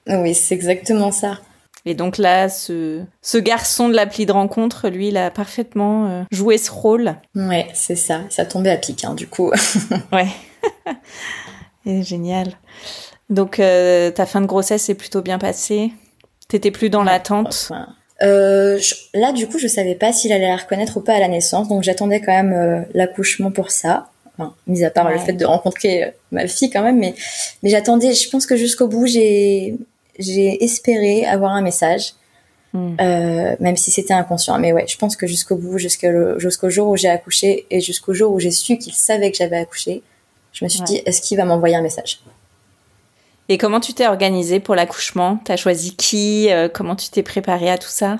Oui, 0.08 0.34
c'est 0.34 0.54
exactement 0.54 1.12
ça. 1.12 1.38
Et 1.86 1.94
donc 1.94 2.16
là, 2.16 2.48
ce, 2.48 3.02
ce 3.20 3.36
garçon 3.36 3.88
de 3.88 3.94
l'appli 3.94 4.24
de 4.24 4.32
rencontre, 4.32 4.88
lui, 4.88 5.08
il 5.08 5.16
a 5.16 5.30
parfaitement 5.30 6.06
euh, 6.06 6.22
joué 6.30 6.56
ce 6.56 6.70
rôle. 6.70 7.16
Ouais, 7.34 7.68
c'est 7.74 7.96
ça. 7.96 8.22
Ça 8.30 8.46
tombait 8.46 8.70
à 8.70 8.78
pic, 8.78 9.04
hein, 9.04 9.14
du 9.14 9.26
coup. 9.26 9.52
ouais. 10.12 10.28
Et 11.86 12.02
génial. 12.02 12.54
Donc, 13.28 13.60
euh, 13.60 14.10
ta 14.10 14.24
fin 14.24 14.40
de 14.40 14.46
grossesse 14.46 14.84
s'est 14.84 14.94
plutôt 14.94 15.20
bien 15.20 15.38
passée. 15.38 15.92
T'étais 16.48 16.70
plus 16.70 16.88
dans 16.88 17.02
l'attente. 17.02 17.70
Euh, 18.22 18.78
là, 19.12 19.32
du 19.32 19.46
coup, 19.46 19.58
je 19.58 19.66
savais 19.66 19.94
pas 19.94 20.12
s'il 20.12 20.32
allait 20.32 20.48
la 20.48 20.56
reconnaître 20.56 20.96
ou 20.96 21.00
pas 21.00 21.14
à 21.14 21.20
la 21.20 21.28
naissance, 21.28 21.68
donc 21.68 21.82
j'attendais 21.82 22.20
quand 22.20 22.32
même 22.32 22.52
euh, 22.52 22.82
l'accouchement 22.94 23.50
pour 23.50 23.70
ça. 23.70 24.10
Enfin, 24.36 24.54
mis 24.66 24.84
à 24.84 24.90
part 24.90 25.10
le 25.10 25.18
fait 25.18 25.32
de 25.32 25.44
rencontrer 25.44 26.12
ma 26.32 26.46
fille 26.48 26.68
quand 26.68 26.82
même, 26.82 26.98
mais 26.98 27.14
mais 27.62 27.70
j'attendais. 27.70 28.14
Je 28.14 28.28
pense 28.30 28.46
que 28.46 28.56
jusqu'au 28.56 28.88
bout, 28.88 29.06
j'ai 29.06 29.76
j'ai 30.18 30.62
espéré 30.62 31.24
avoir 31.26 31.52
un 31.52 31.62
message, 31.62 32.14
hmm. 32.72 32.96
euh, 33.00 33.56
même 33.60 33.76
si 33.76 33.90
c'était 33.90 34.14
inconscient. 34.14 34.58
Mais 34.58 34.72
ouais, 34.72 34.86
je 34.86 34.96
pense 34.96 35.16
que 35.16 35.26
jusqu'au 35.26 35.56
bout, 35.56 35.78
jusqu'au 35.78 36.70
jour 36.70 36.88
où 36.88 36.96
j'ai 36.96 37.08
accouché 37.08 37.66
et 37.70 37.80
jusqu'au 37.80 38.14
jour 38.14 38.32
où 38.32 38.40
j'ai 38.40 38.50
su 38.50 38.78
qu'il 38.78 38.94
savait 38.94 39.30
que 39.30 39.36
j'avais 39.36 39.58
accouché, 39.58 40.02
je 40.52 40.64
me 40.64 40.68
suis 40.68 40.82
dit, 40.82 41.02
est-ce 41.04 41.20
qu'il 41.20 41.36
va 41.36 41.44
m'envoyer 41.44 41.76
un 41.76 41.82
message? 41.82 42.20
Et 43.48 43.58
comment 43.58 43.80
tu 43.80 43.92
t'es 43.92 44.06
organisée 44.06 44.60
pour 44.60 44.74
l'accouchement? 44.74 45.38
T'as 45.44 45.56
choisi 45.56 45.96
qui? 45.96 46.50
Euh, 46.50 46.68
Comment 46.72 46.96
tu 46.96 47.10
t'es 47.10 47.22
préparée 47.22 47.70
à 47.70 47.76
tout 47.76 47.90
ça? 47.90 48.18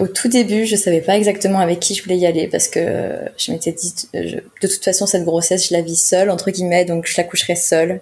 Au 0.00 0.08
tout 0.08 0.28
début, 0.28 0.64
je 0.66 0.74
savais 0.74 1.00
pas 1.00 1.16
exactement 1.16 1.60
avec 1.60 1.78
qui 1.80 1.94
je 1.94 2.02
voulais 2.02 2.18
y 2.18 2.26
aller 2.26 2.48
parce 2.48 2.66
que 2.66 3.16
je 3.36 3.52
m'étais 3.52 3.72
dit, 3.72 3.92
de 4.12 4.42
toute 4.60 4.82
façon, 4.82 5.06
cette 5.06 5.24
grossesse, 5.24 5.68
je 5.68 5.74
la 5.74 5.82
vis 5.82 6.02
seule, 6.02 6.30
entre 6.30 6.50
guillemets, 6.50 6.84
donc 6.84 7.06
je 7.06 7.16
l'accoucherai 7.16 7.54
seule. 7.54 8.00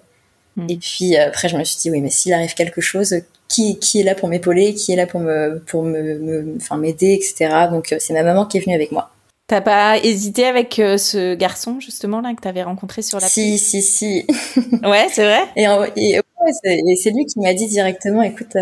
Mm. 0.55 0.65
Et 0.69 0.77
puis 0.77 1.17
euh, 1.17 1.27
après, 1.27 1.49
je 1.49 1.57
me 1.57 1.63
suis 1.63 1.77
dit, 1.77 1.91
oui, 1.91 2.01
mais 2.01 2.09
s'il 2.09 2.33
arrive 2.33 2.53
quelque 2.53 2.81
chose, 2.81 3.15
qui, 3.47 3.79
qui 3.79 3.99
est 3.99 4.03
là 4.03 4.15
pour 4.15 4.29
m'épauler, 4.29 4.73
qui 4.73 4.91
est 4.91 4.95
là 4.95 5.07
pour 5.07 5.19
me, 5.19 5.59
pour 5.67 5.83
me, 5.83 6.55
enfin, 6.57 6.77
m'aider, 6.77 7.13
etc. 7.13 7.67
Donc, 7.71 7.93
euh, 7.93 7.97
c'est 7.99 8.13
ma 8.13 8.23
maman 8.23 8.45
qui 8.45 8.57
est 8.57 8.61
venue 8.61 8.75
avec 8.75 8.91
moi. 8.91 9.09
T'as 9.47 9.61
pas 9.61 9.97
hésité 9.97 10.45
avec 10.45 10.79
euh, 10.79 10.97
ce 10.97 11.35
garçon, 11.35 11.79
justement, 11.79 12.21
là, 12.21 12.33
que 12.33 12.41
t'avais 12.41 12.63
rencontré 12.63 13.01
sur 13.01 13.19
la 13.19 13.27
Si, 13.27 13.57
si, 13.57 13.81
si. 13.81 14.25
ouais, 14.83 15.07
c'est 15.11 15.25
vrai. 15.25 15.41
Et, 15.55 15.65
et, 15.65 16.95
c'est 16.95 17.11
lui 17.11 17.25
qui 17.25 17.39
m'a 17.39 17.53
dit 17.53 17.67
directement, 17.67 18.21
écoute, 18.21 18.55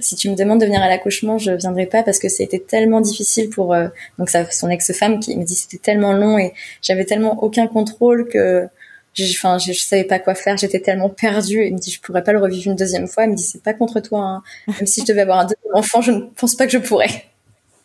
si 0.00 0.16
tu 0.16 0.30
me 0.30 0.34
demandes 0.34 0.60
de 0.60 0.66
venir 0.66 0.82
à 0.82 0.88
l'accouchement, 0.88 1.38
je 1.38 1.52
viendrai 1.52 1.86
pas 1.86 2.02
parce 2.02 2.18
que 2.18 2.28
c'était 2.28 2.58
tellement 2.58 3.00
difficile 3.00 3.50
pour 3.50 3.74
donc 4.18 4.30
ça, 4.30 4.50
son 4.50 4.70
ex-femme 4.70 5.20
qui 5.20 5.36
me 5.36 5.44
dit 5.44 5.54
c'était 5.54 5.76
tellement 5.76 6.12
long 6.12 6.38
et 6.38 6.54
j'avais 6.80 7.04
tellement 7.04 7.42
aucun 7.42 7.66
contrôle 7.66 8.28
que 8.28 8.68
enfin 9.36 9.58
je, 9.58 9.72
je, 9.72 9.82
savais 9.82 10.04
pas 10.04 10.18
quoi 10.18 10.34
faire 10.34 10.56
j'étais 10.56 10.80
tellement 10.80 11.08
perdue. 11.08 11.64
Il 11.66 11.74
me 11.74 11.78
dit 11.78 11.90
je 11.90 12.00
pourrais 12.00 12.22
pas 12.22 12.32
le 12.32 12.40
revivre 12.40 12.70
une 12.70 12.76
deuxième 12.76 13.06
fois. 13.06 13.24
Il 13.24 13.30
me 13.30 13.34
dit 13.34 13.42
c'est 13.42 13.62
pas 13.62 13.74
contre 13.74 14.00
toi 14.00 14.20
hein. 14.20 14.42
même 14.66 14.86
si 14.86 15.00
je 15.00 15.06
devais 15.06 15.22
avoir 15.22 15.40
un 15.40 15.44
deuxième 15.44 15.74
enfant 15.74 16.00
je 16.00 16.12
ne 16.12 16.20
pense 16.20 16.54
pas 16.54 16.66
que 16.66 16.72
je 16.72 16.78
pourrais. 16.78 17.26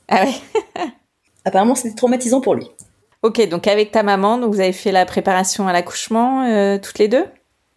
Ah 0.07 0.25
ouais. 0.25 0.33
Apparemment 1.45 1.75
c'était 1.75 1.95
traumatisant 1.95 2.41
pour 2.41 2.55
lui. 2.55 2.67
Ok 3.21 3.47
donc 3.49 3.67
avec 3.67 3.91
ta 3.91 4.03
maman 4.03 4.37
donc 4.37 4.53
vous 4.53 4.59
avez 4.59 4.73
fait 4.73 4.91
la 4.91 5.05
préparation 5.05 5.67
à 5.67 5.73
l'accouchement 5.73 6.45
euh, 6.45 6.77
toutes 6.77 6.99
les 6.99 7.07
deux? 7.07 7.25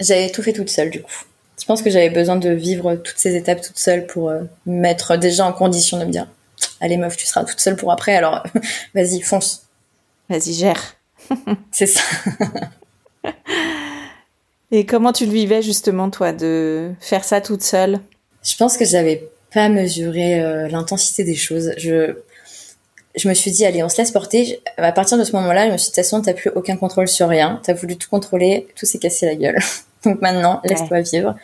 J'avais 0.00 0.30
tout 0.30 0.42
fait 0.42 0.52
toute 0.52 0.70
seule 0.70 0.90
du 0.90 1.02
coup. 1.02 1.24
Je 1.58 1.64
pense 1.64 1.82
que 1.82 1.90
j'avais 1.90 2.10
besoin 2.10 2.36
de 2.36 2.50
vivre 2.50 2.96
toutes 2.96 3.18
ces 3.18 3.34
étapes 3.34 3.62
toute 3.62 3.78
seule 3.78 4.06
pour 4.06 4.28
euh, 4.28 4.42
me 4.66 4.80
mettre 4.80 5.16
déjà 5.16 5.46
en 5.46 5.52
condition 5.52 5.98
de 5.98 6.04
me 6.04 6.10
dire 6.10 6.28
allez 6.80 6.96
meuf 6.96 7.16
tu 7.16 7.26
seras 7.26 7.44
toute 7.44 7.60
seule 7.60 7.76
pour 7.76 7.92
après 7.92 8.16
alors 8.16 8.44
vas-y 8.94 9.20
fonce. 9.20 9.66
Vas-y 10.28 10.52
gère. 10.52 10.96
C'est 11.70 11.86
ça 11.86 12.02
Et 14.72 14.84
comment 14.84 15.12
tu 15.12 15.26
le 15.26 15.32
vivais 15.32 15.62
justement, 15.62 16.10
toi, 16.10 16.32
de 16.32 16.92
faire 17.00 17.24
ça 17.24 17.40
toute 17.40 17.62
seule? 17.62 18.00
Je 18.42 18.56
pense 18.56 18.76
que 18.76 18.84
j'avais 18.84 19.28
pas 19.52 19.68
mesuré 19.68 20.40
euh, 20.40 20.68
l'intensité 20.68 21.24
des 21.24 21.36
choses. 21.36 21.72
Je, 21.78 22.16
je 23.14 23.28
me 23.28 23.34
suis 23.34 23.50
dit, 23.50 23.64
allez, 23.64 23.82
on 23.82 23.88
se 23.88 23.98
laisse 23.98 24.10
porter. 24.10 24.60
À 24.76 24.92
partir 24.92 25.18
de 25.18 25.24
ce 25.24 25.32
moment-là, 25.32 25.68
je 25.68 25.72
me 25.72 25.78
suis 25.78 25.86
dit, 25.86 25.90
de 25.92 25.94
toute 25.94 26.04
façon, 26.04 26.20
t'as 26.20 26.34
plus 26.34 26.50
aucun 26.50 26.76
contrôle 26.76 27.08
sur 27.08 27.28
rien. 27.28 27.60
T'as 27.62 27.74
voulu 27.74 27.96
tout 27.96 28.08
contrôler, 28.10 28.66
tout 28.74 28.86
s'est 28.86 28.98
cassé 28.98 29.26
la 29.26 29.36
gueule. 29.36 29.58
Donc 30.04 30.20
maintenant, 30.20 30.60
laisse-toi 30.64 31.00
vivre. 31.00 31.36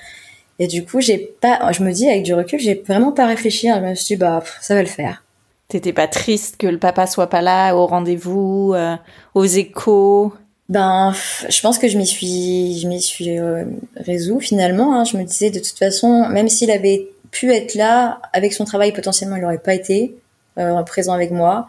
Et 0.58 0.66
du 0.66 0.84
coup, 0.84 1.00
j'ai 1.00 1.18
pas, 1.18 1.72
je 1.72 1.82
me 1.82 1.92
dis, 1.92 2.08
avec 2.08 2.24
du 2.24 2.34
recul, 2.34 2.58
j'ai 2.58 2.82
vraiment 2.86 3.12
pas 3.12 3.26
réfléchi. 3.26 3.68
Je 3.68 3.80
me 3.80 3.94
suis 3.94 4.14
dit, 4.14 4.16
bah, 4.16 4.42
ça 4.60 4.74
va 4.74 4.82
le 4.82 4.88
faire. 4.88 5.24
T'étais 5.68 5.92
pas 5.92 6.06
triste 6.06 6.56
que 6.58 6.66
le 6.66 6.78
papa 6.78 7.06
soit 7.06 7.28
pas 7.28 7.40
là 7.40 7.74
au 7.74 7.86
rendez-vous, 7.86 8.72
euh, 8.74 8.96
aux 9.34 9.44
échos? 9.44 10.34
Ben, 10.68 11.12
je 11.48 11.60
pense 11.60 11.78
que 11.78 11.88
je 11.88 11.98
m'y 11.98 12.06
suis, 12.06 12.78
je 12.78 12.88
m'y 12.88 13.00
suis 13.00 13.38
euh, 13.38 13.64
résout 13.96 14.40
finalement. 14.40 14.94
Hein. 14.94 15.04
Je 15.04 15.16
me 15.16 15.24
disais 15.24 15.50
de 15.50 15.58
toute 15.58 15.78
façon, 15.78 16.28
même 16.28 16.48
s'il 16.48 16.70
avait 16.70 17.08
pu 17.30 17.52
être 17.52 17.74
là, 17.74 18.20
avec 18.32 18.52
son 18.52 18.64
travail 18.64 18.92
potentiellement, 18.92 19.36
il 19.36 19.42
n'aurait 19.42 19.58
pas 19.58 19.74
été 19.74 20.16
euh, 20.58 20.82
présent 20.82 21.12
avec 21.12 21.30
moi. 21.30 21.68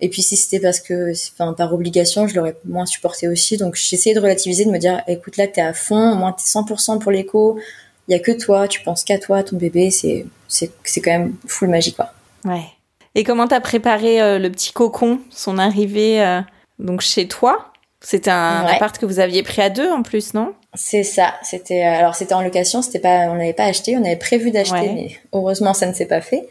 Et 0.00 0.08
puis 0.08 0.22
si 0.22 0.36
c'était 0.36 0.60
parce 0.60 0.80
que, 0.80 1.12
enfin, 1.32 1.52
par 1.52 1.74
obligation, 1.74 2.26
je 2.26 2.34
l'aurais 2.34 2.56
moins 2.64 2.86
supporté 2.86 3.28
aussi. 3.28 3.56
Donc 3.56 3.74
j'essayais 3.76 4.14
de 4.14 4.20
relativiser, 4.20 4.64
de 4.64 4.70
me 4.70 4.78
dire, 4.78 5.02
écoute 5.06 5.36
là, 5.36 5.46
t'es 5.46 5.60
à 5.60 5.74
fond, 5.74 6.12
au 6.12 6.16
moins 6.16 6.32
t'es 6.32 6.44
100% 6.44 6.98
pour 7.00 7.12
l'écho. 7.12 7.58
Il 8.08 8.12
y 8.12 8.14
a 8.14 8.18
que 8.18 8.32
toi, 8.32 8.66
tu 8.66 8.80
penses 8.80 9.04
qu'à 9.04 9.18
toi, 9.18 9.42
ton 9.44 9.56
bébé, 9.56 9.90
c'est, 9.90 10.26
c'est, 10.48 10.72
c'est 10.84 11.00
quand 11.00 11.10
même 11.10 11.34
full 11.46 11.68
magique 11.68 11.96
quoi. 11.96 12.12
Ouais. 12.44 12.64
Et 13.14 13.24
comment 13.24 13.46
t'as 13.46 13.60
préparé 13.60 14.22
euh, 14.22 14.38
le 14.38 14.50
petit 14.50 14.72
cocon, 14.72 15.20
son 15.30 15.58
arrivée 15.58 16.22
euh, 16.22 16.40
donc 16.78 17.00
chez 17.00 17.28
toi? 17.28 17.72
C'était 18.02 18.30
un 18.30 18.64
appart 18.64 18.96
que 18.96 19.04
vous 19.04 19.18
aviez 19.20 19.42
pris 19.42 19.60
à 19.60 19.68
deux 19.68 19.90
en 19.90 20.02
plus, 20.02 20.32
non? 20.32 20.54
C'est 20.74 21.02
ça. 21.02 21.34
C'était 21.42 21.84
euh, 21.84 21.98
alors 21.98 22.14
c'était 22.14 22.32
en 22.32 22.42
location, 22.42 22.80
c'était 22.80 22.98
pas, 22.98 23.26
on 23.28 23.34
n'avait 23.34 23.52
pas 23.52 23.64
acheté, 23.64 23.96
on 23.96 24.04
avait 24.04 24.16
prévu 24.16 24.50
d'acheter, 24.50 24.90
mais 24.94 25.10
heureusement 25.32 25.74
ça 25.74 25.86
ne 25.86 25.92
s'est 25.92 26.06
pas 26.06 26.22
fait. 26.22 26.48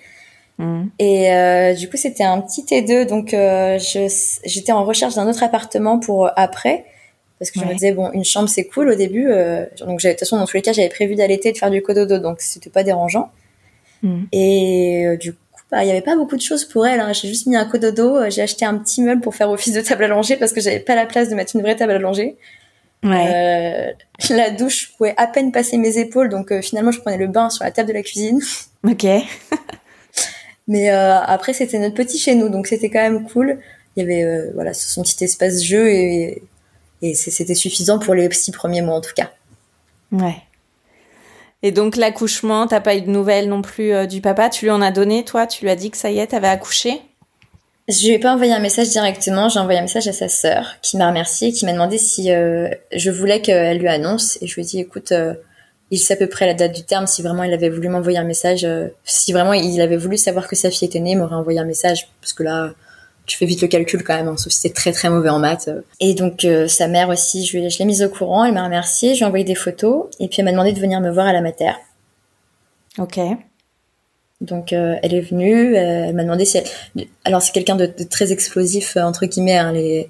Mmh. 0.60 0.84
Et 1.00 1.34
euh, 1.34 1.74
du 1.74 1.90
coup 1.90 1.98
c'était 1.98 2.24
un 2.24 2.40
petit 2.42 2.64
T2, 2.64 3.08
donc 3.08 3.34
euh, 3.34 3.80
j'étais 4.46 4.72
en 4.72 4.84
recherche 4.84 5.16
d'un 5.16 5.28
autre 5.28 5.42
appartement 5.42 5.98
pour 5.98 6.30
après, 6.36 6.86
parce 7.40 7.50
que 7.50 7.60
je 7.62 7.66
me 7.66 7.74
disais 7.74 7.94
bon 7.94 8.12
une 8.12 8.26
chambre 8.26 8.50
c'est 8.50 8.66
cool 8.66 8.90
au 8.90 8.96
début, 8.96 9.30
donc 9.80 10.02
de 10.02 10.10
toute 10.10 10.20
façon 10.20 10.38
dans 10.38 10.46
tous 10.46 10.58
les 10.58 10.62
cas 10.62 10.74
j'avais 10.74 10.90
prévu 10.90 11.16
d'allaiter 11.16 11.50
et 11.50 11.52
de 11.54 11.58
faire 11.58 11.72
du 11.72 11.82
cododo, 11.82 12.20
donc 12.20 12.42
c'était 12.42 12.70
pas 12.70 12.84
dérangeant. 12.84 13.32
Mmh. 14.04 14.24
Et 14.34 15.18
du 15.20 15.34
coup 15.34 15.40
bah, 15.72 15.84
il 15.84 15.88
y 15.88 15.92
avait 15.92 16.02
pas 16.02 16.16
beaucoup 16.16 16.36
de 16.36 16.42
choses 16.42 16.66
pour 16.66 16.88
elle. 16.88 17.00
Hein. 17.00 17.14
J'ai 17.14 17.28
juste 17.28 17.46
mis 17.46 17.56
un 17.56 17.66
cododo. 17.66 18.18
Euh, 18.18 18.30
j'ai 18.30 18.42
acheté 18.42 18.66
un 18.66 18.78
petit 18.78 19.02
meuble 19.02 19.22
pour 19.22 19.36
faire 19.36 19.50
office 19.50 19.74
de 19.74 19.82
table 19.82 20.04
à 20.06 20.08
langer 20.08 20.36
parce 20.36 20.52
que 20.52 20.62
j'avais 20.62 20.80
pas 20.80 20.96
la 20.96 21.06
place 21.06 21.30
de 21.30 21.36
mettre 21.36 21.56
une 21.56 21.62
vraie 21.62 21.76
table 21.76 21.92
à 21.92 22.00
langer. 22.00 22.38
Ouais. 23.04 23.94
Euh, 24.30 24.34
la 24.36 24.50
douche, 24.52 24.90
je 24.90 24.98
pouvais 24.98 25.14
à 25.18 25.28
peine 25.28 25.52
passer 25.52 25.78
mes 25.78 25.98
épaules, 25.98 26.30
donc 26.30 26.52
euh, 26.52 26.62
finalement 26.62 26.92
je 26.92 27.00
prenais 27.00 27.18
le 27.18 27.28
bain 27.28 27.50
sur 27.50 27.64
la 27.64 27.72
table 27.72 27.88
de 27.90 27.94
la 27.94 28.04
cuisine. 28.04 28.42
Ok. 28.86 29.06
Mais 30.68 30.92
euh, 30.92 31.20
après 31.22 31.54
c'était 31.54 31.80
notre 31.80 31.96
petit 31.96 32.18
chez 32.18 32.36
nous, 32.36 32.50
donc 32.50 32.68
c'était 32.68 32.90
quand 32.90 33.02
même 33.02 33.28
cool. 33.28 33.60
Il 33.96 34.02
y 34.02 34.04
avait 34.04 34.52
voilà 34.54 34.74
son 34.74 35.02
petit 35.02 35.24
espace 35.24 35.64
jeu 35.64 35.90
et, 35.90 36.44
et 37.02 37.14
c'était 37.16 37.56
suffisant 37.56 38.00
pour 38.00 38.14
les 38.14 38.30
six 38.32 38.52
premiers 38.52 38.82
mois 38.82 38.96
en 38.96 39.02
tout 39.02 39.14
cas. 39.16 39.32
Ouais. 40.12 40.36
Et 41.62 41.72
donc 41.72 41.98
l'accouchement, 41.98 42.68
t'as 42.68 42.80
pas 42.80 42.96
eu 42.96 43.02
de 43.02 43.10
nouvelles 43.10 43.50
non 43.50 43.62
plus 43.62 43.92
euh, 43.92 44.06
du 44.06 44.22
papa? 44.22 44.50
Tu 44.50 44.66
lui 44.66 44.72
en 44.72 44.82
as 44.82 44.92
donné, 44.92 45.26
toi? 45.26 45.46
Tu 45.46 45.64
lui 45.64 45.72
as 45.72 45.76
dit 45.76 45.92
que 45.92 45.98
ça 45.98 46.10
y 46.10 46.20
est, 46.20 46.28
t'avais 46.28 46.48
accouché? 46.48 47.02
Je 47.90 48.06
lui 48.06 48.14
ai 48.14 48.20
pas 48.20 48.34
envoyé 48.34 48.54
un 48.54 48.60
message 48.60 48.90
directement, 48.90 49.50
j'ai 49.50 49.60
envoyé 49.60 49.80
un 49.80 49.82
message 49.82 50.08
à 50.08 50.14
sa 50.14 50.30
sœur 50.30 50.76
qui 50.82 50.96
m'a 50.96 51.08
remercié, 51.08 51.52
qui 51.52 51.66
m'a 51.66 51.74
demandé 51.74 51.98
si 51.98 52.32
euh, 52.32 52.70
je 52.96 53.10
voulais 53.10 53.42
qu'elle 53.42 53.80
lui 53.80 53.88
annonce. 53.88 54.38
Et 54.42 54.48
je 54.48 54.56
lui 54.56 54.62
ai 54.62 54.66
dit, 54.66 54.80
écoute, 54.80 55.12
euh, 55.12 55.34
il 55.90 55.98
sait 55.98 56.14
à 56.14 56.18
peu 56.18 56.28
près 56.28 56.46
la 56.46 56.54
date 56.54 56.74
du 56.74 56.84
terme. 56.84 57.08
Si 57.08 57.24
vraiment 57.24 57.44
il 57.44 57.52
avait 57.52 57.70
voulu 57.70 57.90
m'envoyer 57.90 58.20
un 58.20 58.24
message, 58.24 58.66
si 59.04 59.34
vraiment 59.34 59.54
il 59.54 59.82
avait 59.82 59.98
voulu 59.98 60.18
savoir 60.18 60.48
que 60.48 60.56
sa 60.56 60.70
fille 60.70 60.88
était 60.88 61.00
née, 61.00 61.12
il 61.12 61.18
m'aurait 61.18 61.36
envoyé 61.36 61.60
un 61.60 61.66
message. 61.66 62.08
Parce 62.22 62.34
que 62.34 62.44
là, 62.44 62.74
tu 63.30 63.38
fais 63.38 63.46
vite 63.46 63.62
le 63.62 63.68
calcul 63.68 64.04
quand 64.04 64.16
même, 64.16 64.28
hein, 64.28 64.38
sauf 64.38 64.52
si 64.52 64.60
c'est 64.60 64.74
très 64.74 64.92
très 64.92 65.10
mauvais 65.10 65.30
en 65.30 65.40
maths. 65.40 65.70
Et 66.00 66.16
donc 66.16 66.44
euh, 66.44 66.68
sa 66.68 66.88
mère 66.88 67.10
aussi, 67.10 67.46
je, 67.46 67.70
je 67.70 67.80
l'ai 67.80 67.86
mise 67.86 68.04
au 68.04 68.10
courant, 68.10 68.44
elle 68.44 68.54
m'a 68.54 68.64
remercié, 68.64 69.14
je 69.14 69.20
lui 69.20 69.24
ai 69.24 69.26
envoyé 69.28 69.46
des 69.46 69.56
photos, 69.56 70.08
et 70.20 70.28
puis 70.28 70.40
elle 70.40 70.46
m'a 70.46 70.52
demandé 70.52 70.74
de 70.74 70.80
venir 70.80 71.00
me 71.00 71.12
voir 71.12 71.28
à 71.28 71.34
la 71.34 71.42
mater. 71.42 71.72
Ok. 72.98 73.20
Donc 74.42 74.74
elle 74.74 75.14
est 75.14 75.22
venue, 75.22 75.76
elle 75.76 76.16
m'a 76.16 76.24
demandé 76.24 76.46
si 76.46 76.58
elle... 76.58 77.06
Alors 77.24 77.42
c'est 77.42 77.52
quelqu'un 77.52 77.76
de, 77.76 77.86
très 78.10 78.32
explosif 78.32 78.98
entre 78.98 79.26
guillemets. 79.26 79.58
Hein, 79.58 79.74
les... 79.74 80.10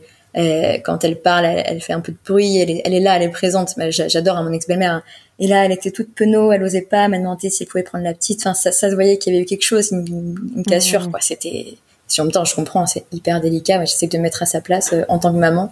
quand 0.83 1.03
elle 1.03 1.19
parle, 1.19 1.45
elle, 1.45 1.81
fait 1.81 1.93
un 1.93 1.99
peu 1.99 2.11
de 2.11 2.17
bruit. 2.25 2.57
Elle 2.57 2.69
est, 2.69 2.81
elle 2.85 2.93
est 2.93 2.99
là, 2.99 3.17
elle 3.17 3.23
est 3.23 3.29
présente. 3.29 3.73
J'adore 3.89 4.37
à 4.37 4.43
mon 4.43 4.53
ex-belle-mère. 4.53 4.93
Hein. 4.93 5.03
Et 5.39 5.47
là, 5.47 5.65
elle 5.65 5.71
était 5.71 5.89
toute 5.89 6.13
penaud, 6.13 6.51
elle 6.51 6.61
osait 6.61 6.83
pas. 6.83 7.05
Elle 7.05 7.11
m'a 7.11 7.17
demandé 7.17 7.49
si 7.49 7.63
elle 7.63 7.69
pouvait 7.69 7.83
prendre 7.83 8.03
la 8.03 8.13
petite. 8.13 8.41
Enfin, 8.41 8.53
ça, 8.53 8.71
ça 8.71 8.89
se 8.89 8.93
voyait 8.93 9.17
qu'il 9.17 9.33
y 9.33 9.35
avait 9.35 9.43
eu 9.43 9.47
quelque 9.47 9.63
chose, 9.63 9.91
une, 9.91 10.35
une 10.55 10.63
cassure, 10.63 11.07
mmh. 11.07 11.11
quoi. 11.11 11.21
C'était 11.21 11.77
si 12.09 12.19
en 12.19 12.25
même 12.25 12.33
temps, 12.33 12.43
je 12.43 12.55
comprends, 12.55 12.85
c'est 12.85 13.05
hyper 13.13 13.39
délicat. 13.39 13.85
J'essaie 13.85 14.07
de 14.07 14.17
me 14.17 14.23
mettre 14.23 14.43
à 14.43 14.45
sa 14.45 14.59
place 14.59 14.91
euh, 14.93 15.05
en 15.07 15.19
tant 15.19 15.31
que 15.31 15.37
maman. 15.37 15.71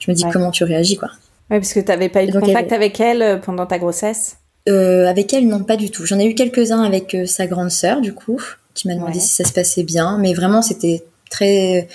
Je 0.00 0.10
me 0.10 0.16
dis 0.16 0.24
comment 0.30 0.50
tu 0.50 0.64
réagis, 0.64 0.96
quoi. 0.96 1.08
Oui, 1.50 1.58
parce 1.58 1.72
que 1.72 1.80
tu 1.80 1.86
n'avais 1.86 2.08
pas 2.08 2.24
eu 2.24 2.26
de 2.26 2.38
contact 2.38 2.72
avec 2.72 3.00
elle 3.00 3.22
euh, 3.22 3.36
pendant 3.38 3.66
ta 3.66 3.78
grossesse? 3.78 4.36
Euh, 4.68 5.06
Avec 5.06 5.32
elle, 5.32 5.46
non, 5.46 5.62
pas 5.62 5.76
du 5.76 5.90
tout. 5.90 6.04
J'en 6.04 6.18
ai 6.18 6.26
eu 6.26 6.34
quelques-uns 6.34 6.82
avec 6.82 7.16
sa 7.26 7.46
grande 7.46 7.70
sœur, 7.70 8.00
du 8.00 8.12
coup, 8.12 8.42
qui 8.74 8.88
m'a 8.88 8.94
demandé 8.96 9.20
si 9.20 9.28
ça 9.28 9.44
se 9.44 9.52
passait 9.52 9.84
bien. 9.84 10.18
Mais 10.18 10.34
vraiment, 10.34 10.60
c'était 10.60 11.04
très, 11.30 11.86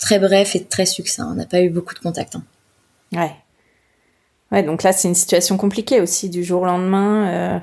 très 0.00 0.18
bref 0.18 0.56
et 0.56 0.64
très 0.64 0.84
succinct. 0.84 1.28
On 1.30 1.36
n'a 1.36 1.46
pas 1.46 1.60
eu 1.60 1.70
beaucoup 1.70 1.94
de 1.94 2.00
contact. 2.00 2.34
Hein. 2.34 2.42
Ouais. 3.12 3.30
Ouais, 4.50 4.64
donc 4.64 4.82
là, 4.82 4.92
c'est 4.92 5.06
une 5.06 5.14
situation 5.14 5.56
compliquée 5.56 6.00
aussi, 6.00 6.28
du 6.28 6.42
jour 6.42 6.62
au 6.62 6.66
lendemain 6.66 7.62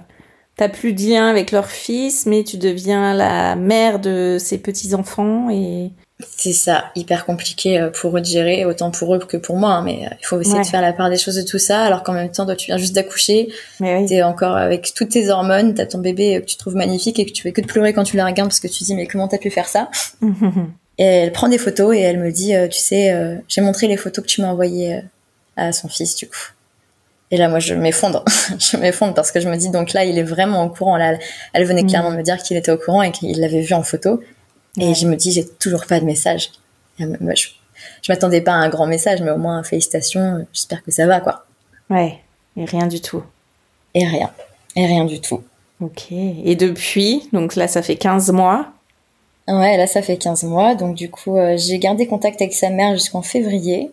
t'as 0.59 0.67
plus 0.67 0.91
de 0.91 1.01
lien 1.01 1.29
avec 1.29 1.51
leur 1.51 1.67
fils, 1.67 2.25
mais 2.25 2.43
tu 2.43 2.57
deviens 2.57 3.13
la 3.13 3.55
mère 3.55 3.97
de 3.97 4.35
ses 4.37 4.57
petits-enfants 4.57 5.49
et... 5.49 5.91
C'est 6.35 6.51
ça, 6.51 6.91
hyper 6.97 7.25
compliqué 7.25 7.79
euh, 7.79 7.89
pour 7.89 8.17
eux 8.17 8.19
de 8.19 8.25
gérer, 8.25 8.65
autant 8.65 8.91
pour 8.91 9.15
eux 9.15 9.19
que 9.19 9.37
pour 9.37 9.55
moi, 9.55 9.75
hein, 9.75 9.83
mais 9.85 10.05
euh, 10.05 10.13
il 10.19 10.25
faut 10.25 10.37
essayer 10.41 10.59
de 10.59 10.67
faire 10.67 10.81
la 10.81 10.91
part 10.91 11.09
des 11.09 11.15
choses 11.15 11.35
de 11.35 11.43
tout 11.43 11.59
ça, 11.59 11.81
alors 11.83 12.03
qu'en 12.03 12.11
même 12.11 12.29
temps, 12.29 12.43
toi, 12.43 12.57
tu 12.57 12.65
viens 12.65 12.77
juste 12.77 12.93
d'accoucher, 12.93 13.53
oui. 13.79 14.05
t'es 14.05 14.21
encore 14.21 14.57
avec 14.57 14.93
toutes 14.93 15.11
tes 15.11 15.29
hormones, 15.29 15.75
t'as 15.75 15.85
ton 15.85 15.99
bébé 15.99 16.41
que 16.41 16.45
tu 16.45 16.57
trouves 16.57 16.75
magnifique 16.75 17.19
et 17.19 17.25
que 17.25 17.31
tu 17.31 17.41
fais 17.41 17.53
que 17.53 17.61
de 17.61 17.65
pleurer 17.65 17.93
quand 17.93 18.03
tu 18.03 18.17
la 18.17 18.25
regardes 18.25 18.49
parce 18.49 18.59
que 18.59 18.67
tu 18.67 18.79
te 18.79 18.83
dis, 18.83 18.95
mais 18.95 19.07
comment 19.07 19.29
t'as 19.29 19.37
pu 19.37 19.49
faire 19.49 19.69
ça? 19.69 19.89
Et 20.97 21.03
elle 21.05 21.31
prend 21.31 21.47
des 21.47 21.57
photos 21.57 21.95
et 21.95 21.99
elle 22.01 22.19
me 22.19 22.29
dit, 22.29 22.53
euh, 22.53 22.67
tu 22.67 22.77
sais, 22.77 23.15
j'ai 23.47 23.61
montré 23.61 23.87
les 23.87 23.95
photos 23.95 24.21
que 24.25 24.29
tu 24.29 24.41
m'as 24.41 24.49
envoyées 24.49 24.99
à 25.55 25.71
son 25.71 25.87
fils, 25.87 26.17
du 26.17 26.27
coup. 26.27 26.51
Et 27.31 27.37
là, 27.37 27.47
moi, 27.47 27.59
je 27.59 27.73
m'effondre. 27.73 28.23
je 28.59 28.77
m'effondre 28.77 29.13
parce 29.13 29.31
que 29.31 29.39
je 29.39 29.47
me 29.47 29.55
dis, 29.55 29.69
donc 29.69 29.93
là, 29.93 30.03
il 30.05 30.17
est 30.17 30.23
vraiment 30.23 30.63
au 30.63 30.69
courant. 30.69 30.97
Là, 30.97 31.17
elle 31.53 31.65
venait 31.65 31.83
clairement 31.83 32.11
mm. 32.11 32.17
me 32.17 32.23
dire 32.23 32.37
qu'il 32.37 32.57
était 32.57 32.71
au 32.71 32.77
courant 32.77 33.01
et 33.01 33.11
qu'il 33.11 33.39
l'avait 33.39 33.61
vu 33.61 33.73
en 33.73 33.83
photo. 33.83 34.21
Et 34.79 34.93
je 34.93 35.07
me 35.07 35.15
dis, 35.15 35.31
j'ai 35.31 35.47
toujours 35.47 35.85
pas 35.85 35.99
de 35.99 36.05
message. 36.05 36.51
Moi, 36.99 37.35
je, 37.35 37.47
je 38.01 38.11
m'attendais 38.11 38.41
pas 38.41 38.53
à 38.53 38.55
un 38.55 38.69
grand 38.69 38.87
message, 38.87 39.21
mais 39.21 39.31
au 39.31 39.37
moins, 39.37 39.63
félicitations, 39.63 40.45
j'espère 40.53 40.83
que 40.83 40.91
ça 40.91 41.05
va, 41.05 41.21
quoi. 41.21 41.45
Ouais, 41.89 42.19
et 42.57 42.65
rien 42.65 42.87
du 42.87 43.01
tout. 43.01 43.23
Et 43.93 44.05
rien. 44.05 44.31
Et 44.75 44.85
rien 44.85 45.05
du 45.05 45.19
tout. 45.21 45.43
Ok. 45.81 46.11
Et 46.11 46.55
depuis, 46.55 47.29
donc 47.31 47.55
là, 47.55 47.67
ça 47.67 47.81
fait 47.81 47.95
15 47.95 48.31
mois. 48.31 48.67
Ouais, 49.47 49.77
là, 49.77 49.87
ça 49.87 50.01
fait 50.01 50.17
15 50.17 50.43
mois. 50.43 50.75
Donc, 50.75 50.95
du 50.95 51.09
coup, 51.09 51.37
euh, 51.37 51.57
j'ai 51.57 51.79
gardé 51.79 52.05
contact 52.05 52.41
avec 52.41 52.53
sa 52.53 52.69
mère 52.69 52.93
jusqu'en 52.93 53.21
février. 53.21 53.91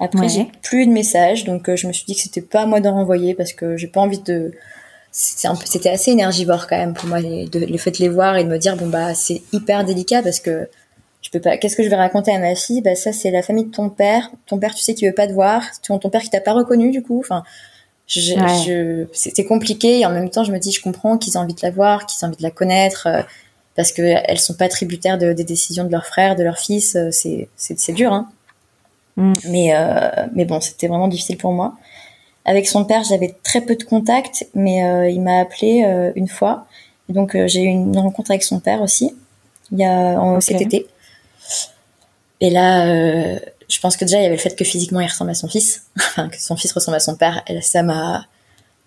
Après, 0.00 0.28
j'ai 0.28 0.46
plus 0.62 0.86
de 0.86 0.92
messages, 0.92 1.44
donc 1.44 1.68
euh, 1.68 1.76
je 1.76 1.86
me 1.88 1.92
suis 1.92 2.04
dit 2.04 2.14
que 2.14 2.20
c'était 2.20 2.40
pas 2.40 2.62
à 2.62 2.66
moi 2.66 2.80
d'en 2.80 2.94
renvoyer 2.94 3.34
parce 3.34 3.52
que 3.52 3.76
j'ai 3.76 3.88
pas 3.88 4.00
envie 4.00 4.20
de. 4.20 4.52
C'était 5.10 5.88
assez 5.88 6.12
énergivore 6.12 6.66
quand 6.68 6.76
même 6.76 6.94
pour 6.94 7.08
moi 7.08 7.18
les, 7.18 7.46
de, 7.48 7.58
le 7.60 7.78
fait 7.78 7.90
de 7.90 7.98
les 7.98 8.08
voir 8.08 8.36
et 8.36 8.44
de 8.44 8.48
me 8.48 8.58
dire 8.58 8.76
bon 8.76 8.88
bah 8.88 9.14
c'est 9.14 9.42
hyper 9.52 9.84
délicat 9.84 10.22
parce 10.22 10.38
que 10.38 10.68
je 11.22 11.30
peux 11.30 11.40
pas. 11.40 11.56
Qu'est-ce 11.56 11.76
que 11.76 11.82
je 11.82 11.88
vais 11.88 11.96
raconter 11.96 12.30
à 12.30 12.38
ma 12.38 12.54
fille? 12.54 12.82
Bah 12.82 12.94
ça 12.94 13.12
c'est 13.12 13.30
la 13.30 13.42
famille 13.42 13.64
de 13.64 13.70
ton 13.70 13.88
père. 13.88 14.30
Ton 14.46 14.58
père, 14.58 14.74
tu 14.74 14.82
sais 14.82 14.94
qu'il 14.94 15.08
veut 15.08 15.14
pas 15.14 15.26
te 15.26 15.32
voir. 15.32 15.64
Ton, 15.82 15.98
ton 15.98 16.10
père 16.10 16.22
qui 16.22 16.30
t'a 16.30 16.40
pas 16.40 16.52
reconnu 16.52 16.92
du 16.92 17.02
coup. 17.02 17.18
Enfin, 17.18 17.42
je, 18.06 19.06
c'était 19.12 19.44
compliqué 19.44 20.00
et 20.00 20.06
en 20.06 20.10
même 20.10 20.30
temps 20.30 20.44
je 20.44 20.52
me 20.52 20.58
dis 20.58 20.70
je 20.70 20.80
comprends 20.80 21.18
qu'ils 21.18 21.34
aient 21.34 21.38
envie 21.38 21.54
de 21.54 21.60
la 21.62 21.70
voir, 21.70 22.06
qu'ils 22.06 22.22
aient 22.22 22.28
envie 22.28 22.36
de 22.36 22.42
la 22.42 22.50
connaître 22.50 23.08
euh, 23.08 23.22
parce 23.74 23.92
que 23.92 24.02
elles 24.02 24.38
sont 24.38 24.54
pas 24.54 24.68
tributaires 24.68 25.18
de, 25.18 25.32
des 25.32 25.44
décisions 25.44 25.84
de 25.84 25.90
leur 25.90 26.06
frère, 26.06 26.36
de 26.36 26.44
leur 26.44 26.58
fils. 26.58 26.94
Euh, 26.94 27.10
c'est 27.10 27.48
c'est 27.56 27.92
dur 27.92 28.12
hein. 28.12 28.28
Mm. 29.18 29.34
Mais, 29.46 29.74
euh, 29.74 30.26
mais 30.32 30.44
bon, 30.44 30.60
c'était 30.60 30.86
vraiment 30.86 31.08
difficile 31.08 31.36
pour 31.36 31.52
moi. 31.52 31.74
Avec 32.44 32.66
son 32.66 32.84
père, 32.84 33.02
j'avais 33.04 33.34
très 33.42 33.60
peu 33.60 33.76
de 33.76 33.82
contact, 33.82 34.46
mais 34.54 34.84
euh, 34.84 35.10
il 35.10 35.20
m'a 35.20 35.40
appelé 35.40 35.84
euh, 35.84 36.12
une 36.14 36.28
fois. 36.28 36.66
Et 37.10 37.12
donc 37.12 37.36
j'ai 37.46 37.62
eu 37.62 37.66
une 37.66 37.98
rencontre 37.98 38.30
avec 38.30 38.42
son 38.42 38.60
père 38.60 38.82
aussi, 38.82 39.14
il 39.72 39.78
y 39.78 39.84
a 39.84 40.20
en, 40.20 40.40
cet 40.40 40.60
été. 40.60 40.86
Et 42.40 42.50
là, 42.50 42.84
je 42.86 43.80
pense 43.80 43.96
que 43.96 44.04
déjà 44.04 44.18
il 44.18 44.24
y 44.24 44.26
avait 44.26 44.36
le 44.36 44.40
fait 44.40 44.54
que 44.54 44.64
physiquement 44.64 45.00
il 45.00 45.06
ressemble 45.06 45.30
à 45.30 45.34
son 45.34 45.48
fils, 45.48 45.86
enfin 45.96 46.28
que 46.28 46.40
son 46.40 46.54
fils 46.56 46.70
ressemble 46.72 46.98
à 46.98 47.00
son 47.00 47.16
père. 47.16 47.42
Et 47.46 47.62
ça 47.62 47.82
m'a, 47.82 48.26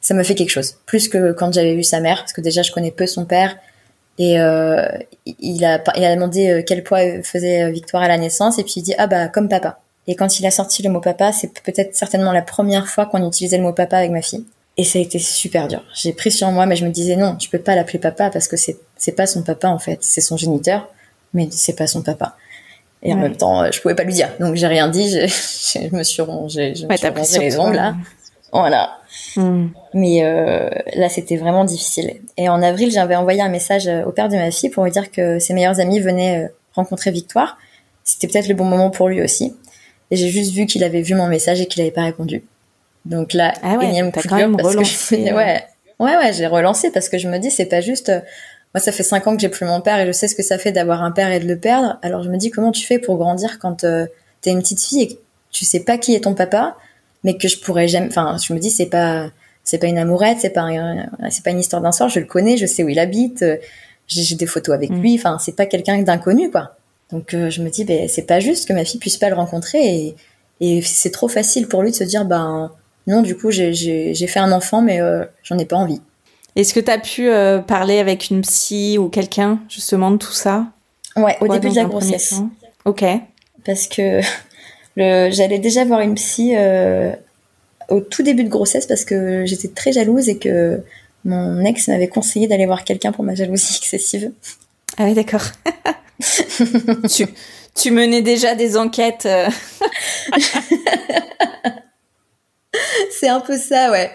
ça 0.02 0.14
m'a 0.14 0.24
fait 0.24 0.36
quelque 0.36 0.52
chose. 0.52 0.76
Plus 0.86 1.08
que 1.08 1.32
quand 1.32 1.52
j'avais 1.52 1.74
vu 1.74 1.84
sa 1.84 2.00
mère, 2.00 2.20
parce 2.20 2.32
que 2.32 2.42
déjà 2.42 2.62
je 2.62 2.72
connais 2.72 2.92
peu 2.92 3.08
son 3.08 3.26
père. 3.26 3.58
Et 4.20 4.40
euh, 4.40 4.88
il 5.26 5.66
a, 5.66 5.82
il 5.96 6.04
a 6.04 6.14
demandé 6.14 6.64
quel 6.68 6.84
poids 6.84 7.24
faisait 7.24 7.72
Victoire 7.72 8.04
à 8.04 8.08
la 8.08 8.20
naissance, 8.20 8.60
et 8.60 8.64
puis 8.64 8.74
il 8.78 8.84
dit 8.84 8.94
ah 9.00 9.08
bah 9.08 9.30
comme 9.30 9.50
papa. 9.50 9.81
Et 10.08 10.16
quand 10.16 10.40
il 10.40 10.46
a 10.46 10.52
sorti 10.52 10.84
le 10.84 10.90
mot 10.90 11.00
papa, 11.00 11.32
c'est 11.32 11.60
peut-être 11.62 11.96
certainement 11.96 12.32
la 12.32 12.42
première 12.42 12.88
fois 12.88 13.06
qu'on 13.06 13.26
utilisait 13.28 13.58
le 13.58 13.64
mot 13.64 13.74
papa 13.74 13.98
avec 13.98 14.12
ma 14.12 14.22
fille. 14.22 14.46
Et 14.78 14.84
ça 14.84 15.00
a 15.00 15.02
été 15.02 15.20
super 15.20 15.68
dur. 15.68 15.84
J'ai 15.94 16.14
pris 16.14 16.32
sur 16.32 16.50
moi, 16.52 16.66
mais 16.66 16.76
je 16.76 16.86
me 16.86 16.92
disais 16.92 17.16
non, 17.16 17.36
tu 17.36 17.50
peux 17.50 17.60
pas 17.60 17.76
l'appeler 17.76 18.00
papa 18.00 18.30
parce 18.30 18.48
que 18.48 18.58
c'est 18.58 18.78
c'est 18.98 19.12
pas 19.12 19.28
son 19.28 19.44
papa 19.44 19.68
en 19.68 19.80
fait, 19.80 20.00
c'est 20.02 20.22
son 20.22 20.38
géniteur, 20.38 20.90
mais 21.34 21.50
c'est 21.52 21.76
pas 21.76 21.88
son 21.88 22.02
papa. 22.02 22.36
Et 23.04 23.14
en 23.14 23.18
même 23.18 23.36
temps, 23.36 23.70
je 23.72 23.82
pouvais 23.82 23.96
pas 23.96 24.04
lui 24.04 24.14
dire, 24.14 24.30
donc 24.40 24.56
j'ai 24.56 24.68
rien 24.68 24.88
dit. 24.88 25.10
Je 25.20 25.96
me 25.96 26.04
suis 26.04 26.22
rongé, 26.22 26.76
je 26.76 26.86
me 26.86 27.24
suis 27.24 27.40
les 27.40 27.58
ongles 27.58 27.76
là. 27.76 27.96
Voilà. 28.54 28.98
Hmm. 29.36 29.68
Mais 29.94 30.24
euh, 30.24 30.70
là, 30.96 31.10
c'était 31.10 31.38
vraiment 31.38 31.64
difficile. 31.64 32.20
Et 32.38 32.50
en 32.50 32.62
avril, 32.62 32.92
j'avais 32.92 33.16
envoyé 33.16 33.42
un 33.42 33.50
message 33.50 33.88
euh, 33.88 34.04
au 34.04 34.12
père 34.12 34.30
de 34.30 34.36
ma 34.36 34.52
fille 34.52 34.70
pour 34.70 34.84
lui 34.84 34.92
dire 34.92 35.12
que 35.12 35.40
ses 35.40 35.54
meilleurs 35.54 35.80
amis 35.80 36.00
venaient 36.00 36.46
euh, 36.46 36.48
rencontrer 36.74 37.12
Victoire. 37.12 37.58
C'était 38.04 38.28
peut-être 38.28 38.48
le 38.48 38.56
bon 38.56 38.66
moment 38.66 38.90
pour 38.90 39.08
lui 39.08 39.22
aussi. 39.22 39.56
Et 40.12 40.18
j'ai 40.18 40.30
juste 40.30 40.54
vu 40.54 40.66
qu'il 40.66 40.84
avait 40.84 41.02
vu 41.02 41.16
mon 41.16 41.28
message 41.28 41.62
et 41.62 41.66
qu'il 41.66 41.82
n'avait 41.82 41.94
pas 41.94 42.04
répondu. 42.04 42.44
Donc 43.06 43.34
là, 43.34 43.54
ah 43.64 43.78
ouais, 43.78 43.88
énième 43.88 44.12
coup 44.12 44.20
quand 44.28 44.36
même 44.36 44.56
relancé. 44.56 45.32
ouais, 45.34 45.64
ouais, 46.00 46.18
ouais, 46.18 46.34
j'ai 46.34 46.46
relancé 46.48 46.92
parce 46.92 47.10
que 47.10 47.18
je 47.18 47.28
me 47.28 47.40
dis, 47.40 47.50
c'est 47.50 47.66
pas 47.66 47.82
juste. 47.82 48.10
Euh, 48.10 48.20
moi, 48.74 48.80
ça 48.80 48.92
fait 48.92 49.04
cinq 49.04 49.28
ans 49.28 49.36
que 49.36 49.42
j'ai 49.42 49.50
plus 49.50 49.66
mon 49.66 49.82
père 49.82 50.00
et 50.00 50.06
je 50.06 50.12
sais 50.12 50.28
ce 50.28 50.36
que 50.36 50.44
ça 50.44 50.58
fait 50.58 50.72
d'avoir 50.72 51.02
un 51.04 51.12
père 51.12 51.32
et 51.32 51.40
de 51.40 51.48
le 51.48 51.58
perdre. 51.58 51.98
Alors 52.04 52.24
je 52.24 52.30
me 52.30 52.38
dis, 52.38 52.52
comment 52.52 52.72
tu 52.72 52.86
fais 52.86 53.00
pour 53.00 53.18
grandir 53.18 53.60
quand 53.60 53.84
euh, 53.84 54.06
t'es 54.42 54.52
une 54.52 54.60
petite 54.60 54.82
fille 54.82 55.02
et 55.02 55.08
que 55.10 55.20
tu 55.52 55.66
sais 55.66 55.82
pas 55.82 55.98
qui 55.98 56.14
est 56.16 56.22
ton 56.22 56.34
papa, 56.34 56.78
mais 57.24 57.38
que 57.38 57.48
je 57.48 57.58
pourrais 57.58 57.88
jamais. 57.88 58.08
Enfin, 58.08 58.38
je 58.38 58.54
me 58.54 58.60
dis, 58.60 58.70
c'est 58.70 58.86
pas, 58.86 59.30
c'est 59.64 59.78
pas 59.78 59.88
une 59.88 59.98
amourette, 59.98 60.38
c'est 60.42 60.52
pas, 60.52 60.70
c'est 61.30 61.44
pas 61.44 61.52
une 61.52 61.60
histoire 61.60 61.82
d'un 61.82 61.92
soir. 61.92 62.10
Je 62.10 62.20
le 62.20 62.26
connais, 62.26 62.58
je 62.58 62.66
sais 62.66 62.84
où 62.84 62.90
il 62.90 63.00
habite, 63.00 63.42
euh, 63.42 63.58
j'ai 64.08 64.36
des 64.36 64.46
photos 64.46 64.76
avec 64.76 64.92
mm. 64.92 65.02
lui. 65.02 65.16
Enfin, 65.16 65.38
c'est 65.40 65.56
pas 65.56 65.66
quelqu'un 65.66 66.02
d'inconnu, 66.02 66.52
quoi. 66.52 66.76
Donc 67.12 67.34
euh, 67.34 67.50
je 67.50 67.62
me 67.62 67.70
dis, 67.70 67.84
ben, 67.84 68.08
c'est 68.08 68.26
pas 68.26 68.40
juste 68.40 68.68
que 68.68 68.74
ma 68.74 68.86
fille 68.86 69.00
puisse 69.00 69.18
pas 69.18 69.30
le 69.30 69.36
rencontrer 69.36 70.16
et, 70.60 70.82
c'est 70.84 71.10
trop 71.10 71.28
facile 71.28 71.68
pour 71.68 71.82
lui 71.82 71.90
de 71.90 71.96
se 71.96 72.04
dire, 72.04 72.24
ben 72.24 72.72
non, 73.08 73.24
du 73.24 73.36
coup 73.36 73.50
j'ai 73.50 74.14
fait 74.28 74.40
un 74.40 74.52
enfant, 74.52 74.84
mais 74.84 75.02
euh, 75.02 75.26
j'en 75.42 75.58
ai 75.58 75.66
pas 75.66 75.76
envie. 75.76 76.00
Est-ce 76.56 76.76
que 76.76 76.80
tu 76.80 76.92
as 76.92 77.00
pu 77.00 77.28
euh, 77.28 77.62
parler 77.62 77.98
avec 77.98 78.30
une 78.30 78.42
psy 78.42 79.00
ou 79.00 79.10
quelqu'un 79.10 79.60
justement 79.70 80.12
de 80.12 80.18
tout 80.18 80.34
ça? 80.34 80.68
Ouais, 81.16 81.36
au 81.42 81.48
début 81.48 81.70
de 81.70 81.76
la 81.76 81.86
grossesse. 81.86 82.36
Ok. 82.86 83.04
Parce 83.66 83.88
que 83.88 84.22
j'allais 84.98 85.58
déjà 85.58 85.84
voir 85.84 86.02
une 86.02 86.14
psy 86.14 86.54
au 87.90 88.00
tout 88.02 88.22
début 88.22 88.44
de 88.44 88.50
grossesse 88.50 88.86
parce 88.86 89.04
que 89.04 89.48
j'étais 89.48 89.70
très 89.70 89.92
jalouse 89.92 90.30
et 90.30 90.38
que 90.38 90.84
mon 91.26 91.66
ex 91.66 91.88
m'avait 91.88 92.08
conseillé 92.08 92.48
d'aller 92.48 92.68
voir 92.68 92.84
quelqu'un 92.84 93.12
pour 93.12 93.24
ma 93.24 93.34
jalousie 93.34 93.78
excessive. 93.82 94.32
Ah 95.02 95.06
oui, 95.06 95.16
d'accord. 95.16 95.42
tu, 97.10 97.26
tu 97.74 97.90
menais 97.90 98.22
déjà 98.22 98.54
des 98.54 98.78
enquêtes. 98.78 99.26
Euh. 99.26 99.50
c'est 103.10 103.28
un 103.28 103.40
peu 103.40 103.58
ça, 103.58 103.90
ouais. 103.90 104.12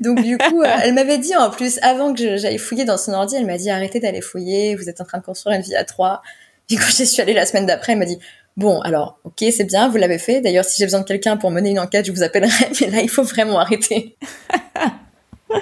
Donc 0.00 0.20
du 0.22 0.36
coup, 0.36 0.62
euh, 0.62 0.76
elle 0.82 0.94
m'avait 0.94 1.18
dit 1.18 1.36
en 1.36 1.50
plus, 1.50 1.78
avant 1.82 2.12
que 2.12 2.36
j'aille 2.36 2.58
fouiller 2.58 2.84
dans 2.84 2.96
son 2.96 3.12
ordi, 3.12 3.36
elle 3.36 3.46
m'a 3.46 3.58
dit 3.58 3.70
arrêtez 3.70 4.00
d'aller 4.00 4.20
fouiller, 4.20 4.74
vous 4.74 4.88
êtes 4.88 5.00
en 5.00 5.04
train 5.04 5.18
de 5.18 5.24
construire 5.24 5.54
une 5.54 5.62
vie 5.62 5.76
à 5.76 5.84
trois. 5.84 6.20
Et 6.68 6.74
quand 6.74 6.90
je 6.90 7.04
suis 7.04 7.22
allée 7.22 7.32
la 7.32 7.46
semaine 7.46 7.66
d'après, 7.66 7.92
elle 7.92 8.00
m'a 8.00 8.06
dit 8.06 8.18
bon, 8.56 8.80
alors, 8.80 9.20
ok, 9.22 9.44
c'est 9.52 9.62
bien, 9.62 9.88
vous 9.88 9.98
l'avez 9.98 10.18
fait. 10.18 10.40
D'ailleurs, 10.40 10.64
si 10.64 10.78
j'ai 10.78 10.86
besoin 10.86 11.02
de 11.02 11.06
quelqu'un 11.06 11.36
pour 11.36 11.52
mener 11.52 11.70
une 11.70 11.78
enquête, 11.78 12.06
je 12.06 12.12
vous 12.12 12.24
appellerai. 12.24 12.70
Mais 12.80 12.90
là, 12.90 13.02
il 13.02 13.08
faut 13.08 13.22
vraiment 13.22 13.60
arrêter. 13.60 14.16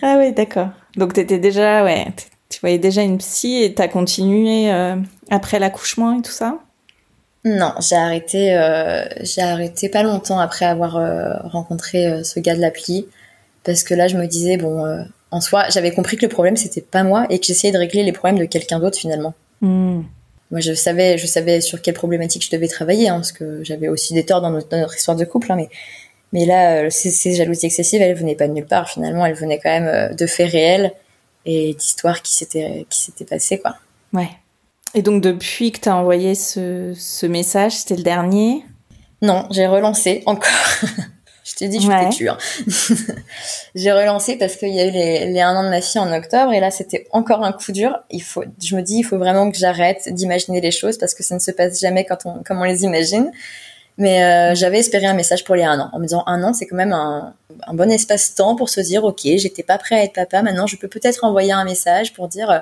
ah 0.00 0.16
oui, 0.18 0.32
d'accord. 0.32 0.70
Donc 0.96 1.12
t'étais 1.12 1.38
déjà, 1.38 1.84
ouais, 1.84 2.06
tu 2.48 2.60
voyais 2.60 2.78
déjà 2.78 3.02
une 3.02 3.18
psy 3.18 3.62
et 3.62 3.74
t'as 3.74 3.88
continué 3.88 4.70
euh, 4.70 4.96
après 5.30 5.58
l'accouchement 5.58 6.18
et 6.18 6.22
tout 6.22 6.30
ça? 6.30 6.58
Non, 7.44 7.72
j'ai 7.80 7.96
arrêté, 7.96 8.54
euh, 8.54 9.04
j'ai 9.20 9.42
arrêté 9.42 9.88
pas 9.88 10.02
longtemps 10.02 10.38
après 10.38 10.64
avoir 10.64 10.96
euh, 10.96 11.34
rencontré 11.44 12.24
ce 12.24 12.40
gars 12.40 12.54
de 12.54 12.60
l'appli 12.60 13.06
parce 13.64 13.82
que 13.82 13.94
là 13.94 14.08
je 14.08 14.16
me 14.16 14.26
disais 14.26 14.56
bon, 14.56 15.04
en 15.30 15.40
soi 15.40 15.64
j'avais 15.68 15.90
compris 15.90 16.16
que 16.16 16.22
le 16.22 16.30
problème 16.30 16.56
c'était 16.56 16.80
pas 16.80 17.02
moi 17.02 17.26
et 17.28 17.38
que 17.38 17.46
j'essayais 17.46 17.72
de 17.72 17.78
régler 17.78 18.02
les 18.02 18.12
problèmes 18.12 18.38
de 18.38 18.46
quelqu'un 18.46 18.78
d'autre 18.78 18.98
finalement. 18.98 19.34
Hmm. 19.60 20.02
Moi 20.50 20.60
je 20.60 20.72
savais, 20.72 21.18
je 21.18 21.26
savais 21.26 21.60
sur 21.60 21.82
quelle 21.82 21.94
problématique 21.94 22.44
je 22.44 22.50
devais 22.50 22.68
travailler 22.68 23.08
hein, 23.08 23.16
parce 23.16 23.32
que 23.32 23.62
j'avais 23.62 23.88
aussi 23.88 24.14
des 24.14 24.24
torts 24.24 24.40
dans 24.40 24.50
notre, 24.50 24.94
histoire 24.94 25.16
de 25.16 25.24
couple, 25.24 25.52
hein, 25.52 25.56
mais 25.56 25.68
mais 26.32 26.46
là 26.46 26.88
ces, 26.90 27.10
ces 27.10 27.34
jalousies 27.34 27.66
excessives 27.66 28.00
elles 28.00 28.16
venaient 28.16 28.36
pas 28.36 28.48
de 28.48 28.52
nulle 28.52 28.66
part 28.66 28.88
finalement, 28.88 29.26
elles 29.26 29.34
venaient 29.34 29.60
quand 29.62 29.80
même 29.80 30.14
de 30.14 30.26
faits 30.26 30.50
réels 30.50 30.92
et 31.44 31.74
d'histoires 31.74 32.22
qui 32.22 32.34
s'étaient 32.34 32.86
qui 32.88 33.00
s'étaient 33.00 33.24
passées 33.24 33.58
quoi. 33.58 33.76
Ouais. 34.12 34.30
Et 34.94 35.02
donc 35.02 35.22
depuis 35.22 35.72
que 35.72 35.80
tu 35.80 35.88
as 35.88 35.96
envoyé 35.96 36.34
ce, 36.34 36.94
ce 36.96 37.26
message, 37.26 37.72
c'était 37.72 37.96
le 37.96 38.02
dernier? 38.02 38.64
Non, 39.22 39.46
j'ai 39.50 39.66
relancé 39.66 40.22
encore. 40.26 40.50
je 41.44 41.54
t'ai 41.54 41.68
dit, 41.68 41.80
je 41.80 41.88
ouais. 41.88 42.08
têtue. 42.08 42.28
Hein. 42.28 42.38
j'ai 43.74 43.90
relancé 43.90 44.36
parce 44.38 44.56
qu'il 44.56 44.72
y 44.72 44.80
a 44.80 44.86
eu 44.86 44.92
les, 44.92 45.32
les 45.32 45.40
un 45.40 45.56
an 45.56 45.64
de 45.64 45.70
ma 45.70 45.80
fille 45.80 46.00
en 46.00 46.12
octobre 46.12 46.52
et 46.52 46.60
là 46.60 46.70
c'était 46.70 47.08
encore 47.10 47.42
un 47.42 47.52
coup 47.52 47.72
dur. 47.72 47.98
Il 48.10 48.22
faut, 48.22 48.44
je 48.62 48.76
me 48.76 48.82
dis, 48.82 48.98
il 48.98 49.02
faut 49.02 49.18
vraiment 49.18 49.50
que 49.50 49.58
j'arrête 49.58 50.08
d'imaginer 50.12 50.60
les 50.60 50.70
choses 50.70 50.96
parce 50.96 51.14
que 51.14 51.24
ça 51.24 51.34
ne 51.34 51.40
se 51.40 51.50
passe 51.50 51.80
jamais 51.80 52.04
quand 52.04 52.26
on, 52.26 52.42
comme 52.44 52.60
on 52.60 52.64
les 52.64 52.84
imagine. 52.84 53.32
Mais 53.96 54.24
euh, 54.24 54.54
j'avais 54.54 54.78
espéré 54.80 55.06
un 55.06 55.14
message 55.14 55.44
pour 55.44 55.54
les 55.54 55.62
un 55.62 55.78
an, 55.78 55.90
en 55.92 55.98
me 55.98 56.04
disant 56.04 56.24
un 56.26 56.42
an, 56.42 56.52
c'est 56.52 56.66
quand 56.66 56.76
même 56.76 56.92
un, 56.92 57.34
un 57.66 57.74
bon 57.74 57.90
espace-temps 57.90 58.56
pour 58.56 58.68
se 58.68 58.80
dire, 58.80 59.04
ok, 59.04 59.20
j'étais 59.22 59.62
pas 59.62 59.78
prêt 59.78 59.94
à 59.94 60.04
être 60.04 60.14
papa, 60.14 60.42
maintenant 60.42 60.66
je 60.66 60.76
peux 60.76 60.88
peut-être 60.88 61.22
envoyer 61.24 61.52
un 61.52 61.64
message 61.64 62.12
pour 62.12 62.26
dire, 62.26 62.50
euh, 62.50 62.58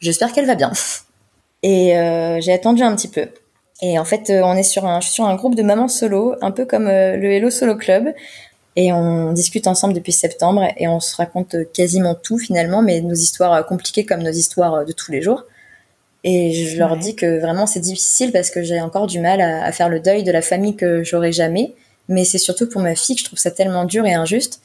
j'espère 0.00 0.32
qu'elle 0.32 0.46
va 0.46 0.54
bien. 0.54 0.72
Et 1.62 1.96
euh, 1.96 2.40
j'ai 2.40 2.52
attendu 2.52 2.82
un 2.82 2.94
petit 2.94 3.08
peu. 3.08 3.28
Et 3.80 3.98
en 3.98 4.04
fait, 4.04 4.30
euh, 4.30 4.42
on 4.44 4.54
est 4.54 4.62
sur 4.62 4.84
un, 4.86 5.00
je 5.00 5.06
suis 5.06 5.14
sur 5.14 5.26
un 5.26 5.36
groupe 5.36 5.54
de 5.54 5.62
mamans 5.62 5.88
solo, 5.88 6.34
un 6.42 6.50
peu 6.50 6.64
comme 6.64 6.86
euh, 6.86 7.16
le 7.16 7.32
Hello 7.32 7.50
Solo 7.50 7.76
Club. 7.76 8.12
Et 8.74 8.92
on 8.92 9.32
discute 9.32 9.66
ensemble 9.66 9.92
depuis 9.92 10.12
septembre 10.12 10.66
et 10.78 10.88
on 10.88 10.98
se 10.98 11.14
raconte 11.14 11.56
quasiment 11.72 12.14
tout 12.14 12.38
finalement, 12.38 12.80
mais 12.80 13.02
nos 13.02 13.14
histoires 13.14 13.66
compliquées 13.66 14.06
comme 14.06 14.22
nos 14.22 14.30
histoires 14.30 14.86
de 14.86 14.92
tous 14.92 15.12
les 15.12 15.20
jours. 15.20 15.44
Et 16.24 16.52
je 16.52 16.78
leur 16.78 16.96
dis 16.96 17.16
que 17.16 17.40
vraiment 17.40 17.66
c'est 17.66 17.80
difficile 17.80 18.30
parce 18.32 18.50
que 18.50 18.62
j'ai 18.62 18.80
encore 18.80 19.06
du 19.06 19.18
mal 19.18 19.40
à, 19.40 19.72
faire 19.72 19.88
le 19.88 19.98
deuil 20.00 20.22
de 20.22 20.30
la 20.30 20.42
famille 20.42 20.76
que 20.76 21.02
j'aurai 21.02 21.32
jamais. 21.32 21.74
Mais 22.08 22.24
c'est 22.24 22.38
surtout 22.38 22.68
pour 22.68 22.80
ma 22.80 22.94
fille 22.94 23.16
que 23.16 23.20
je 23.20 23.26
trouve 23.26 23.38
ça 23.38 23.50
tellement 23.50 23.84
dur 23.84 24.06
et 24.06 24.14
injuste. 24.14 24.60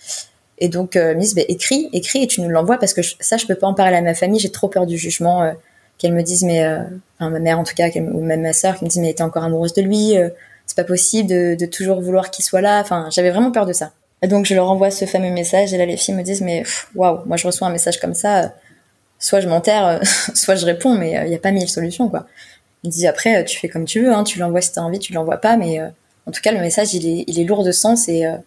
Et 0.60 0.70
donc, 0.70 0.96
euh, 0.96 1.14
me 1.14 1.20
disent, 1.20 1.36
bah, 1.36 1.44
écris, 1.48 1.88
écris 1.94 2.24
et 2.24 2.28
tu 2.28 2.42
nous 2.42 2.50
l'envoies 2.50 2.80
parce 2.80 2.94
que 2.94 3.02
ça, 3.20 3.38
je 3.38 3.46
peux 3.46 3.54
pas 3.54 3.68
en 3.68 3.76
parler 3.76 3.96
à 3.96 4.02
ma 4.02 4.16
famille. 4.16 4.40
J'ai 4.40 4.52
trop 4.52 4.68
peur 4.68 4.88
du 4.88 4.98
jugement. 4.98 5.44
Euh, 5.44 5.52
qu'elles 5.98 6.14
me 6.14 6.24
disent, 6.24 6.44
mais, 6.44 6.64
euh, 6.64 6.80
enfin, 7.20 7.30
ma 7.30 7.40
mère 7.40 7.60
en 7.60 7.64
tout 7.64 7.74
cas, 7.76 7.90
ou 7.96 8.22
même 8.22 8.42
ma 8.42 8.54
sœur 8.54 8.78
qui 8.78 8.86
me 8.86 8.90
dit, 8.90 9.00
mais 9.00 9.14
t'es 9.14 9.24
encore 9.24 9.44
amoureuse 9.44 9.74
de 9.74 9.82
lui. 9.82 10.18
Euh, 10.18 10.30
c'est 10.66 10.76
pas 10.76 10.84
possible 10.84 11.30
de, 11.30 11.56
de 11.56 11.66
toujours 11.66 12.02
vouloir 12.02 12.30
qu'il 12.30 12.44
soit 12.44 12.62
là. 12.62 12.82
Enfin, 12.82 13.08
j'avais 13.12 13.32
vraiment 13.32 13.52
peur 13.52 13.66
de 13.66 13.74
ça. 13.74 13.92
Et 14.22 14.28
donc, 14.28 14.46
je 14.46 14.54
leur 14.54 14.70
envoie 14.70 14.92
ce 14.92 15.06
fameux 15.06 15.30
message 15.30 15.74
et 15.74 15.78
là, 15.78 15.86
les 15.86 15.98
filles 15.98 16.16
me 16.16 16.24
disent, 16.24 16.42
mais 16.42 16.64
waouh, 16.96 17.20
moi, 17.26 17.38
je 17.38 17.48
reçois 17.48 17.68
un 17.68 17.72
message 17.72 18.00
comme 18.00 18.14
ça 18.14 18.54
soit 19.20 19.40
je 19.40 19.48
m'enterre, 19.48 20.00
soit 20.36 20.56
je 20.56 20.66
réponds, 20.66 20.96
mais 20.96 21.12
il 21.12 21.18
euh, 21.18 21.28
n'y 21.28 21.36
a 21.36 21.40
pas 21.40 21.52
mille 21.52 21.70
solutions, 21.70 22.10
quoi. 22.10 22.28
Il 22.84 22.90
dit 22.90 23.08
après, 23.08 23.44
tu 23.44 23.58
fais 23.58 23.70
comme 23.70 23.86
tu 23.86 24.02
veux, 24.02 24.14
hein, 24.14 24.24
tu 24.24 24.40
l'envoies 24.40 24.62
si 24.62 24.72
t'as 24.72 24.82
envie, 24.82 25.00
tu 25.00 25.14
l'envoies 25.14 25.38
pas, 25.38 25.58
mais 25.58 25.80
euh, 25.80 25.88
en 26.28 26.32
tout 26.32 26.42
cas, 26.42 26.52
le 26.52 26.60
message, 26.60 26.94
il 26.94 27.08
est, 27.08 27.24
il 27.28 27.40
est 27.40 27.44
lourd 27.44 27.64
de 27.64 27.72
sens 27.72 28.08
et 28.08 28.26
euh, 28.26 28.38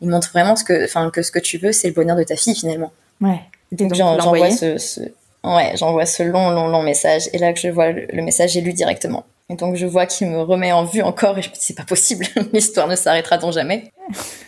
il 0.00 0.08
montre 0.08 0.30
vraiment 0.30 0.56
ce 0.56 0.64
que, 0.64 0.84
enfin, 0.84 1.10
que 1.10 1.22
ce 1.22 1.30
que 1.30 1.38
tu 1.38 1.58
veux, 1.58 1.72
c'est 1.72 1.88
le 1.88 1.94
bonheur 1.94 2.16
de 2.16 2.22
ta 2.22 2.36
fille, 2.36 2.54
finalement. 2.54 2.92
Ouais. 3.20 3.40
Donc, 3.72 3.90
donc 3.90 3.94
j'envoie 3.94 4.50
ce, 4.50 4.78
ce, 4.78 5.00
ouais, 5.44 5.72
j'envoie 5.76 6.06
ce 6.06 6.22
long, 6.22 6.50
long, 6.50 6.68
long 6.68 6.82
message 6.82 7.28
et 7.32 7.38
là 7.38 7.52
que 7.52 7.60
je 7.60 7.68
vois 7.68 7.90
le, 7.92 8.22
message, 8.22 8.52
j'ai 8.52 8.60
lu 8.60 8.72
directement. 8.72 9.24
Et 9.50 9.56
donc, 9.56 9.76
je 9.76 9.86
vois 9.86 10.06
qu'il 10.06 10.28
me 10.28 10.40
remet 10.40 10.72
en 10.72 10.84
vue 10.84 11.02
encore 11.02 11.36
et 11.38 11.42
je 11.42 11.50
me 11.50 11.54
dis, 11.54 11.60
c'est 11.60 11.76
pas 11.76 11.84
possible, 11.84 12.26
l'histoire 12.52 12.88
ne 12.88 12.96
s'arrêtera 12.96 13.36
donc 13.38 13.52
jamais? 13.52 13.90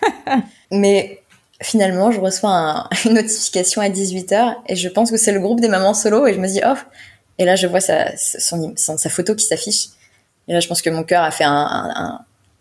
mais 0.71 1.21
finalement, 1.63 2.11
je 2.11 2.21
reçois 2.21 2.51
un, 2.51 2.89
une 3.05 3.15
notification 3.15 3.83
à 3.83 3.89
18h 3.89 4.57
et 4.67 4.77
je 4.77 4.89
pense 4.89 5.11
que 5.11 5.17
c'est 5.17 5.33
le 5.33 5.41
groupe 5.41 5.61
des 5.61 5.69
mamans 5.69 5.95
solo 5.95 6.27
et 6.27 6.35
je 6.35 6.41
me 6.41 6.47
dis, 6.47 6.61
oh, 6.67 6.75
et 7.39 7.45
là, 7.45 7.57
je 7.57 7.67
vois 7.67 7.81
sa, 7.81 8.11
photo 9.09 9.35
qui 9.35 9.45
s'affiche. 9.45 9.89
Et 10.49 10.53
là, 10.53 10.61
je 10.61 10.69
pense 10.69 10.81
que 10.81 10.91
mon 10.91 11.03
cœur 11.03 11.23
a 11.23 11.31
fait 11.31 11.45
un, 11.45 11.53
un, 11.53 12.21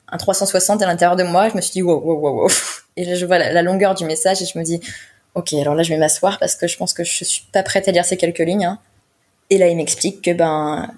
un 0.10 0.18
360 0.18 0.82
à 0.82 0.86
l'intérieur 0.86 1.16
de 1.16 1.24
moi. 1.24 1.50
Je 1.50 1.56
me 1.56 1.62
suis 1.62 1.72
dit, 1.72 1.82
wow, 1.82 2.00
wow, 2.00 2.20
wow, 2.20 2.42
wow. 2.44 2.50
Et 2.98 3.06
là, 3.06 3.16
je 3.16 3.26
vois 3.26 3.38
la, 3.38 3.62
longueur 3.62 3.94
du 3.94 4.06
message 4.06 4.42
et 4.42 4.46
je 4.46 4.58
me 4.58 4.64
dis, 4.64 4.80
ok, 5.34 5.54
alors 5.54 5.76
là, 5.76 5.84
je 5.84 5.90
vais 5.90 5.98
m'asseoir 5.98 6.40
parce 6.40 6.56
que 6.56 6.66
je 6.66 6.78
pense 6.78 6.94
que 6.94 7.04
je 7.04 7.26
suis 7.26 7.44
pas 7.52 7.62
prête 7.62 7.90
à 7.90 7.92
lire 7.92 8.06
ces 8.06 8.16
quelques 8.16 8.40
lignes. 8.40 8.66
Hein. 8.66 8.80
Et 9.50 9.58
là, 9.58 9.68
il 9.68 9.76
m'explique 9.76 10.22
que, 10.22 10.32
ben, 10.32 10.90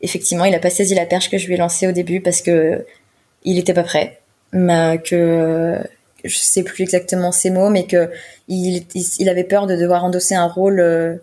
effectivement, 0.00 0.44
il 0.44 0.54
a 0.54 0.60
pas 0.60 0.70
saisi 0.70 0.94
la 0.94 1.06
perche 1.06 1.30
que 1.30 1.38
je 1.38 1.48
lui 1.48 1.54
ai 1.54 1.56
lancée 1.56 1.88
au 1.88 1.92
début 1.92 2.20
parce 2.20 2.40
que 2.40 2.86
il 3.42 3.58
était 3.58 3.74
pas 3.74 3.82
prêt. 3.82 4.20
Mais 4.52 4.98
que 4.98 5.80
je 6.24 6.36
sais 6.36 6.62
plus 6.62 6.82
exactement 6.82 7.32
ses 7.32 7.50
mots, 7.50 7.70
mais 7.70 7.86
que 7.86 8.10
il, 8.48 8.84
il, 9.18 9.28
avait 9.28 9.44
peur 9.44 9.66
de 9.66 9.76
devoir 9.76 10.04
endosser 10.04 10.34
un 10.34 10.46
rôle 10.46 10.80
euh, 10.80 11.16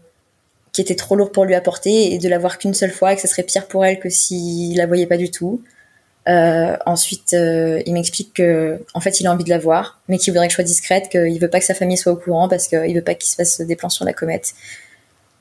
qui 0.72 0.82
était 0.82 0.95
trop 0.95 1.16
lourd 1.16 1.32
pour 1.32 1.45
lui 1.45 1.56
apporter 1.56 2.14
et 2.14 2.18
de 2.18 2.30
l'avoir 2.30 2.58
qu'une 2.58 2.74
seule 2.74 2.91
fois 2.91 3.14
et 3.14 3.16
que 3.16 3.22
ce 3.22 3.28
serait 3.28 3.43
pire 3.43 3.68
pour 3.68 3.86
elle 3.86 3.99
que 3.99 4.10
s'il 4.10 4.78
la 4.78 4.86
voyait 4.86 5.08
pas 5.08 5.18
du 5.18 5.32
tout. 5.32 5.62
Euh, 6.30 6.78
ensuite, 6.86 7.34
euh, 7.34 7.82
il 7.86 7.93
m'explique 7.93 8.34
que 8.36 8.84
en 8.93 8.99
fait, 8.99 9.20
il 9.20 9.28
a 9.28 9.32
envie 9.32 9.43
de 9.43 9.49
la 9.49 9.58
voir, 9.58 9.99
mais 10.08 10.18
qu'il 10.18 10.32
voudrait 10.32 10.47
que 10.47 10.52
je 10.52 10.56
sois 10.56 10.64
discrète, 10.64 11.10
qu'il 11.10 11.39
veut 11.39 11.49
pas 11.49 11.60
que 11.60 11.66
sa 11.66 11.74
famille 11.74 11.97
soit 11.97 12.12
au 12.12 12.16
courant 12.16 12.47
parce 12.47 12.68
qu'il 12.68 12.93
veut 12.93 13.04
pas 13.04 13.16
qu'il 13.16 13.30
se 13.30 13.36
fasse 13.36 13.60
des 13.62 13.76
plans 13.76 13.89
sur 13.89 14.06
la 14.06 14.14
comète. 14.14 14.54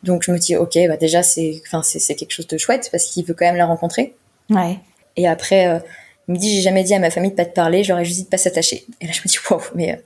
Donc 0.02 0.22
je 0.22 0.32
me 0.32 0.38
dis 0.38 0.56
ok, 0.56 0.78
bah 0.88 0.96
déjà 0.96 1.22
c'est, 1.22 1.60
enfin 1.66 1.82
c'est 1.82 2.14
quelque 2.14 2.32
chose 2.32 2.46
de 2.46 2.56
chouette 2.56 2.88
parce 2.90 3.04
qu'il 3.04 3.24
veut 3.26 3.34
quand 3.34 3.44
même 3.44 3.56
la 3.56 3.66
rencontrer. 3.66 4.14
Ouais. 4.48 4.78
Et 5.16 5.28
après, 5.28 5.82
il 6.30 6.34
me 6.34 6.38
dit 6.38 6.54
j'ai 6.54 6.62
jamais 6.62 6.84
dit 6.84 6.94
à 6.94 7.00
ma 7.00 7.10
famille 7.10 7.32
de 7.32 7.36
pas 7.36 7.44
te 7.44 7.52
parler, 7.52 7.82
j'aurais 7.82 8.04
juste 8.04 8.18
dit 8.18 8.24
de 8.24 8.28
pas 8.28 8.38
s'attacher. 8.38 8.86
Et 9.00 9.06
là 9.06 9.12
je 9.12 9.20
me 9.20 9.26
dis 9.26 9.36
wow, 9.50 9.60
mais 9.74 9.94
euh, 9.94 9.96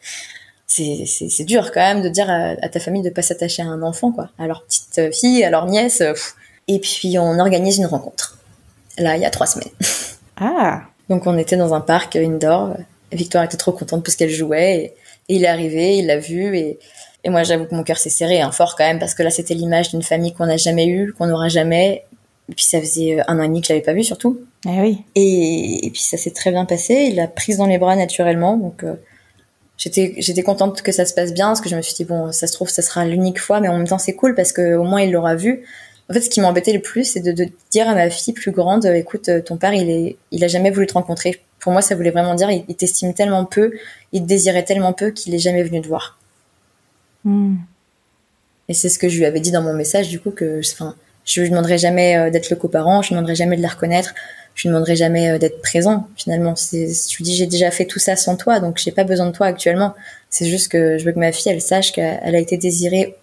c'est 0.66 1.04
c'est 1.04 1.44
dur 1.44 1.70
quand 1.70 1.80
même 1.80 2.00
de 2.00 2.08
dire 2.08 2.30
à, 2.30 2.54
à, 2.62 2.68
ta 2.70 2.80
famille 2.80 3.02
de 3.02 3.10
pas 3.10 3.20
s'attacher 3.20 3.60
à 3.60 3.66
un 3.66 3.82
enfant 3.82 4.10
quoi, 4.10 4.30
à 4.38 4.46
leur 4.46 4.64
petite 4.64 5.14
fille, 5.14 5.44
à 5.44 5.50
leur 5.50 5.66
nièce. 5.66 5.98
Pff. 5.98 6.34
Et 6.66 6.78
puis 6.78 7.18
on 7.18 7.38
organise 7.38 7.76
une 7.76 7.84
rencontre. 7.84 8.38
Là 8.96 9.16
il 9.16 9.22
y 9.22 9.26
a 9.26 9.30
trois 9.30 9.46
semaines. 9.46 9.68
Ah. 10.36 10.82
Donc 11.08 11.28
on 11.28 11.38
était 11.38 11.56
dans 11.56 11.74
un 11.74 11.80
parc 11.80 12.16
indoor. 12.16 12.76
Victoire 13.12 13.44
était 13.44 13.56
trop 13.56 13.70
contente 13.70 14.02
parce 14.02 14.16
qu'elle 14.16 14.30
jouait 14.30 14.74
et, 14.74 14.84
et, 15.28 15.36
il 15.36 15.44
est 15.44 15.46
arrivé, 15.46 15.98
il 15.98 16.08
l'a 16.08 16.18
vu 16.18 16.56
et 16.56 16.80
et 17.22 17.30
moi 17.30 17.44
j'avoue 17.44 17.66
que 17.66 17.74
mon 17.76 17.84
cœur 17.84 17.98
s'est 17.98 18.10
serré 18.10 18.40
hein, 18.40 18.50
fort 18.50 18.74
quand 18.74 18.82
même 18.82 18.98
parce 18.98 19.14
que 19.14 19.22
là 19.22 19.30
c'était 19.30 19.54
l'image 19.54 19.90
d'une 19.90 20.02
famille 20.02 20.34
qu'on 20.34 20.46
n'a 20.46 20.56
jamais 20.56 20.86
eue, 20.86 21.12
qu'on 21.12 21.26
n'aura 21.26 21.48
jamais 21.48 22.04
et 22.50 22.54
puis 22.54 22.64
ça 22.64 22.80
faisait 22.80 23.18
un 23.26 23.38
an 23.38 23.42
et 23.42 23.48
demi 23.48 23.60
que 23.60 23.68
je 23.68 23.72
l'avais 23.72 23.84
pas 23.84 23.94
vu 23.94 24.04
surtout. 24.04 24.40
Eh 24.66 24.80
oui. 24.80 24.98
Et, 25.14 25.86
et 25.86 25.90
puis 25.90 26.02
ça 26.02 26.16
s'est 26.16 26.30
très 26.30 26.50
bien 26.50 26.64
passé. 26.64 27.08
Il 27.10 27.16
l'a 27.16 27.26
prise 27.26 27.58
dans 27.58 27.66
les 27.66 27.78
bras 27.78 27.96
naturellement, 27.96 28.56
donc 28.56 28.84
euh, 28.84 28.94
j'étais 29.78 30.14
j'étais 30.18 30.42
contente 30.42 30.82
que 30.82 30.92
ça 30.92 31.06
se 31.06 31.14
passe 31.14 31.32
bien 31.32 31.46
parce 31.48 31.60
que 31.60 31.68
je 31.68 31.76
me 31.76 31.82
suis 31.82 31.94
dit 31.94 32.04
bon 32.04 32.32
ça 32.32 32.46
se 32.46 32.52
trouve 32.52 32.68
ça 32.68 32.82
sera 32.82 33.04
l'unique 33.04 33.40
fois, 33.40 33.60
mais 33.60 33.68
en 33.68 33.76
même 33.78 33.88
temps 33.88 33.98
c'est 33.98 34.14
cool 34.14 34.34
parce 34.34 34.52
que 34.52 34.76
au 34.76 34.84
moins 34.84 35.00
il 35.00 35.12
l'aura 35.12 35.34
vu. 35.34 35.64
En 36.10 36.12
fait, 36.12 36.20
ce 36.20 36.28
qui 36.28 36.42
m'embêtait 36.42 36.74
le 36.74 36.82
plus, 36.82 37.04
c'est 37.04 37.20
de, 37.20 37.32
de, 37.32 37.48
dire 37.70 37.88
à 37.88 37.94
ma 37.94 38.10
fille 38.10 38.34
plus 38.34 38.50
grande, 38.50 38.84
écoute, 38.84 39.30
ton 39.46 39.56
père, 39.56 39.72
il 39.72 39.88
est, 39.88 40.18
il 40.32 40.44
a 40.44 40.48
jamais 40.48 40.70
voulu 40.70 40.86
te 40.86 40.92
rencontrer. 40.92 41.42
Pour 41.60 41.72
moi, 41.72 41.80
ça 41.80 41.94
voulait 41.94 42.10
vraiment 42.10 42.34
dire, 42.34 42.50
il, 42.50 42.62
il 42.68 42.76
t'estime 42.76 43.14
tellement 43.14 43.46
peu, 43.46 43.72
il 44.12 44.20
te 44.20 44.26
désirait 44.26 44.64
tellement 44.64 44.92
peu 44.92 45.12
qu'il 45.12 45.34
est 45.34 45.38
jamais 45.38 45.62
venu 45.62 45.80
te 45.80 45.88
voir. 45.88 46.18
Mm. 47.24 47.56
Et 48.68 48.74
c'est 48.74 48.90
ce 48.90 48.98
que 48.98 49.08
je 49.08 49.16
lui 49.16 49.24
avais 49.24 49.40
dit 49.40 49.50
dans 49.50 49.62
mon 49.62 49.72
message, 49.72 50.10
du 50.10 50.20
coup, 50.20 50.30
que, 50.30 50.60
enfin, 50.60 50.94
je 51.24 51.40
lui 51.40 51.50
demanderai 51.50 51.78
jamais 51.78 52.16
euh, 52.16 52.30
d'être 52.30 52.50
le 52.50 52.56
coparent, 52.56 53.02
je 53.02 53.08
lui 53.08 53.14
demanderai 53.14 53.34
jamais 53.34 53.56
de 53.56 53.62
la 53.62 53.68
reconnaître, 53.68 54.14
je 54.54 54.62
lui 54.62 54.68
demanderai 54.68 54.96
jamais 54.96 55.30
euh, 55.30 55.38
d'être 55.38 55.60
présent. 55.62 56.06
Finalement, 56.16 56.54
c'est, 56.54 56.86
je 56.86 57.16
lui 57.16 57.24
dis 57.24 57.34
j'ai 57.34 57.46
déjà 57.46 57.70
fait 57.70 57.86
tout 57.86 57.98
ça 57.98 58.16
sans 58.16 58.36
toi, 58.36 58.60
donc 58.60 58.78
j'ai 58.78 58.92
pas 58.92 59.04
besoin 59.04 59.26
de 59.26 59.32
toi 59.32 59.46
actuellement. 59.46 59.94
C'est 60.30 60.46
juste 60.46 60.68
que 60.68 60.98
je 60.98 61.04
veux 61.04 61.12
que 61.12 61.18
ma 61.18 61.32
fille 61.32 61.50
elle 61.50 61.60
sache 61.60 61.92
qu'elle 61.92 62.34
a 62.34 62.38
été 62.38 62.56
désirée 62.56 63.16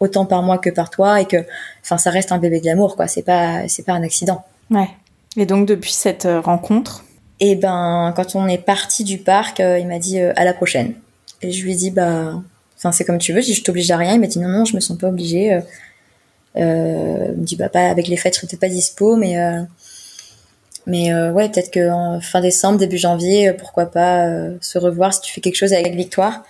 autant 0.00 0.26
par 0.26 0.42
moi 0.42 0.58
que 0.58 0.70
par 0.70 0.90
toi 0.90 1.20
et 1.20 1.24
que, 1.24 1.38
enfin, 1.82 1.98
ça 1.98 2.10
reste 2.10 2.30
un 2.30 2.38
bébé 2.38 2.60
de 2.60 2.66
l'amour, 2.66 2.94
quoi. 2.94 3.08
C'est 3.08 3.22
pas, 3.22 3.66
c'est 3.66 3.84
pas 3.84 3.94
un 3.94 4.02
accident. 4.02 4.44
Ouais. 4.70 4.88
Et 5.36 5.46
donc 5.46 5.66
depuis 5.66 5.92
cette 5.92 6.26
euh, 6.26 6.40
rencontre? 6.40 7.04
Et 7.40 7.54
ben, 7.54 8.12
quand 8.16 8.34
on 8.34 8.46
est 8.48 8.58
parti 8.58 9.04
du 9.04 9.18
parc, 9.18 9.60
il 9.60 9.86
m'a 9.86 10.00
dit 10.00 10.18
à 10.18 10.44
la 10.44 10.52
prochaine. 10.52 10.94
Et 11.40 11.52
je 11.52 11.64
lui 11.64 11.72
ai 11.72 11.76
dit 11.76 11.92
bah, 11.92 12.34
enfin 12.76 12.90
c'est 12.90 13.04
comme 13.04 13.18
tu 13.18 13.32
veux. 13.32 13.40
Je 13.40 13.62
t'oblige 13.62 13.88
à 13.92 13.96
rien. 13.96 14.14
Il 14.14 14.20
m'a 14.20 14.26
dit 14.26 14.40
non 14.40 14.48
non, 14.48 14.64
je 14.64 14.74
me 14.74 14.80
sens 14.80 14.98
pas 14.98 15.06
obligée. 15.06 15.60
Euh, 16.58 17.32
me 17.36 17.44
dit 17.44 17.56
bah 17.56 17.68
pas 17.68 17.88
avec 17.88 18.08
les 18.08 18.16
fêtes 18.16 18.34
je 18.34 18.40
serai 18.40 18.48
peut-être 18.48 18.60
pas 18.60 18.68
dispo 18.68 19.14
mais 19.14 19.38
euh, 19.38 19.62
mais 20.86 21.12
euh, 21.12 21.30
ouais 21.30 21.48
peut-être 21.48 21.70
que 21.70 21.90
en 21.90 22.20
fin 22.20 22.40
décembre 22.40 22.78
début 22.78 22.98
janvier 22.98 23.52
pourquoi 23.52 23.86
pas 23.86 24.26
se 24.60 24.78
revoir 24.78 25.14
si 25.14 25.20
tu 25.20 25.32
fais 25.32 25.40
quelque 25.40 25.56
chose 25.56 25.72
avec 25.72 25.94
Victoire. 25.94 26.42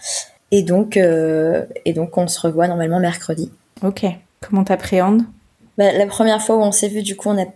Et 0.51 0.63
donc 0.63 0.97
et 0.97 1.93
donc 1.93 2.17
on 2.17 2.27
se 2.27 2.41
revoit 2.41 2.69
normalement 2.69 3.01
mercredi. 3.01 3.51
Ok. 3.83 4.07
Comment 4.41 4.65
t'appréhendes? 4.65 5.23
Bah, 5.77 5.93
la 5.93 6.07
première 6.07 6.41
fois 6.41 6.57
où 6.57 6.63
on 6.63 6.73
s'est 6.73 6.89
vu 6.89 7.03
du 7.03 7.17
coup 7.17 7.29
on 7.29 7.41
a 7.41 7.47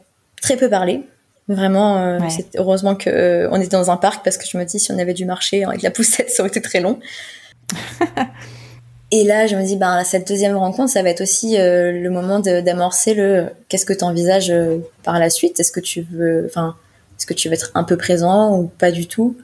très 0.41 0.57
peu 0.57 0.69
parlé. 0.69 1.03
Vraiment 1.49 2.19
ouais. 2.19 2.31
c'est 2.31 2.57
heureusement 2.57 2.95
que 2.95 3.49
on 3.51 3.57
était 3.57 3.77
dans 3.77 3.91
un 3.91 3.97
parc 3.97 4.25
parce 4.25 4.37
que 4.37 4.45
je 4.47 4.57
me 4.59 4.65
dis 4.65 4.79
si 4.79 4.93
on 4.93 4.99
avait 4.99 5.15
dû 5.15 5.25
marcher 5.25 5.65
avec 5.65 5.83
la 5.83 5.91
poussette 5.91 6.31
ça 6.31 6.43
aurait 6.43 6.51
été 6.51 6.61
très 6.61 6.81
long 6.81 7.01
Et 9.15 9.25
là, 9.25 9.47
je 9.47 9.55
me 9.57 9.63
dis, 9.63 9.77
ben, 9.77 10.03
cette 10.05 10.27
deuxième 10.27 10.57
rencontre, 10.57 10.91
ça 10.91 11.03
va 11.03 11.11
être 11.11 11.21
aussi 11.21 11.59
euh, 11.59 11.93
le 11.93 12.09
moment 12.09 12.41
d'amorcer 12.41 13.13
le 13.13 13.51
qu'est-ce 13.69 13.85
que 13.85 13.93
tu 13.93 14.05
envisages 14.05 14.51
euh, 14.51 14.79
par 15.03 15.19
la 15.19 15.29
suite? 15.29 15.61
Est-ce 15.61 15.71
que 15.71 15.81
tu 15.81 16.07
veux, 16.11 16.47
enfin, 16.49 16.77
est-ce 17.19 17.27
que 17.27 17.35
tu 17.35 17.49
veux 17.49 17.55
être 17.55 17.71
un 17.75 17.85
peu 17.85 17.99
présent 17.99 18.59
ou 18.59 18.69
pas 18.69 18.91
du 18.91 19.07
tout? 19.07 19.37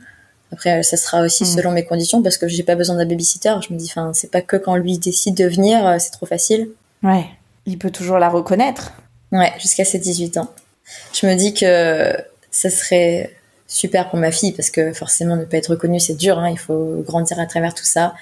Après, 0.52 0.82
ça 0.82 0.96
sera 0.96 1.20
aussi 1.20 1.44
mmh. 1.44 1.46
selon 1.48 1.72
mes 1.72 1.84
conditions 1.84 2.22
parce 2.22 2.38
que 2.38 2.48
j'ai 2.48 2.62
pas 2.62 2.76
besoin 2.76 2.96
d'un 2.96 3.04
babysitter. 3.04 3.56
Je 3.60 3.74
me 3.74 3.78
dis, 3.78 3.88
enfin, 3.90 4.12
c'est 4.14 4.30
pas 4.30 4.40
que 4.40 4.56
quand 4.56 4.74
lui 4.76 4.96
décide 4.96 5.34
de 5.34 5.44
venir, 5.44 5.86
euh, 5.86 5.96
c'est 5.98 6.12
trop 6.12 6.24
facile. 6.24 6.70
Ouais, 7.02 7.26
il 7.66 7.76
peut 7.76 7.90
toujours 7.90 8.18
la 8.18 8.30
reconnaître. 8.30 8.94
Ouais, 9.32 9.52
jusqu'à 9.60 9.84
ses 9.84 9.98
18 9.98 10.38
ans. 10.38 10.50
Je 11.12 11.26
me 11.26 11.34
dis 11.34 11.52
que 11.52 12.16
ça 12.50 12.70
serait 12.70 13.36
super 13.66 14.08
pour 14.08 14.18
ma 14.18 14.32
fille 14.32 14.52
parce 14.52 14.70
que 14.70 14.94
forcément 14.94 15.36
ne 15.36 15.44
pas 15.44 15.58
être 15.58 15.72
reconnue 15.72 16.00
c'est 16.00 16.14
dur. 16.14 16.38
Hein, 16.38 16.48
il 16.48 16.58
faut 16.58 17.04
grandir 17.06 17.38
à 17.38 17.44
travers 17.44 17.74
tout 17.74 17.84
ça 17.84 18.14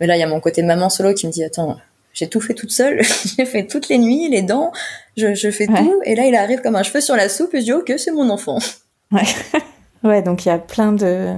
mais 0.00 0.06
là, 0.06 0.16
il 0.16 0.20
y 0.20 0.22
a 0.22 0.26
mon 0.26 0.40
côté 0.40 0.62
maman 0.62 0.88
solo 0.88 1.14
qui 1.14 1.26
me 1.26 1.32
dit 1.32 1.44
attends, 1.44 1.76
j'ai 2.12 2.28
tout 2.28 2.40
fait 2.40 2.54
toute 2.54 2.72
seule. 2.72 3.00
j'ai 3.36 3.44
fait 3.44 3.66
toutes 3.66 3.88
les 3.88 3.98
nuits, 3.98 4.28
les 4.28 4.42
dents, 4.42 4.72
je, 5.16 5.34
je 5.34 5.50
fais 5.50 5.66
tout. 5.66 6.00
Et 6.04 6.14
là, 6.14 6.26
il 6.26 6.34
arrive 6.34 6.60
comme 6.60 6.76
un 6.76 6.82
cheveu 6.82 7.00
sur 7.00 7.16
la 7.16 7.28
soupe 7.28 7.54
et 7.54 7.60
je 7.60 7.64
dis, 7.64 7.72
ok, 7.72 7.92
c'est 7.96 8.12
mon 8.12 8.30
enfant. 8.30 8.58
Ouais. 9.12 9.22
ouais, 10.04 10.22
donc 10.22 10.44
il 10.44 10.48
y 10.48 10.52
a 10.52 10.58
plein 10.58 10.92
de, 10.92 11.34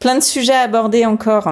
plein 0.00 0.16
de 0.16 0.22
sujets 0.22 0.54
à 0.54 0.62
aborder 0.62 1.04
encore. 1.06 1.48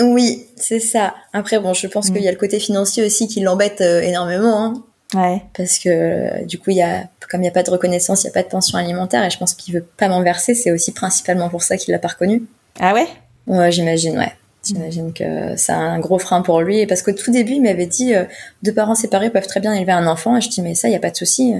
Oui, 0.00 0.46
c'est 0.56 0.80
ça. 0.80 1.14
Après, 1.32 1.58
bon, 1.58 1.74
je 1.74 1.86
pense 1.88 2.10
qu'il 2.10 2.22
y 2.22 2.28
a 2.28 2.30
le 2.30 2.36
côté 2.38 2.60
financier 2.60 3.04
aussi 3.04 3.26
qui 3.26 3.40
l'embête 3.40 3.80
euh, 3.80 4.00
énormément. 4.00 4.64
Hein. 4.64 4.84
Ouais. 5.14 5.42
Parce 5.56 5.78
que 5.78 6.44
du 6.44 6.58
coup, 6.58 6.70
il 6.70 6.76
y 6.76 6.82
a, 6.82 7.08
comme 7.30 7.40
il 7.40 7.44
n'y 7.44 7.48
a 7.48 7.52
pas 7.52 7.62
de 7.62 7.70
reconnaissance, 7.70 8.22
il 8.22 8.26
n'y 8.26 8.30
a 8.30 8.34
pas 8.34 8.42
de 8.42 8.48
pension 8.48 8.78
alimentaire, 8.78 9.24
et 9.24 9.30
je 9.30 9.38
pense 9.38 9.54
qu'il 9.54 9.74
veut 9.74 9.86
pas 9.96 10.08
m'en 10.08 10.22
verser. 10.22 10.54
C'est 10.54 10.70
aussi 10.70 10.92
principalement 10.92 11.48
pour 11.48 11.62
ça 11.62 11.76
qu'il 11.76 11.92
l'a 11.92 11.98
pas 11.98 12.08
reconnu. 12.08 12.44
Ah 12.78 12.94
ouais? 12.94 13.08
Ouais, 13.46 13.72
j'imagine, 13.72 14.16
ouais. 14.18 14.32
J'imagine 14.68 15.14
que 15.14 15.56
c'est 15.56 15.72
un 15.72 15.98
gros 15.98 16.18
frein 16.18 16.42
pour 16.42 16.60
lui. 16.60 16.86
Parce 16.86 17.02
qu'au 17.02 17.12
tout 17.12 17.30
début, 17.30 17.52
il 17.52 17.62
m'avait 17.62 17.86
dit 17.86 18.14
euh, 18.14 18.24
deux 18.62 18.74
parents 18.74 18.94
séparés 18.94 19.30
peuvent 19.30 19.46
très 19.46 19.60
bien 19.60 19.72
élever 19.72 19.92
un 19.92 20.06
enfant. 20.06 20.36
Et 20.36 20.42
je 20.42 20.50
dis 20.50 20.60
mais 20.60 20.74
ça, 20.74 20.88
il 20.88 20.92
y 20.92 20.96
a 20.96 21.00
pas 21.00 21.10
de 21.10 21.16
souci. 21.16 21.54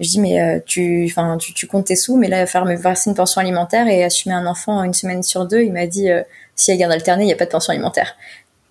Je 0.00 0.08
dis 0.08 0.20
mais 0.20 0.40
euh, 0.40 0.60
tu, 0.66 1.06
enfin 1.08 1.38
tu, 1.38 1.54
tu, 1.54 1.66
comptes 1.66 1.86
tes 1.86 1.96
sous, 1.96 2.16
mais 2.16 2.28
là, 2.28 2.38
il 2.38 2.40
va 2.40 2.46
falloir 2.46 2.70
me 2.70 2.76
verser 2.76 3.08
une 3.08 3.16
pension 3.16 3.40
alimentaire 3.40 3.86
et 3.88 4.04
assumer 4.04 4.34
un 4.34 4.46
enfant 4.46 4.82
une 4.82 4.92
semaine 4.92 5.22
sur 5.22 5.46
deux. 5.46 5.62
Il 5.62 5.72
m'a 5.72 5.86
dit 5.86 6.10
euh, 6.10 6.22
si 6.54 6.70
a 6.70 6.76
garde 6.76 6.92
alternée, 6.92 7.24
il 7.24 7.28
n'y 7.28 7.32
a 7.32 7.36
pas 7.36 7.46
de 7.46 7.50
pension 7.50 7.72
alimentaire. 7.72 8.14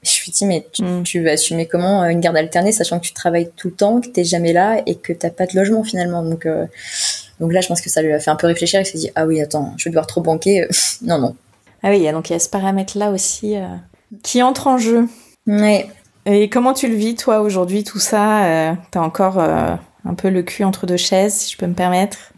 Je 0.03 0.21
lui 0.24 0.32
dis 0.32 0.45
mais 0.45 0.67
tu, 0.71 0.84
mm. 0.84 1.03
tu, 1.03 1.24
vas 1.24 1.32
assumer 1.32 1.65
comment 1.65 2.03
une 2.05 2.19
garde 2.19 2.38
alternée, 2.38 2.74
sachant 2.74 2.99
que 2.99 3.05
tu 3.05 3.13
travailles 3.13 3.49
tout 3.55 3.69
le 3.69 3.74
temps, 3.74 4.01
que 4.01 4.09
t'es 4.09 4.26
jamais 4.26 4.53
là 4.53 4.84
et 4.86 4.95
que 4.95 5.13
t'as 5.13 5.32
pas 5.32 5.47
de 5.47 5.55
logement 5.55 5.84
finalement. 5.84 6.21
Donc 6.21 6.45
donc 7.39 7.53
là, 7.53 7.61
je 7.61 7.67
pense 7.67 7.82
que 7.82 7.89
ça 7.89 8.01
lui 8.01 8.13
a 8.13 8.19
fait 8.19 8.30
un 8.30 8.36
peu 8.36 8.47
réfléchir. 8.47 8.82
Il 8.82 8.86
s'est 8.86 8.97
dit 8.97 9.11
ah 9.15 9.26
oui 9.26 9.41
attends, 9.41 9.74
je 9.78 9.86
vais 9.86 9.91
devoir 9.91 10.05
trop 10.05 10.21
banquer. 10.21 10.67
non 11.01 11.17
non. 11.17 11.36
Ah 11.84 11.89
oui, 11.89 12.09
donc 12.11 12.29
il 12.29 12.34
y 12.34 12.36
a 12.36 12.39
ce 12.39 12.49
paramètre-là 12.49 13.11
aussi 13.11 13.57
euh, 13.57 13.67
qui 14.23 14.41
entre 14.41 14.67
en 14.67 14.77
jeu. 14.77 15.07
Oui. 15.45 15.86
Et 16.25 16.49
comment 16.49 16.73
tu 16.73 16.88
le 16.88 16.95
vis, 16.95 17.15
toi, 17.15 17.41
aujourd'hui, 17.41 17.84
tout 17.84 17.99
ça 17.99 18.45
euh, 18.45 18.73
T'as 18.91 19.01
encore 19.01 19.38
euh, 19.38 19.75
un 20.05 20.13
peu 20.13 20.29
le 20.29 20.41
cul 20.41 20.63
entre 20.63 20.88
deux 20.88 20.97
chaises, 20.97 21.34
si 21.34 21.51
je 21.51 21.57
peux 21.57 21.67
me 21.67 21.73
permettre? 21.73 22.31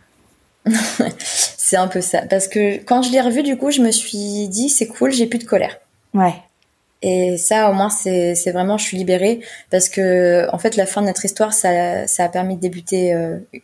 C'est 1.19 1.77
un 1.77 1.87
peu 1.87 2.01
ça. 2.01 2.23
Parce 2.27 2.47
que 2.47 2.83
quand 2.83 3.03
je 3.03 3.11
l'ai 3.11 3.21
revu, 3.21 3.43
du 3.43 3.55
coup, 3.55 3.69
je 3.69 3.81
me 3.81 3.91
suis 3.91 4.47
dit, 4.47 4.69
c'est 4.69 4.87
cool, 4.87 5.11
j'ai 5.11 5.25
plus 5.25 5.39
de 5.39 5.45
colère. 5.45 5.77
Ouais. 6.13 6.33
Et 7.01 7.37
ça, 7.37 7.69
au 7.69 7.73
moins, 7.73 7.89
c'est 7.89 8.51
vraiment, 8.51 8.77
je 8.77 8.85
suis 8.85 8.97
libérée. 8.97 9.41
Parce 9.71 9.89
que, 9.89 10.47
en 10.53 10.59
fait, 10.59 10.75
la 10.75 10.85
fin 10.85 11.01
de 11.01 11.07
notre 11.07 11.25
histoire, 11.25 11.53
ça, 11.53 12.05
ça 12.05 12.23
a 12.23 12.29
permis 12.29 12.55
de 12.55 12.61
débuter 12.61 13.15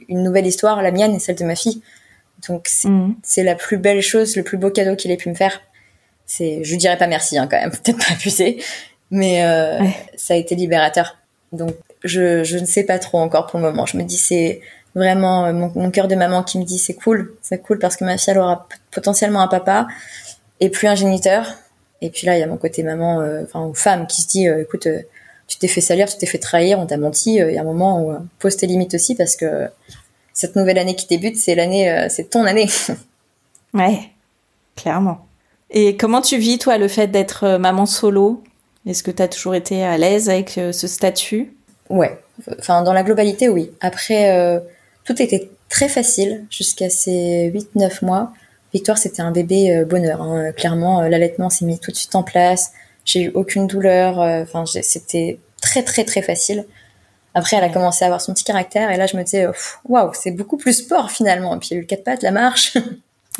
une 0.09 0.23
nouvelle 0.23 0.47
histoire, 0.47 0.81
la 0.81 0.91
mienne 0.91 1.13
et 1.13 1.19
celle 1.19 1.35
de 1.35 1.45
ma 1.45 1.55
fille. 1.55 1.83
Donc, 2.49 2.69
mmh. 2.83 3.13
c'est 3.21 3.43
la 3.43 3.53
plus 3.53 3.77
belle 3.77 4.01
chose, 4.01 4.35
le 4.35 4.41
plus 4.41 4.57
beau 4.57 4.71
cadeau 4.71 4.95
qu'il 4.95 5.11
ait 5.11 5.17
pu 5.17 5.29
me 5.29 5.35
faire 5.35 5.61
c'est, 6.31 6.63
je 6.63 6.75
dirais 6.77 6.97
pas 6.97 7.07
merci 7.07 7.37
hein, 7.37 7.47
quand 7.51 7.59
même, 7.59 7.71
peut-être 7.83 7.97
pas 7.97 8.13
abusé, 8.13 8.63
mais 9.09 9.43
euh, 9.43 9.79
ça 10.15 10.33
a 10.33 10.37
été 10.37 10.55
libérateur. 10.55 11.17
Donc 11.51 11.75
je, 12.03 12.43
je 12.45 12.57
ne 12.57 12.65
sais 12.65 12.83
pas 12.83 12.99
trop 12.99 13.19
encore 13.19 13.47
pour 13.47 13.59
le 13.59 13.65
moment. 13.65 13.85
Je 13.85 13.97
me 13.97 14.03
dis 14.03 14.17
c'est 14.17 14.61
vraiment 14.95 15.45
euh, 15.45 15.53
mon, 15.53 15.71
mon 15.75 15.91
cœur 15.91 16.07
de 16.07 16.15
maman 16.15 16.43
qui 16.43 16.57
me 16.57 16.63
dit 16.63 16.79
c'est 16.79 16.93
cool, 16.93 17.35
c'est 17.41 17.61
cool 17.61 17.79
parce 17.79 17.97
que 17.97 18.05
ma 18.05 18.17
fille 18.17 18.31
elle 18.31 18.39
aura 18.39 18.67
potentiellement 18.91 19.41
un 19.41 19.49
papa 19.49 19.87
et 20.61 20.69
plus 20.69 20.87
un 20.87 20.95
géniteur. 20.95 21.47
Et 21.99 22.09
puis 22.09 22.25
là 22.25 22.37
il 22.37 22.39
y 22.39 22.43
a 22.43 22.47
mon 22.47 22.57
côté 22.57 22.81
maman, 22.81 23.19
euh, 23.19 23.43
enfin 23.43 23.65
ou 23.65 23.73
femme 23.73 24.07
qui 24.07 24.21
se 24.21 24.27
dit 24.27 24.47
écoute 24.47 24.87
tu 25.47 25.57
t'es 25.57 25.67
fait 25.67 25.81
salir, 25.81 26.07
tu 26.07 26.17
t'es 26.17 26.25
fait 26.27 26.39
trahir, 26.39 26.79
on 26.79 26.85
t'a 26.85 26.95
menti. 26.95 27.35
Il 27.35 27.51
y 27.51 27.57
a 27.57 27.61
un 27.61 27.65
moment 27.65 28.01
où 28.01 28.15
pose 28.39 28.55
tes 28.55 28.67
limites 28.67 28.93
aussi 28.93 29.15
parce 29.15 29.35
que 29.35 29.67
cette 30.31 30.55
nouvelle 30.55 30.77
année 30.77 30.95
qui 30.95 31.07
débute, 31.07 31.35
c'est 31.35 31.55
l'année, 31.55 32.07
c'est 32.07 32.29
ton 32.29 32.45
année. 32.45 32.69
ouais, 33.73 33.99
clairement. 34.77 35.27
Et 35.71 35.95
comment 35.95 36.21
tu 36.21 36.37
vis, 36.37 36.57
toi, 36.59 36.77
le 36.77 36.89
fait 36.89 37.07
d'être 37.07 37.45
euh, 37.45 37.57
maman 37.57 37.85
solo? 37.85 38.43
Est-ce 38.85 39.03
que 39.03 39.11
tu 39.11 39.21
as 39.21 39.29
toujours 39.29 39.55
été 39.55 39.83
à 39.83 39.97
l'aise 39.97 40.29
avec 40.29 40.57
euh, 40.57 40.73
ce 40.73 40.85
statut? 40.85 41.53
Ouais. 41.89 42.19
Enfin, 42.59 42.83
dans 42.83 42.93
la 42.93 43.03
globalité, 43.03 43.47
oui. 43.47 43.71
Après, 43.79 44.37
euh, 44.37 44.59
tout 45.05 45.19
était 45.21 45.49
très 45.69 45.87
facile 45.87 46.45
jusqu'à 46.49 46.89
ces 46.89 47.51
8-9 47.77 48.03
mois. 48.03 48.33
Victoire, 48.73 48.97
c'était 48.97 49.21
un 49.21 49.31
bébé 49.31 49.85
bonheur. 49.85 50.21
Hein. 50.21 50.51
Clairement, 50.53 51.01
l'allaitement 51.01 51.49
s'est 51.49 51.65
mis 51.65 51.79
tout 51.79 51.91
de 51.91 51.95
suite 51.95 52.15
en 52.15 52.23
place. 52.23 52.71
J'ai 53.03 53.23
eu 53.23 53.31
aucune 53.33 53.67
douleur. 53.67 54.19
Enfin, 54.19 54.63
c'était 54.65 55.39
très, 55.61 55.83
très, 55.83 56.05
très 56.05 56.21
facile. 56.21 56.65
Après, 57.33 57.57
elle 57.57 57.65
a 57.65 57.69
commencé 57.69 58.05
à 58.05 58.07
avoir 58.07 58.21
son 58.21 58.33
petit 58.33 58.45
caractère. 58.45 58.89
Et 58.89 58.97
là, 58.97 59.07
je 59.07 59.17
me 59.17 59.23
disais, 59.23 59.45
waouh, 59.85 60.11
c'est 60.13 60.31
beaucoup 60.31 60.55
plus 60.55 60.73
sport 60.73 61.11
finalement. 61.11 61.53
Et 61.55 61.59
puis, 61.59 61.69
il 61.71 61.73
y 61.73 61.75
a 61.75 61.77
eu 61.79 61.81
le 61.81 61.87
quatre 61.87 62.03
pattes, 62.05 62.23
la 62.23 62.31
marche. 62.31 62.77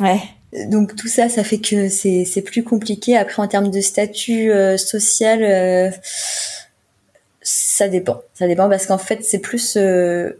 Ouais. 0.00 0.20
Donc 0.52 0.94
tout 0.96 1.08
ça, 1.08 1.30
ça 1.30 1.44
fait 1.44 1.58
que 1.58 1.88
c'est 1.88 2.42
plus 2.44 2.62
compliqué. 2.62 3.16
Après 3.16 3.42
en 3.42 3.48
termes 3.48 3.70
de 3.70 3.80
statut 3.80 4.52
euh, 4.52 4.76
social, 4.76 5.42
euh, 5.42 5.90
ça 7.40 7.88
dépend. 7.88 8.22
Ça 8.34 8.46
dépend 8.46 8.68
parce 8.68 8.86
qu'en 8.86 8.98
fait 8.98 9.24
c'est 9.24 9.38
plus 9.38 9.76
euh, 9.76 10.32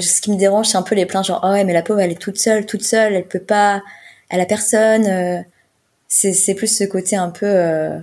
ce 0.00 0.20
qui 0.22 0.30
me 0.30 0.36
dérange, 0.36 0.68
c'est 0.68 0.78
un 0.78 0.82
peu 0.82 0.94
les 0.94 1.04
plaintes 1.04 1.26
genre 1.26 1.40
oh 1.44 1.48
ouais 1.52 1.64
mais 1.64 1.74
la 1.74 1.82
pauvre 1.82 2.00
elle 2.00 2.12
est 2.12 2.20
toute 2.20 2.38
seule, 2.38 2.64
toute 2.64 2.82
seule, 2.82 3.14
elle 3.14 3.26
peut 3.26 3.38
pas, 3.38 3.82
elle 4.30 4.40
a 4.40 4.46
personne. 4.46 5.44
c'est 6.08 6.54
plus 6.54 6.68
ce 6.68 6.84
côté 6.84 7.16
un 7.16 7.30
peu 7.30 8.00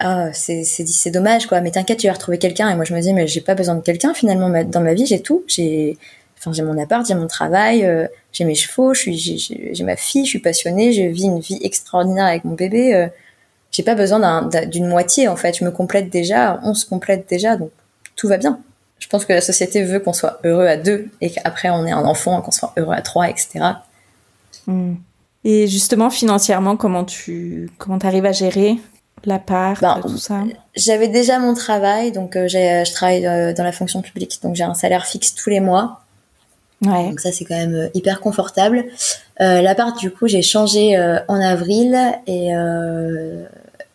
ah 0.00 0.32
c'est 0.32 0.62
c'est 0.62 0.86
c'est 0.86 1.10
dommage 1.10 1.46
quoi. 1.46 1.60
Mais 1.60 1.72
t'inquiète 1.72 1.98
tu 1.98 2.06
vas 2.06 2.12
retrouver 2.12 2.38
quelqu'un. 2.38 2.70
Et 2.70 2.76
moi 2.76 2.84
je 2.84 2.94
me 2.94 3.00
dis 3.00 3.12
mais 3.12 3.26
j'ai 3.26 3.40
pas 3.40 3.56
besoin 3.56 3.74
de 3.74 3.82
quelqu'un 3.82 4.14
finalement 4.14 4.48
dans 4.64 4.80
ma 4.80 4.94
vie 4.94 5.06
j'ai 5.06 5.22
tout. 5.22 5.44
J'ai 5.48 5.98
enfin 6.38 6.52
j'ai 6.52 6.62
mon 6.62 6.78
appart, 6.78 7.06
j'ai 7.06 7.14
mon 7.14 7.26
travail 7.26 8.08
j'ai 8.38 8.44
mes 8.44 8.54
chevaux, 8.54 8.94
je 8.94 9.00
suis, 9.00 9.72
j'ai 9.72 9.84
ma 9.84 9.96
fille, 9.96 10.24
je 10.24 10.30
suis 10.30 10.38
passionnée, 10.38 10.92
je 10.92 11.02
vis 11.02 11.24
une 11.24 11.40
vie 11.40 11.58
extraordinaire 11.62 12.26
avec 12.26 12.44
mon 12.44 12.54
bébé. 12.54 12.94
Euh, 12.94 13.08
j'ai 13.70 13.82
pas 13.82 13.94
besoin 13.94 14.48
d'une 14.66 14.86
moitié 14.86 15.28
en 15.28 15.36
fait. 15.36 15.58
Je 15.58 15.64
me 15.64 15.70
complète 15.70 16.08
déjà, 16.08 16.60
on 16.62 16.74
se 16.74 16.86
complète 16.86 17.28
déjà, 17.28 17.56
donc 17.56 17.70
tout 18.16 18.28
va 18.28 18.36
bien. 18.36 18.60
Je 18.98 19.08
pense 19.08 19.24
que 19.24 19.32
la 19.32 19.40
société 19.40 19.82
veut 19.82 20.00
qu'on 20.00 20.12
soit 20.12 20.40
heureux 20.44 20.66
à 20.66 20.76
deux 20.76 21.08
et 21.20 21.30
qu'après 21.30 21.70
on 21.70 21.84
ait 21.86 21.92
un 21.92 22.04
enfant, 22.04 22.40
qu'on 22.40 22.50
soit 22.50 22.72
heureux 22.76 22.94
à 22.94 23.02
trois, 23.02 23.28
etc. 23.28 23.60
Hmm. 24.66 24.94
Et 25.44 25.66
justement 25.66 26.10
financièrement, 26.10 26.76
comment 26.76 27.04
tu 27.04 27.70
comment 27.78 27.98
arrives 27.98 28.26
à 28.26 28.32
gérer 28.32 28.76
la 29.24 29.40
part, 29.40 29.78
ben, 29.80 30.00
tout 30.00 30.16
ça? 30.16 30.44
J'avais 30.76 31.08
déjà 31.08 31.40
mon 31.40 31.54
travail, 31.54 32.12
donc 32.12 32.36
euh, 32.36 32.46
je 32.46 32.92
travaille 32.92 33.26
euh, 33.26 33.52
dans 33.52 33.64
la 33.64 33.72
fonction 33.72 34.00
publique, 34.00 34.38
donc 34.42 34.54
j'ai 34.54 34.64
un 34.64 34.74
salaire 34.74 35.06
fixe 35.06 35.34
tous 35.34 35.50
les 35.50 35.60
mois. 35.60 36.02
Ouais. 36.82 37.08
Donc 37.08 37.20
ça 37.20 37.32
c'est 37.32 37.44
quand 37.44 37.56
même 37.56 37.74
euh, 37.74 37.88
hyper 37.94 38.20
confortable. 38.20 38.84
Euh, 39.40 39.62
L'appart 39.62 39.98
du 39.98 40.10
coup 40.10 40.28
j'ai 40.28 40.42
changé 40.42 40.96
euh, 40.96 41.18
en 41.26 41.40
avril 41.40 41.98
et 42.26 42.54
euh, 42.54 43.44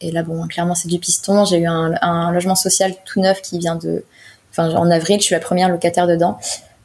et 0.01 0.11
là 0.11 0.21
bon 0.23 0.45
clairement 0.47 0.75
c'est 0.75 0.89
du 0.89 0.99
piston. 0.99 1.45
J'ai 1.45 1.59
eu 1.59 1.65
un, 1.65 1.93
un, 2.01 2.31
logement 2.31 2.55
social 2.55 2.93
tout 3.05 3.21
neuf 3.21 3.41
qui 3.41 3.57
vient 3.57 3.75
de, 3.75 4.03
enfin 4.51 4.69
en 4.75 4.91
avril 4.91 5.19
je 5.19 5.25
suis 5.25 5.35
la 5.35 5.39
première 5.39 5.69
locataire 5.69 6.07
dedans. 6.07 6.37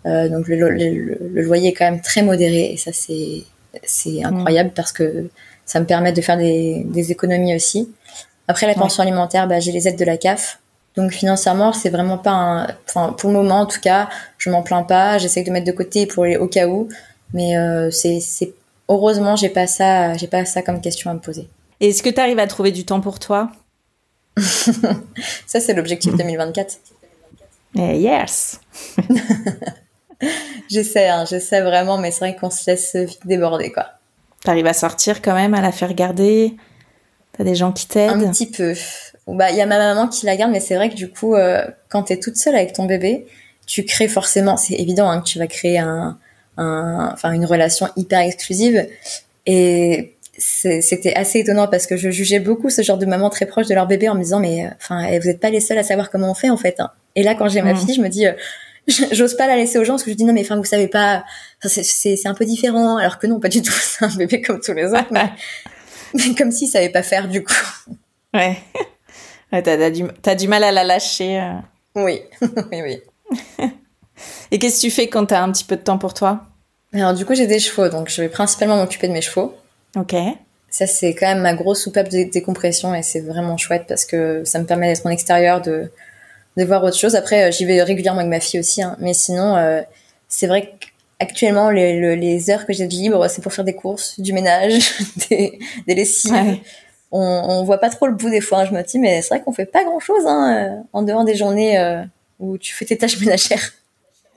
Euh, 0.06 0.28
donc 0.28 0.46
le, 0.46 0.56
le, 0.56 1.18
le, 1.32 1.42
loyer 1.42 1.70
est 1.70 1.72
quand 1.72 1.90
même 1.90 2.00
très 2.00 2.22
modéré 2.22 2.72
et 2.72 2.76
ça 2.76 2.92
c'est 2.92 3.42
c'est 3.82 4.22
incroyable 4.24 4.70
parce 4.74 4.92
que 4.92 5.28
ça 5.66 5.80
me 5.80 5.84
permet 5.84 6.12
de 6.12 6.20
faire 6.20 6.38
des, 6.38 6.84
des 6.86 7.12
économies 7.12 7.54
aussi. 7.54 7.92
Après 8.46 8.66
la 8.66 8.74
pension 8.74 9.02
alimentaire, 9.02 9.46
bah, 9.46 9.60
j'ai 9.60 9.72
les 9.72 9.86
aides 9.86 9.98
de 9.98 10.04
la 10.04 10.16
CAF. 10.16 10.58
Donc 10.98 11.12
financièrement, 11.12 11.72
c'est 11.72 11.90
vraiment 11.90 12.18
pas 12.18 12.32
un... 12.32 12.66
Enfin, 12.88 13.12
pour 13.16 13.30
le 13.30 13.36
moment, 13.36 13.60
en 13.60 13.66
tout 13.66 13.78
cas, 13.80 14.08
je 14.36 14.50
m'en 14.50 14.64
plains 14.64 14.82
pas. 14.82 15.16
J'essaie 15.18 15.44
de 15.44 15.50
mettre 15.52 15.64
de 15.64 15.70
côté 15.70 16.06
pour 16.06 16.24
les 16.24 16.36
au 16.36 16.48
cas 16.48 16.66
où. 16.66 16.88
Mais 17.32 17.56
euh, 17.56 17.88
c'est, 17.92 18.18
c'est... 18.18 18.52
Heureusement, 18.88 19.36
j'ai 19.36 19.48
pas 19.48 19.68
ça, 19.68 20.14
j'ai 20.14 20.26
pas 20.26 20.44
ça 20.44 20.60
comme 20.60 20.80
question 20.80 21.08
à 21.12 21.14
me 21.14 21.20
poser. 21.20 21.48
Est-ce 21.78 22.02
que 22.02 22.10
tu 22.10 22.20
arrives 22.20 22.40
à 22.40 22.48
trouver 22.48 22.72
du 22.72 22.84
temps 22.84 23.00
pour 23.00 23.20
toi? 23.20 23.52
Ça, 25.46 25.60
c'est 25.60 25.74
l'objectif 25.74 26.16
2024. 26.16 26.78
Eh, 27.76 27.98
yes 27.98 28.60
J'essaie, 30.68 31.08
hein, 31.08 31.24
j'essaie 31.26 31.60
vraiment, 31.60 31.98
mais 31.98 32.10
c'est 32.10 32.20
vrai 32.20 32.34
qu'on 32.34 32.50
se 32.50 32.68
laisse 32.68 32.96
vite 32.96 33.24
déborder, 33.24 33.70
quoi. 33.70 33.86
T'arrives 34.42 34.66
à 34.66 34.72
sortir 34.72 35.22
quand 35.22 35.34
même, 35.34 35.54
à 35.54 35.60
la 35.60 35.70
faire 35.70 35.94
garder? 35.94 36.56
T'as 37.36 37.44
des 37.44 37.54
gens 37.54 37.70
qui 37.70 37.86
t'aident? 37.86 38.24
Un 38.24 38.30
petit 38.32 38.50
peu 38.50 38.74
bah 39.34 39.50
il 39.50 39.56
y 39.56 39.60
a 39.60 39.66
ma 39.66 39.78
maman 39.78 40.08
qui 40.08 40.26
la 40.26 40.36
garde, 40.36 40.52
mais 40.52 40.60
c'est 40.60 40.74
vrai 40.76 40.88
que 40.90 40.94
du 40.94 41.10
coup, 41.10 41.34
euh, 41.34 41.64
quand 41.88 42.04
t'es 42.04 42.18
toute 42.18 42.36
seule 42.36 42.54
avec 42.54 42.72
ton 42.72 42.86
bébé, 42.86 43.26
tu 43.66 43.84
crées 43.84 44.08
forcément, 44.08 44.56
c'est 44.56 44.74
évident 44.74 45.10
hein, 45.10 45.20
que 45.20 45.26
tu 45.26 45.38
vas 45.38 45.46
créer 45.46 45.78
un, 45.78 46.18
un, 46.56 47.10
enfin 47.12 47.32
une 47.32 47.44
relation 47.44 47.88
hyper 47.96 48.20
exclusive. 48.20 48.86
Et 49.46 50.14
c'était 50.38 51.14
assez 51.14 51.40
étonnant 51.40 51.66
parce 51.66 51.86
que 51.86 51.96
je 51.96 52.10
jugeais 52.10 52.38
beaucoup 52.38 52.70
ce 52.70 52.82
genre 52.82 52.98
de 52.98 53.06
maman 53.06 53.28
très 53.28 53.46
proche 53.46 53.66
de 53.66 53.74
leur 53.74 53.86
bébé 53.86 54.08
en 54.08 54.14
me 54.14 54.22
disant 54.22 54.40
mais 54.40 54.70
enfin 54.76 55.06
vous 55.18 55.26
n'êtes 55.26 55.40
pas 55.40 55.50
les 55.50 55.60
seuls 55.60 55.78
à 55.78 55.82
savoir 55.82 56.10
comment 56.10 56.30
on 56.30 56.34
fait 56.34 56.50
en 56.50 56.56
fait. 56.56 56.78
Hein. 56.78 56.90
Et 57.16 57.22
là 57.22 57.34
quand 57.34 57.48
j'ai 57.48 57.62
ma 57.62 57.72
mmh. 57.72 57.78
fille, 57.78 57.94
je 57.94 58.00
me 58.00 58.08
dis 58.08 58.26
euh, 58.26 58.32
j'ose 59.12 59.36
pas 59.36 59.46
la 59.46 59.56
laisser 59.56 59.78
aux 59.78 59.84
gens 59.84 59.94
parce 59.94 60.04
que 60.04 60.10
je 60.10 60.16
dis 60.16 60.24
non 60.24 60.32
mais 60.32 60.42
enfin 60.42 60.56
vous 60.56 60.64
savez 60.64 60.88
pas, 60.88 61.24
c'est 61.62 62.26
un 62.26 62.34
peu 62.34 62.44
différent 62.44 62.98
alors 62.98 63.18
que 63.18 63.26
non 63.26 63.40
pas 63.40 63.48
du 63.48 63.62
tout, 63.62 63.72
c'est 63.80 64.04
un 64.04 64.14
bébé 64.14 64.40
comme 64.40 64.60
tous 64.60 64.74
les 64.74 64.86
autres, 64.86 65.08
mais, 65.10 65.30
mais 66.14 66.34
comme 66.36 66.52
s'il 66.52 66.68
savait 66.68 66.90
pas 66.90 67.02
faire 67.02 67.26
du 67.28 67.42
coup. 67.42 67.54
Ouais. 68.32 68.58
Ouais, 69.52 69.62
t'as, 69.62 69.82
as 69.82 69.90
du, 69.90 70.04
as 70.24 70.34
du 70.34 70.48
mal 70.48 70.64
à 70.64 70.72
la 70.72 70.84
lâcher. 70.84 71.40
Euh. 71.40 71.52
Oui, 71.94 72.20
oui, 72.72 72.82
oui. 72.82 73.02
Et 74.50 74.58
qu'est-ce 74.58 74.76
que 74.76 74.86
tu 74.86 74.90
fais 74.90 75.08
quand 75.08 75.26
t'as 75.26 75.42
un 75.42 75.52
petit 75.52 75.64
peu 75.64 75.76
de 75.76 75.82
temps 75.82 75.98
pour 75.98 76.14
toi? 76.14 76.42
Alors 76.92 77.14
du 77.14 77.24
coup, 77.24 77.34
j'ai 77.34 77.46
des 77.46 77.58
chevaux, 77.58 77.88
donc 77.88 78.08
je 78.08 78.22
vais 78.22 78.28
principalement 78.28 78.76
m'occuper 78.76 79.08
de 79.08 79.12
mes 79.12 79.20
chevaux. 79.20 79.54
Ok. 79.96 80.14
Ça, 80.70 80.86
c'est 80.86 81.14
quand 81.14 81.26
même 81.26 81.40
ma 81.40 81.54
grosse 81.54 81.82
soupape 81.82 82.08
de 82.08 82.24
décompression 82.30 82.94
et 82.94 83.02
c'est 83.02 83.20
vraiment 83.20 83.56
chouette 83.56 83.84
parce 83.88 84.04
que 84.04 84.42
ça 84.44 84.58
me 84.58 84.64
permet 84.64 84.92
d'être 84.92 85.06
en 85.06 85.10
extérieur, 85.10 85.60
de, 85.60 85.90
de 86.56 86.64
voir 86.64 86.82
autre 86.84 86.96
chose. 86.96 87.14
Après, 87.14 87.52
j'y 87.52 87.64
vais 87.64 87.82
régulièrement 87.82 88.20
avec 88.20 88.30
ma 88.30 88.40
fille 88.40 88.60
aussi, 88.60 88.82
hein. 88.82 88.96
mais 89.00 89.14
sinon, 89.14 89.82
c'est 90.28 90.46
vrai 90.46 90.74
qu'actuellement, 91.18 91.70
les, 91.70 92.16
les, 92.16 92.50
heures 92.50 92.66
que 92.66 92.72
j'ai 92.72 92.86
de 92.86 92.92
libre, 92.92 93.28
c'est 93.28 93.42
pour 93.42 93.52
faire 93.52 93.64
des 93.64 93.74
courses, 93.74 94.20
du 94.20 94.32
ménage, 94.32 94.98
des, 95.30 95.58
des 95.86 95.94
lessives. 95.94 96.58
On, 97.10 97.20
on 97.20 97.64
voit 97.64 97.78
pas 97.78 97.90
trop 97.90 98.06
le 98.06 98.14
bout 98.14 98.30
des 98.30 98.40
fois. 98.40 98.60
Hein. 98.60 98.64
Je 98.66 98.74
me 98.74 98.82
dis, 98.82 98.98
mais 98.98 99.22
c'est 99.22 99.28
vrai 99.34 99.42
qu'on 99.42 99.52
fait 99.52 99.66
pas 99.66 99.84
grand 99.84 100.00
chose 100.00 100.24
hein, 100.26 100.84
en 100.92 101.02
dehors 101.02 101.24
des 101.24 101.34
journées 101.34 102.02
où 102.38 102.58
tu 102.58 102.74
fais 102.74 102.84
tes 102.84 102.98
tâches 102.98 103.20
ménagères. 103.20 103.72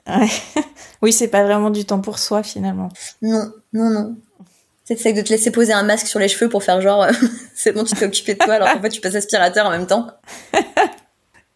Ouais. 0.08 0.28
oui, 1.02 1.12
c'est 1.12 1.28
pas 1.28 1.44
vraiment 1.44 1.70
du 1.70 1.84
temps 1.84 2.00
pour 2.00 2.18
soi 2.18 2.42
finalement. 2.42 2.88
Non, 3.20 3.52
non, 3.72 3.90
non. 3.90 4.16
C'est 4.84 5.12
de 5.12 5.22
te 5.22 5.30
laisser 5.30 5.50
poser 5.50 5.72
un 5.72 5.84
masque 5.84 6.06
sur 6.06 6.18
les 6.18 6.28
cheveux 6.28 6.50
pour 6.50 6.64
faire 6.64 6.80
genre 6.82 7.06
c'est 7.54 7.72
bon, 7.72 7.84
tu 7.84 7.94
t'es 7.94 8.04
occupé 8.04 8.34
de 8.34 8.38
toi 8.40 8.54
alors 8.54 8.72
qu'en 8.72 8.82
fait 8.82 8.90
tu 8.90 9.00
passes 9.00 9.14
aspirateur 9.14 9.66
en 9.66 9.70
même 9.70 9.86
temps. 9.86 10.08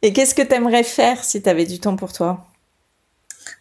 Et 0.02 0.12
qu'est-ce 0.12 0.34
que 0.34 0.42
t'aimerais 0.42 0.84
faire 0.84 1.24
si 1.24 1.42
t'avais 1.42 1.66
du 1.66 1.80
temps 1.80 1.96
pour 1.96 2.12
toi? 2.12 2.46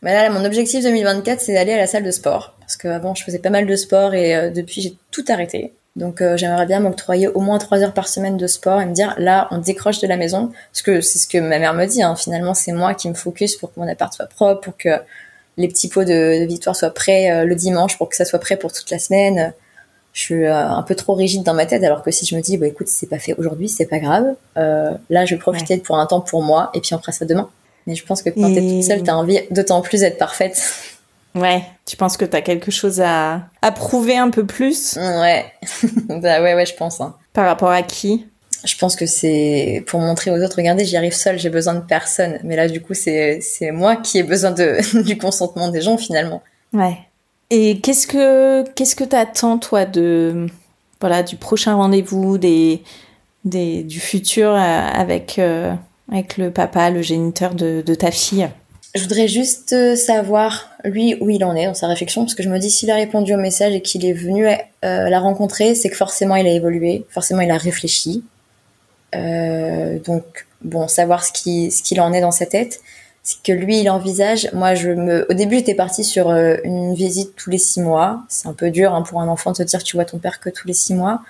Bah 0.01 0.13
là, 0.13 0.29
mon 0.29 0.45
objectif 0.45 0.83
2024, 0.83 1.41
c'est 1.41 1.53
d'aller 1.53 1.73
à 1.73 1.77
la 1.77 1.87
salle 1.87 2.03
de 2.03 2.11
sport. 2.11 2.55
Parce 2.59 2.77
qu'avant, 2.77 3.15
je 3.15 3.23
faisais 3.23 3.39
pas 3.39 3.49
mal 3.49 3.65
de 3.65 3.75
sport 3.75 4.13
et 4.13 4.35
euh, 4.35 4.49
depuis, 4.51 4.81
j'ai 4.81 4.95
tout 5.09 5.25
arrêté. 5.29 5.73
Donc 5.95 6.21
euh, 6.21 6.35
j'aimerais 6.35 6.65
bien 6.65 6.81
m'octroyer 6.81 7.29
au 7.29 7.39
moins 7.39 7.57
trois 7.57 7.79
heures 7.79 7.93
par 7.93 8.09
semaine 8.09 8.35
de 8.35 8.47
sport 8.47 8.81
et 8.81 8.85
me 8.85 8.93
dire 8.93 9.15
là 9.17 9.47
on 9.51 9.59
décroche 9.59 9.99
de 10.01 10.07
la 10.07 10.17
maison. 10.17 10.51
Parce 10.71 10.81
que 10.81 10.99
c'est 10.99 11.19
ce 11.19 11.27
que 11.27 11.37
ma 11.37 11.57
mère 11.57 11.73
me 11.73 11.85
dit 11.85 12.03
hein. 12.03 12.15
finalement 12.15 12.53
c'est 12.53 12.73
moi 12.73 12.93
qui 12.93 13.07
me 13.07 13.13
focus 13.13 13.55
pour 13.55 13.73
que 13.73 13.79
mon 13.79 13.87
appart 13.87 14.13
soit 14.13 14.25
propre 14.25 14.61
pour 14.61 14.77
que 14.77 14.89
les 15.57 15.69
petits 15.69 15.87
pots 15.87 16.03
de, 16.03 16.45
victoire 16.45 16.75
soient 16.75 16.89
prêts 16.89 17.31
euh, 17.31 17.45
le 17.45 17.55
dimanche 17.55 17.97
pour 17.97 18.09
que 18.09 18.17
ça 18.17 18.25
soit 18.25 18.39
prêt 18.39 18.57
pour 18.57 18.73
toute 18.73 18.89
la 18.91 18.99
semaine. 18.99 19.53
Je 20.11 20.21
suis 20.21 20.45
euh, 20.45 20.67
un 20.67 20.83
peu 20.83 20.95
trop 20.95 21.13
rigide 21.13 21.43
dans 21.43 21.53
ma 21.53 21.65
tête 21.65 21.83
alors 21.83 22.03
que 22.03 22.11
si 22.11 22.25
je 22.25 22.35
me 22.35 22.41
dis 22.41 22.57
bah 22.57 22.67
écoute 22.67 22.89
si 22.89 22.95
c'est 22.95 23.09
pas 23.09 23.19
fait 23.19 23.33
aujourd'hui 23.37 23.69
c'est 23.69 23.85
pas 23.85 23.99
grave. 23.99 24.35
Là 24.57 25.25
je 25.25 25.35
vais 25.35 25.39
profiter 25.39 25.77
pour 25.77 25.97
un 25.97 26.05
temps 26.07 26.21
pour 26.21 26.43
moi 26.43 26.71
et 26.73 26.81
puis 26.81 26.93
on 26.93 26.99
fera 26.99 27.13
ça 27.13 27.23
demain. 27.23 27.49
Mais 27.87 27.95
je 27.95 28.05
pense 28.05 28.21
que 28.21 28.31
quand 28.31 28.53
t'es 28.53 28.59
toute 28.59 28.83
seule 28.83 29.03
t'as 29.03 29.13
envie 29.13 29.39
d'autant 29.49 29.81
plus 29.81 30.01
d'être 30.01 30.17
parfaite 30.17 30.61
Ouais, 31.35 31.63
tu 31.85 31.97
penses 31.97 32.15
que 32.15 32.25
tu 32.25 32.35
as 32.35 32.41
quelque 32.41 32.71
chose 32.71 33.01
à, 33.01 33.41
à 33.61 33.71
prouver 33.71 34.17
un 34.17 34.29
peu 34.29 34.45
plus? 34.45 34.95
Ouais, 34.95 35.45
bah 36.07 36.41
ouais, 36.41 36.55
ouais, 36.55 36.65
je 36.65 36.73
pense. 36.75 37.01
Hein. 37.01 37.15
Par 37.33 37.45
rapport 37.45 37.69
à 37.71 37.83
qui? 37.83 38.25
Je 38.63 38.75
pense 38.77 38.95
que 38.95 39.05
c'est 39.05 39.83
pour 39.85 39.99
montrer 39.99 40.31
aux 40.31 40.41
autres, 40.43 40.55
regardez, 40.57 40.85
j'y 40.85 40.97
arrive 40.97 41.13
seule, 41.13 41.37
j'ai 41.37 41.49
besoin 41.49 41.75
de 41.75 41.81
personne. 41.81 42.39
Mais 42.43 42.55
là, 42.55 42.67
du 42.67 42.81
coup, 42.81 42.93
c'est 42.93 43.41
moi 43.71 43.97
qui 43.97 44.17
ai 44.17 44.23
besoin 44.23 44.51
de, 44.51 45.03
du 45.03 45.17
consentement 45.17 45.69
des 45.69 45.81
gens 45.81 45.97
finalement. 45.97 46.41
Ouais. 46.73 46.97
Et 47.51 47.79
qu'est-ce 47.79 48.07
que 48.07 48.67
qu'est-ce 48.71 48.95
que 48.95 49.03
t'attends 49.03 49.59
toi 49.59 49.85
de 49.85 50.47
voilà 50.99 51.21
du 51.21 51.35
prochain 51.35 51.75
rendez-vous 51.75 52.39
des, 52.39 52.81
des 53.43 53.83
du 53.83 53.99
futur 53.99 54.49
euh, 54.49 54.55
avec 54.57 55.37
euh, 55.37 55.73
avec 56.11 56.37
le 56.37 56.49
papa, 56.49 56.89
le 56.89 57.03
géniteur 57.03 57.53
de, 57.53 57.83
de 57.85 57.93
ta 57.93 58.09
fille? 58.09 58.49
Je 58.95 59.03
voudrais 59.03 59.27
juste 59.27 59.73
euh, 59.73 59.95
savoir, 59.95 60.69
lui, 60.85 61.17
où 61.19 61.29
il 61.29 61.43
en 61.43 61.53
est 61.55 61.65
dans 61.65 61.73
sa 61.73 61.87
réflexion, 61.87 62.23
parce 62.23 62.33
que 62.33 62.43
je 62.43 62.49
me 62.49 62.57
dis, 62.57 62.71
s'il 62.71 62.89
a 62.89 62.95
répondu 62.95 63.33
au 63.33 63.37
message 63.37 63.73
et 63.73 63.81
qu'il 63.81 64.05
est 64.05 64.13
venu 64.13 64.47
euh, 64.47 64.55
la 64.81 65.19
rencontrer, 65.19 65.75
c'est 65.75 65.89
que 65.89 65.97
forcément 65.97 66.35
il 66.37 66.47
a 66.47 66.51
évolué, 66.51 67.05
forcément 67.09 67.41
il 67.41 67.51
a 67.51 67.57
réfléchi. 67.57 68.23
Euh, 69.13 69.99
donc, 69.99 70.47
bon, 70.61 70.87
savoir 70.87 71.25
ce 71.25 71.33
qui 71.33 71.71
ce 71.71 71.83
qu'il 71.83 71.99
en 71.99 72.13
est 72.13 72.21
dans 72.21 72.31
sa 72.31 72.45
tête, 72.45 72.79
ce 73.23 73.35
que 73.43 73.51
lui 73.51 73.81
il 73.81 73.89
envisage. 73.89 74.49
Moi, 74.53 74.75
je 74.75 74.91
me, 74.91 75.29
au 75.29 75.33
début, 75.33 75.57
j'étais 75.57 75.75
partie 75.75 76.05
sur 76.05 76.31
une 76.31 76.93
visite 76.93 77.35
tous 77.35 77.49
les 77.49 77.57
six 77.57 77.81
mois. 77.81 78.23
C'est 78.29 78.47
un 78.47 78.53
peu 78.53 78.71
dur 78.71 78.93
hein, 78.93 79.01
pour 79.01 79.19
un 79.21 79.27
enfant 79.27 79.51
de 79.51 79.57
se 79.57 79.63
dire, 79.63 79.83
tu 79.83 79.97
vois 79.97 80.05
ton 80.05 80.19
père 80.19 80.39
que 80.39 80.49
tous 80.49 80.67
les 80.67 80.73
six 80.73 80.93
mois, 80.93 81.21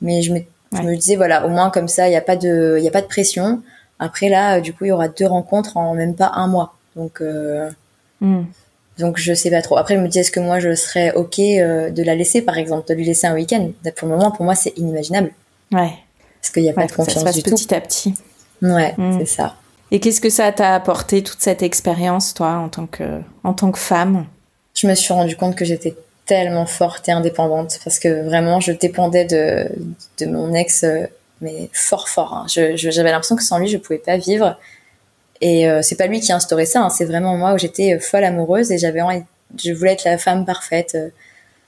mais 0.00 0.22
je 0.22 0.32
me, 0.32 0.40
je 0.72 0.82
me 0.82 0.96
disais, 0.96 1.16
voilà, 1.16 1.46
au 1.46 1.50
moins 1.50 1.70
comme 1.70 1.88
ça, 1.88 2.06
il 2.08 2.10
n'y 2.10 2.16
a 2.16 2.22
pas 2.22 2.36
de, 2.36 2.76
il 2.78 2.84
y 2.84 2.88
a 2.88 2.92
pas 2.92 3.02
de 3.02 3.06
pression. 3.06 3.62
Après 3.98 4.28
là, 4.30 4.60
du 4.60 4.72
coup, 4.72 4.86
il 4.86 4.88
y 4.88 4.92
aura 4.92 5.08
deux 5.08 5.26
rencontres 5.26 5.76
en 5.76 5.94
même 5.94 6.14
pas 6.14 6.32
un 6.34 6.46
mois. 6.46 6.73
Donc, 6.96 7.20
euh, 7.20 7.70
hmm. 8.20 8.44
donc 8.98 9.18
je 9.18 9.34
sais 9.34 9.50
pas 9.50 9.62
trop. 9.62 9.76
Après, 9.76 9.94
je 9.94 10.00
me 10.00 10.08
dis, 10.08 10.18
est-ce 10.18 10.30
que 10.30 10.40
moi, 10.40 10.58
je 10.60 10.74
serais 10.74 11.12
OK 11.14 11.38
euh, 11.38 11.90
de 11.90 12.02
la 12.02 12.14
laisser, 12.14 12.42
par 12.42 12.58
exemple, 12.58 12.88
de 12.88 12.94
lui 12.94 13.04
laisser 13.04 13.26
un 13.26 13.34
week-end? 13.34 13.70
Pour 13.96 14.08
le 14.08 14.16
moment, 14.16 14.30
pour 14.30 14.44
moi, 14.44 14.54
c'est 14.54 14.76
inimaginable. 14.76 15.32
Ouais. 15.72 15.92
Parce 16.40 16.52
qu'il 16.52 16.62
n'y 16.62 16.70
a 16.70 16.74
pas 16.74 16.86
de 16.86 16.92
confiance 16.92 17.24
ça 17.24 17.32
se 17.32 17.40
passe 17.40 17.42
petit 17.42 17.74
à 17.74 17.80
petit. 17.80 18.14
Ouais, 18.62 18.94
hmm. 18.96 19.18
c'est 19.18 19.26
ça. 19.26 19.56
Et 19.90 20.00
qu'est-ce 20.00 20.20
que 20.20 20.30
ça 20.30 20.50
t'a 20.52 20.74
apporté, 20.74 21.22
toute 21.22 21.40
cette 21.40 21.62
expérience, 21.62 22.34
toi, 22.34 22.54
en 22.54 22.68
tant 22.68 22.86
que, 22.86 23.20
en 23.44 23.52
tant 23.52 23.70
que 23.70 23.78
femme? 23.78 24.26
Je 24.74 24.86
me 24.86 24.94
suis 24.94 25.12
rendu 25.12 25.36
compte 25.36 25.54
que 25.54 25.64
j'étais 25.64 25.94
tellement 26.26 26.66
forte 26.66 27.08
et 27.08 27.12
indépendante 27.12 27.78
parce 27.84 27.98
que 27.98 28.24
vraiment, 28.24 28.60
je 28.60 28.72
dépendais 28.72 29.24
de, 29.24 29.68
de 30.18 30.26
mon 30.26 30.54
ex, 30.54 30.84
euh, 30.84 31.06
mais 31.40 31.68
fort, 31.72 32.08
fort. 32.08 32.34
Hein. 32.34 32.46
J'avais 32.48 33.10
l'impression 33.10 33.36
que 33.36 33.42
sans 33.42 33.58
lui, 33.58 33.68
je 33.68 33.76
pouvais 33.76 33.98
pas 33.98 34.16
vivre. 34.16 34.58
Et 35.44 35.68
euh, 35.68 35.82
c'est 35.82 35.96
pas 35.96 36.06
lui 36.06 36.20
qui 36.20 36.32
a 36.32 36.36
instauré 36.36 36.64
ça, 36.64 36.80
hein, 36.80 36.88
c'est 36.88 37.04
vraiment 37.04 37.36
moi 37.36 37.52
où 37.52 37.58
j'étais 37.58 37.92
euh, 37.92 38.00
folle 38.00 38.24
amoureuse 38.24 38.72
et 38.72 38.78
j'avais 38.78 39.00
je 39.62 39.72
voulais 39.72 39.92
être 39.92 40.04
la 40.04 40.16
femme 40.16 40.46
parfaite, 40.46 40.92
euh, 40.94 41.10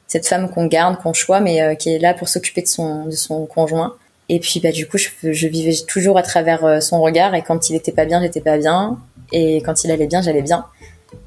cette 0.07 0.27
femme 0.27 0.49
qu'on 0.49 0.65
garde, 0.65 0.97
qu'on 0.97 1.13
choisit, 1.13 1.45
mais 1.45 1.77
qui 1.77 1.91
est 1.91 1.99
là 1.99 2.15
pour 2.15 2.31
s'occuper 2.31 2.63
de 2.63 2.69
son, 2.69 3.05
de 3.05 3.11
son 3.11 3.45
conjoint. 3.45 3.95
Et 4.31 4.41
puis 4.41 4.61
bah 4.61 4.73
du 4.73 4.89
coup, 4.89 4.97
je, 4.97 5.09
je 5.31 5.47
vivais 5.47 5.75
toujours 5.87 6.17
à 6.17 6.23
travers 6.23 6.83
son 6.83 7.03
regard 7.03 7.35
et 7.35 7.43
quand 7.43 7.69
il 7.69 7.77
était 7.77 7.93
pas 7.93 8.07
bien, 8.07 8.23
j'étais 8.23 8.41
pas 8.41 8.57
bien 8.57 8.99
et 9.31 9.59
quand 9.59 9.85
il 9.85 9.91
allait 9.91 10.07
bien, 10.07 10.23
j'allais 10.23 10.43
bien. 10.43 10.65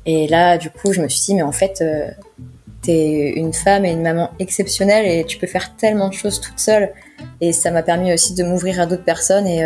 Et 0.08 0.28
là, 0.28 0.58
du 0.58 0.72
coup, 0.72 0.92
je 0.92 1.02
me 1.02 1.08
suis 1.08 1.22
dit 1.22 1.36
mais 1.36 1.44
en 1.44 1.52
fait, 1.52 1.84
t'es 2.82 3.34
une 3.36 3.54
femme 3.54 3.86
et 3.86 3.92
une 3.92 4.02
maman 4.02 4.32
exceptionnelle 4.40 5.06
et 5.06 5.24
tu 5.24 5.38
peux 5.38 5.48
faire 5.48 5.76
tellement 5.76 6.10
de 6.10 6.16
choses 6.16 6.42
toute 6.42 6.60
seule. 6.60 6.94
Et 7.42 7.54
ça 7.54 7.70
m'a 7.70 7.84
permis 7.84 8.12
aussi 8.12 8.34
de 8.34 8.44
m'ouvrir 8.44 8.82
à 8.82 8.88
d'autres 8.88 9.06
personnes 9.06 9.46
et 9.46 9.64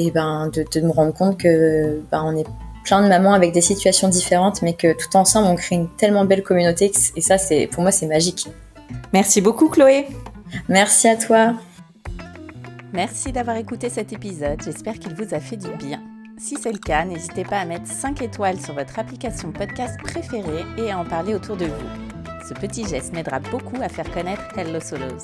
et 0.00 0.10
ben 0.10 0.50
de, 0.52 0.64
de, 0.72 0.86
me 0.86 0.90
rendre 0.90 1.12
compte 1.12 1.38
que 1.38 2.00
ben, 2.10 2.22
on 2.24 2.36
est 2.36 2.46
plein 2.84 3.02
de 3.02 3.08
mamans 3.08 3.34
avec 3.34 3.52
des 3.52 3.60
situations 3.60 4.08
différentes, 4.08 4.62
mais 4.62 4.72
que 4.72 4.92
tout 4.92 5.16
ensemble 5.16 5.48
on 5.48 5.56
crée 5.56 5.76
une 5.76 5.88
tellement 5.96 6.24
belle 6.24 6.42
communauté 6.42 6.90
et 7.16 7.20
ça 7.20 7.38
c'est 7.38 7.66
pour 7.66 7.82
moi 7.82 7.92
c'est 7.92 8.06
magique. 8.06 8.48
Merci 9.12 9.40
beaucoup 9.40 9.68
Chloé. 9.68 10.06
Merci 10.68 11.08
à 11.08 11.16
toi. 11.16 11.54
Merci 12.92 13.30
d'avoir 13.30 13.56
écouté 13.56 13.88
cet 13.88 14.12
épisode, 14.12 14.60
j'espère 14.64 14.98
qu'il 14.98 15.14
vous 15.14 15.34
a 15.34 15.38
fait 15.38 15.56
du 15.56 15.70
bien. 15.76 16.02
Si 16.38 16.56
c'est 16.56 16.72
le 16.72 16.78
cas, 16.78 17.04
n'hésitez 17.04 17.44
pas 17.44 17.58
à 17.58 17.64
mettre 17.66 17.86
5 17.86 18.22
étoiles 18.22 18.58
sur 18.58 18.74
votre 18.74 18.98
application 18.98 19.52
podcast 19.52 20.00
préférée 20.02 20.64
et 20.78 20.90
à 20.90 20.98
en 20.98 21.04
parler 21.04 21.34
autour 21.34 21.56
de 21.56 21.66
vous. 21.66 22.48
Ce 22.48 22.54
petit 22.54 22.88
geste 22.88 23.12
m'aidera 23.12 23.38
beaucoup 23.38 23.76
à 23.80 23.90
faire 23.90 24.10
connaître 24.10 24.42
Hello 24.56 24.80
Solos. 24.80 25.22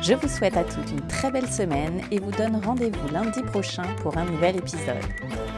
Je 0.00 0.14
vous 0.14 0.28
souhaite 0.28 0.56
à 0.56 0.64
toutes 0.64 0.90
une 0.90 1.06
très 1.08 1.30
belle 1.30 1.48
semaine 1.48 2.02
et 2.10 2.20
vous 2.20 2.30
donne 2.30 2.56
rendez-vous 2.64 3.08
lundi 3.08 3.42
prochain 3.42 3.82
pour 4.02 4.16
un 4.16 4.24
nouvel 4.24 4.56
épisode. 4.56 5.04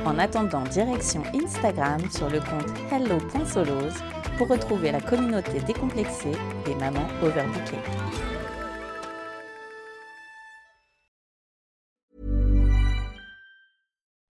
En 0.06 0.18
attendant, 0.18 0.62
direction 0.62 1.22
Instagram 1.34 2.00
sur 2.10 2.30
le 2.30 2.40
compte 2.40 2.72
hello.solos 2.90 3.92
pour 4.38 4.48
retrouver 4.48 4.92
la 4.92 5.00
communauté 5.00 5.60
décomplexée 5.66 6.32
des 6.64 6.74
mamans 6.76 7.06
overbookées. 7.22 7.76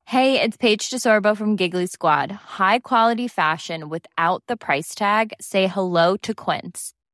Hey, 0.06 0.42
it's 0.42 0.56
Paige 0.56 0.90
DeSorbo 0.90 1.36
from 1.36 1.56
Giggly 1.56 1.86
Squad. 1.86 2.32
High 2.58 2.80
quality 2.80 3.28
fashion 3.28 3.88
without 3.88 4.42
the 4.48 4.56
price 4.56 4.92
tag. 4.96 5.32
Say 5.40 5.68
hello 5.68 6.16
to 6.16 6.34
Quince. 6.34 6.94